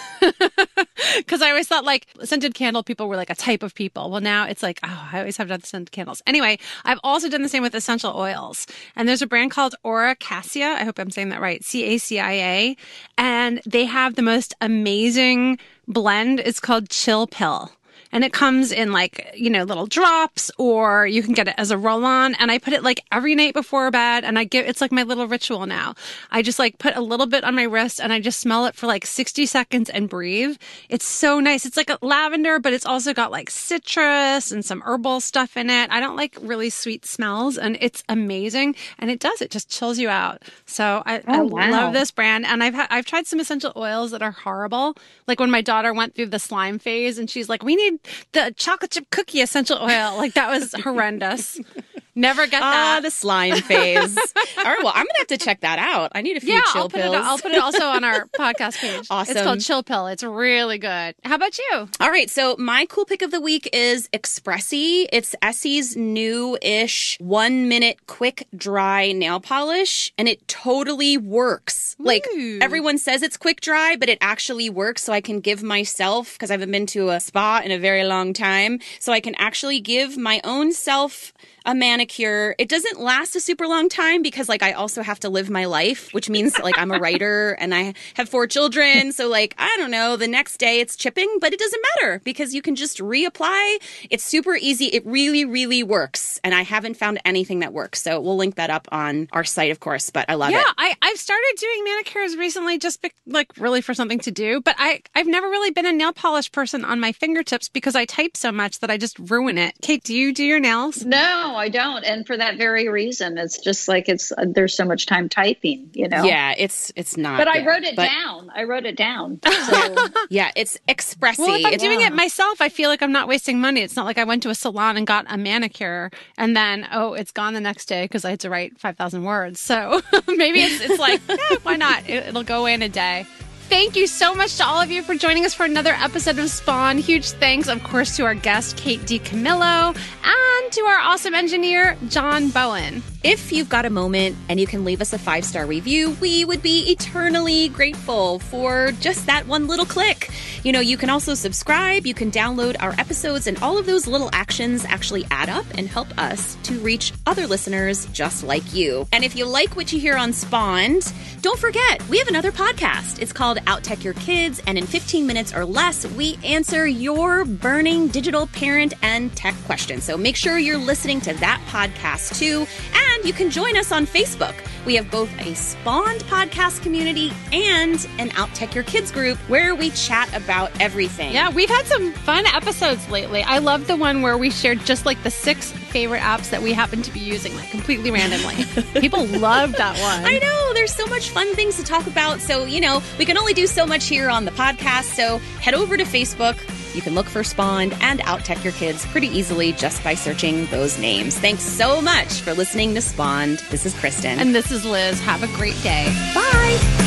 Because 1.16 1.42
I 1.42 1.50
always 1.50 1.68
thought 1.68 1.84
like 1.84 2.06
scented 2.24 2.54
candle 2.54 2.82
people 2.82 3.08
were 3.08 3.16
like 3.16 3.28
a 3.28 3.34
type 3.34 3.62
of 3.62 3.74
people. 3.74 4.10
Well, 4.10 4.20
now 4.20 4.46
it's 4.46 4.62
like, 4.62 4.78
oh, 4.82 5.08
I 5.12 5.18
always 5.18 5.36
have 5.36 5.48
done 5.48 5.60
the 5.60 5.66
scented 5.66 5.90
candles. 5.90 6.22
Anyway, 6.26 6.58
I've 6.84 7.00
also 7.02 7.28
done 7.28 7.42
the 7.42 7.48
same 7.48 7.62
with 7.62 7.74
essential 7.74 8.16
oils. 8.16 8.66
And 8.96 9.08
there's 9.08 9.20
a 9.20 9.26
brand 9.26 9.50
called 9.50 9.74
Aura 9.82 10.14
Cacia. 10.16 10.76
I 10.78 10.84
hope 10.84 10.98
I'm 10.98 11.10
saying 11.10 11.30
that 11.30 11.40
right. 11.40 11.62
C 11.64 11.84
A 11.84 11.98
C 11.98 12.18
I 12.18 12.32
A. 12.32 12.76
And 13.18 13.60
they 13.66 13.84
have 13.84 14.14
the 14.14 14.22
most 14.22 14.54
amazing 14.60 15.58
blend. 15.88 16.40
It's 16.40 16.60
called 16.60 16.88
Chill 16.88 17.26
Pill. 17.26 17.70
And 18.12 18.24
it 18.24 18.32
comes 18.32 18.72
in 18.72 18.92
like, 18.92 19.32
you 19.34 19.48
know, 19.50 19.64
little 19.64 19.86
drops 19.86 20.50
or 20.58 21.06
you 21.06 21.22
can 21.22 21.32
get 21.32 21.48
it 21.48 21.54
as 21.58 21.70
a 21.70 21.78
roll 21.78 22.04
on. 22.04 22.34
And 22.34 22.50
I 22.50 22.58
put 22.58 22.72
it 22.74 22.82
like 22.82 23.02
every 23.10 23.34
night 23.34 23.54
before 23.54 23.90
bed 23.90 24.24
and 24.24 24.38
I 24.38 24.44
give, 24.44 24.66
it's 24.66 24.80
like 24.80 24.92
my 24.92 25.02
little 25.02 25.26
ritual 25.26 25.66
now. 25.66 25.94
I 26.30 26.42
just 26.42 26.58
like 26.58 26.78
put 26.78 26.94
a 26.94 27.00
little 27.00 27.26
bit 27.26 27.42
on 27.42 27.54
my 27.54 27.62
wrist 27.64 28.00
and 28.00 28.12
I 28.12 28.20
just 28.20 28.38
smell 28.40 28.66
it 28.66 28.74
for 28.74 28.86
like 28.86 29.06
60 29.06 29.46
seconds 29.46 29.88
and 29.90 30.08
breathe. 30.08 30.56
It's 30.88 31.06
so 31.06 31.40
nice. 31.40 31.64
It's 31.64 31.76
like 31.76 31.90
a 31.90 31.98
lavender, 32.02 32.58
but 32.58 32.72
it's 32.72 32.86
also 32.86 33.14
got 33.14 33.30
like 33.30 33.48
citrus 33.50 34.52
and 34.52 34.64
some 34.64 34.82
herbal 34.82 35.20
stuff 35.20 35.56
in 35.56 35.70
it. 35.70 35.90
I 35.90 35.98
don't 36.00 36.16
like 36.16 36.36
really 36.40 36.70
sweet 36.70 37.04
smells 37.06 37.56
and 37.58 37.76
it's 37.80 38.04
amazing. 38.08 38.74
And 38.98 39.10
it 39.10 39.20
does, 39.20 39.40
it 39.40 39.50
just 39.50 39.70
chills 39.70 39.98
you 39.98 40.08
out. 40.08 40.42
So 40.66 41.02
I, 41.06 41.22
I 41.26 41.40
Oh, 41.40 41.44
wow. 41.44 41.70
love 41.70 41.92
this 41.94 42.10
brand. 42.10 42.44
And 42.46 42.62
I've, 42.62 42.74
ha- 42.74 42.88
I've 42.90 43.06
tried 43.06 43.26
some 43.26 43.40
essential 43.40 43.72
oils 43.76 44.10
that 44.10 44.22
are 44.22 44.30
horrible. 44.32 44.96
Like 45.26 45.40
when 45.40 45.50
my 45.50 45.62
daughter 45.62 45.92
went 45.94 46.14
through 46.14 46.26
the 46.26 46.38
slime 46.38 46.78
phase 46.78 47.18
and 47.18 47.28
she's 47.30 47.48
like, 47.48 47.62
we 47.62 47.74
need 47.74 48.01
the 48.32 48.52
chocolate 48.56 48.90
chip 48.92 49.10
cookie 49.10 49.40
essential 49.40 49.78
oil. 49.78 50.16
Like 50.16 50.34
that 50.34 50.50
was 50.50 50.74
horrendous. 50.82 51.60
Never 52.14 52.46
get 52.46 52.62
Ah, 52.62 52.70
that. 52.96 53.02
the 53.02 53.10
slime 53.10 53.56
phase. 53.62 54.16
All 54.58 54.64
right, 54.64 54.78
well, 54.82 54.92
I'm 54.94 55.06
gonna 55.06 55.18
have 55.18 55.26
to 55.28 55.38
check 55.38 55.60
that 55.60 55.78
out. 55.78 56.12
I 56.14 56.20
need 56.22 56.36
a 56.36 56.40
few 56.40 56.52
yeah, 56.54 56.60
chill 56.72 56.82
I'll 56.82 56.88
put 56.90 57.00
pills. 57.00 57.14
it. 57.14 57.20
I'll 57.22 57.38
put 57.38 57.52
it 57.52 57.58
also 57.62 57.86
on 57.86 58.04
our 58.04 58.26
podcast 58.38 58.78
page. 58.78 58.98
It's 59.00 59.10
Awesome. 59.10 59.42
called 59.44 59.60
Chill 59.60 59.82
Pill. 59.82 60.06
It's 60.08 60.22
really 60.22 60.76
good. 60.78 61.14
How 61.24 61.34
about 61.36 61.56
you? 61.58 61.88
All 62.00 62.10
right, 62.10 62.28
so 62.28 62.54
my 62.58 62.84
cool 62.86 63.04
pick 63.06 63.22
of 63.22 63.30
the 63.30 63.40
week 63.40 63.68
is 63.72 64.08
Expressie. 64.08 65.06
It's 65.12 65.34
Essie's 65.42 65.96
new-ish 65.96 67.16
one-minute 67.20 68.06
quick 68.06 68.46
dry 68.56 69.12
nail 69.12 69.40
polish, 69.40 70.12
and 70.18 70.28
it 70.28 70.46
totally 70.48 71.16
works. 71.16 71.96
Like 71.98 72.26
everyone 72.60 72.98
says 72.98 73.22
it's 73.22 73.36
quick 73.36 73.60
dry, 73.60 73.96
but 73.98 74.08
it 74.08 74.18
actually 74.20 74.68
works. 74.70 75.02
So 75.04 75.12
I 75.12 75.20
can 75.20 75.40
give 75.40 75.62
myself 75.62 76.34
because 76.34 76.50
I 76.50 76.54
haven't 76.54 76.70
been 76.72 76.86
to 76.86 77.10
a 77.10 77.20
spa 77.20 77.62
in 77.64 77.70
a 77.70 77.78
very 77.78 78.04
long 78.04 78.32
time, 78.32 78.80
so 78.98 79.12
I 79.12 79.20
can 79.20 79.34
actually 79.36 79.80
give 79.80 80.16
my 80.18 80.40
own 80.44 80.72
self 80.72 81.32
a 81.64 81.74
manicure. 81.74 82.54
It 82.58 82.68
doesn't 82.68 83.00
last 83.00 83.36
a 83.36 83.40
super 83.40 83.66
long 83.66 83.88
time 83.88 84.22
because 84.22 84.48
like 84.48 84.62
I 84.62 84.72
also 84.72 85.02
have 85.02 85.20
to 85.20 85.28
live 85.28 85.50
my 85.50 85.64
life, 85.64 86.12
which 86.12 86.28
means 86.28 86.58
like 86.58 86.78
I'm 86.78 86.90
a 86.90 86.98
writer 86.98 87.52
and 87.60 87.74
I 87.74 87.94
have 88.14 88.28
four 88.28 88.46
children. 88.46 89.12
So 89.12 89.28
like, 89.28 89.54
I 89.58 89.74
don't 89.78 89.90
know, 89.90 90.16
the 90.16 90.28
next 90.28 90.58
day 90.58 90.80
it's 90.80 90.96
chipping, 90.96 91.38
but 91.40 91.52
it 91.52 91.58
doesn't 91.58 91.82
matter 91.96 92.20
because 92.24 92.54
you 92.54 92.62
can 92.62 92.74
just 92.74 92.98
reapply. 92.98 93.78
It's 94.10 94.24
super 94.24 94.56
easy. 94.56 94.86
It 94.86 95.04
really, 95.06 95.44
really 95.44 95.82
works. 95.82 96.40
And 96.44 96.54
I 96.54 96.62
haven't 96.62 96.96
found 96.96 97.20
anything 97.24 97.60
that 97.60 97.72
works. 97.72 98.02
So 98.02 98.20
we'll 98.20 98.36
link 98.36 98.56
that 98.56 98.70
up 98.70 98.88
on 98.90 99.28
our 99.32 99.44
site, 99.44 99.70
of 99.70 99.80
course, 99.80 100.10
but 100.10 100.26
I 100.28 100.34
love 100.34 100.50
yeah, 100.50 100.60
it. 100.60 100.74
I 100.78 100.94
I've 101.02 101.18
started 101.18 101.54
doing 101.58 101.84
manicures 101.84 102.36
recently, 102.36 102.78
just 102.78 103.02
be, 103.02 103.12
like 103.26 103.52
really 103.56 103.80
for 103.80 103.94
something 103.94 104.18
to 104.20 104.30
do. 104.30 104.60
But 104.60 104.76
I 104.78 105.02
I've 105.14 105.26
never 105.26 105.48
really 105.48 105.70
been 105.70 105.86
a 105.86 105.92
nail 105.92 106.12
polish 106.12 106.50
person 106.52 106.84
on 106.84 107.00
my 107.00 107.12
fingertips 107.12 107.68
because 107.68 107.94
I 107.94 108.04
type 108.04 108.36
so 108.36 108.52
much 108.52 108.80
that 108.80 108.90
I 108.90 108.96
just 108.96 109.18
ruin 109.18 109.58
it. 109.58 109.74
Kate, 109.82 110.02
do 110.02 110.14
you 110.14 110.32
do 110.32 110.44
your 110.44 110.60
nails? 110.60 111.04
no, 111.04 111.51
I 111.56 111.68
don't. 111.68 112.04
And 112.04 112.26
for 112.26 112.36
that 112.36 112.56
very 112.56 112.88
reason, 112.88 113.38
it's 113.38 113.58
just 113.58 113.88
like 113.88 114.08
it's 114.08 114.32
uh, 114.32 114.44
there's 114.48 114.74
so 114.76 114.84
much 114.84 115.06
time 115.06 115.28
typing, 115.28 115.90
you 115.92 116.08
know. 116.08 116.24
Yeah, 116.24 116.54
it's 116.56 116.92
it's 116.96 117.16
not. 117.16 117.38
But 117.38 117.48
I 117.48 117.64
wrote 117.64 117.82
it 117.82 117.96
but 117.96 118.06
down. 118.08 118.50
I 118.54 118.64
wrote 118.64 118.84
it 118.86 118.96
down. 118.96 119.40
So 119.62 119.94
Yeah, 120.28 120.50
it's 120.56 120.78
Expressie. 120.88 121.38
Well, 121.38 121.54
if 121.54 121.64
I'm 121.66 121.72
It's- 121.74 121.80
doing 121.80 122.00
it 122.00 122.12
myself, 122.12 122.60
I 122.60 122.68
feel 122.68 122.88
like 122.88 123.02
I'm 123.02 123.12
not 123.12 123.28
wasting 123.28 123.60
money. 123.60 123.80
It's 123.80 123.96
not 123.96 124.06
like 124.06 124.18
I 124.18 124.24
went 124.24 124.42
to 124.42 124.50
a 124.50 124.54
salon 124.54 124.96
and 124.96 125.06
got 125.06 125.24
a 125.28 125.36
manicure 125.38 126.10
and 126.36 126.56
then, 126.56 126.88
oh, 126.92 127.14
it's 127.14 127.30
gone 127.30 127.54
the 127.54 127.60
next 127.60 127.86
day 127.86 128.04
because 128.04 128.24
I 128.24 128.30
had 128.30 128.40
to 128.40 128.50
write 128.50 128.78
5,000 128.78 129.22
words. 129.24 129.60
So 129.60 130.02
maybe 130.26 130.60
it's, 130.62 130.80
it's 130.82 130.98
like, 130.98 131.20
eh, 131.28 131.56
why 131.62 131.76
not? 131.76 132.08
It, 132.08 132.26
it'll 132.28 132.42
go 132.44 132.60
away 132.60 132.74
in 132.74 132.82
a 132.82 132.88
day. 132.88 133.26
Thank 133.72 133.96
you 133.96 134.06
so 134.06 134.34
much 134.34 134.58
to 134.58 134.66
all 134.66 134.82
of 134.82 134.90
you 134.90 135.02
for 135.02 135.14
joining 135.14 135.46
us 135.46 135.54
for 135.54 135.64
another 135.64 135.94
episode 135.94 136.38
of 136.38 136.50
Spawn. 136.50 136.98
Huge 136.98 137.30
thanks, 137.30 137.68
of 137.68 137.82
course, 137.82 138.14
to 138.18 138.24
our 138.24 138.34
guest, 138.34 138.76
Kate 138.76 139.00
DiCamillo, 139.00 139.96
and 139.96 140.72
to 140.72 140.80
our 140.82 140.98
awesome 140.98 141.34
engineer, 141.34 141.96
John 142.10 142.50
Bowen. 142.50 143.02
If 143.24 143.52
you've 143.52 143.68
got 143.68 143.84
a 143.84 143.90
moment 143.90 144.36
and 144.48 144.58
you 144.58 144.66
can 144.66 144.84
leave 144.84 145.00
us 145.00 145.12
a 145.12 145.18
five 145.18 145.44
star 145.44 145.64
review, 145.64 146.16
we 146.20 146.44
would 146.44 146.60
be 146.60 146.90
eternally 146.90 147.68
grateful 147.68 148.40
for 148.40 148.90
just 148.98 149.26
that 149.26 149.46
one 149.46 149.68
little 149.68 149.86
click. 149.86 150.28
You 150.64 150.72
know, 150.72 150.80
you 150.80 150.96
can 150.96 151.08
also 151.08 151.34
subscribe, 151.34 152.04
you 152.04 152.14
can 152.14 152.32
download 152.32 152.74
our 152.80 152.92
episodes, 152.98 153.46
and 153.46 153.62
all 153.62 153.78
of 153.78 153.86
those 153.86 154.08
little 154.08 154.28
actions 154.32 154.84
actually 154.84 155.24
add 155.30 155.48
up 155.48 155.64
and 155.78 155.86
help 155.86 156.08
us 156.18 156.56
to 156.64 156.80
reach 156.80 157.12
other 157.24 157.46
listeners 157.46 158.06
just 158.06 158.42
like 158.42 158.74
you. 158.74 159.06
And 159.12 159.22
if 159.22 159.36
you 159.36 159.44
like 159.44 159.76
what 159.76 159.92
you 159.92 160.00
hear 160.00 160.16
on 160.16 160.32
Spawned, 160.32 161.12
don't 161.42 161.58
forget, 161.58 162.06
we 162.08 162.18
have 162.18 162.28
another 162.28 162.52
podcast. 162.52 163.20
It's 163.20 163.32
called 163.32 163.58
Out 163.68 163.84
Tech 163.84 164.02
Your 164.02 164.14
Kids, 164.14 164.60
and 164.66 164.76
in 164.76 164.86
15 164.86 165.26
minutes 165.26 165.54
or 165.54 165.64
less, 165.64 166.06
we 166.06 166.38
answer 166.44 166.86
your 166.88 167.44
burning 167.44 168.08
digital 168.08 168.48
parent 168.48 168.94
and 169.02 169.34
tech 169.36 169.54
questions. 169.64 170.04
So 170.04 170.16
make 170.16 170.36
sure 170.36 170.58
you're 170.58 170.78
listening 170.78 171.20
to 171.22 171.34
that 171.34 171.60
podcast 171.68 172.38
too. 172.38 172.66
And 172.94 173.11
you 173.24 173.32
can 173.32 173.50
join 173.50 173.76
us 173.76 173.92
on 173.92 174.06
Facebook. 174.06 174.54
We 174.84 174.96
have 174.96 175.10
both 175.10 175.30
a 175.40 175.54
Spawned 175.54 176.20
podcast 176.22 176.82
community 176.82 177.32
and 177.52 178.06
an 178.18 178.30
Out 178.34 178.52
Tech 178.54 178.74
Your 178.74 178.84
Kids 178.84 179.10
group 179.12 179.38
where 179.48 179.74
we 179.74 179.90
chat 179.90 180.34
about 180.34 180.72
everything. 180.80 181.32
Yeah, 181.32 181.50
we've 181.50 181.68
had 181.68 181.86
some 181.86 182.12
fun 182.12 182.46
episodes 182.46 183.08
lately. 183.08 183.42
I 183.42 183.58
love 183.58 183.86
the 183.86 183.96
one 183.96 184.22
where 184.22 184.36
we 184.36 184.50
shared 184.50 184.80
just 184.80 185.06
like 185.06 185.22
the 185.22 185.30
six 185.30 185.70
favorite 185.70 186.20
apps 186.20 186.50
that 186.50 186.62
we 186.62 186.72
happen 186.72 187.02
to 187.02 187.12
be 187.12 187.20
using, 187.20 187.54
like 187.54 187.70
completely 187.70 188.10
randomly. 188.10 188.64
People 189.00 189.24
loved 189.26 189.76
that 189.76 189.98
one. 190.00 190.24
I 190.24 190.38
know 190.38 190.74
there's 190.74 190.94
so 190.94 191.06
much 191.06 191.30
fun 191.30 191.54
things 191.54 191.76
to 191.76 191.84
talk 191.84 192.06
about. 192.06 192.40
So, 192.40 192.64
you 192.64 192.80
know, 192.80 193.02
we 193.18 193.24
can 193.24 193.38
only 193.38 193.54
do 193.54 193.66
so 193.66 193.86
much 193.86 194.06
here 194.06 194.28
on 194.28 194.44
the 194.44 194.50
podcast. 194.52 195.14
So, 195.14 195.38
head 195.60 195.74
over 195.74 195.96
to 195.96 196.04
Facebook. 196.04 196.58
You 196.94 197.02
can 197.02 197.14
look 197.14 197.26
for 197.26 197.42
Spawned 197.42 197.94
and 198.00 198.20
Out 198.24 198.44
Tech 198.44 198.62
Your 198.62 198.72
Kids 198.74 199.06
pretty 199.06 199.28
easily 199.28 199.72
just 199.72 200.02
by 200.04 200.14
searching 200.14 200.66
those 200.66 200.98
names. 200.98 201.38
Thanks 201.38 201.62
so 201.62 202.00
much 202.00 202.40
for 202.40 202.52
listening 202.54 202.94
to 202.94 203.00
Spawned. 203.00 203.58
This 203.70 203.86
is 203.86 203.94
Kristen. 203.98 204.38
And 204.38 204.54
this 204.54 204.70
is 204.70 204.84
Liz. 204.84 205.20
Have 205.20 205.42
a 205.42 205.48
great 205.56 205.80
day. 205.82 206.06
bye. 206.34 207.01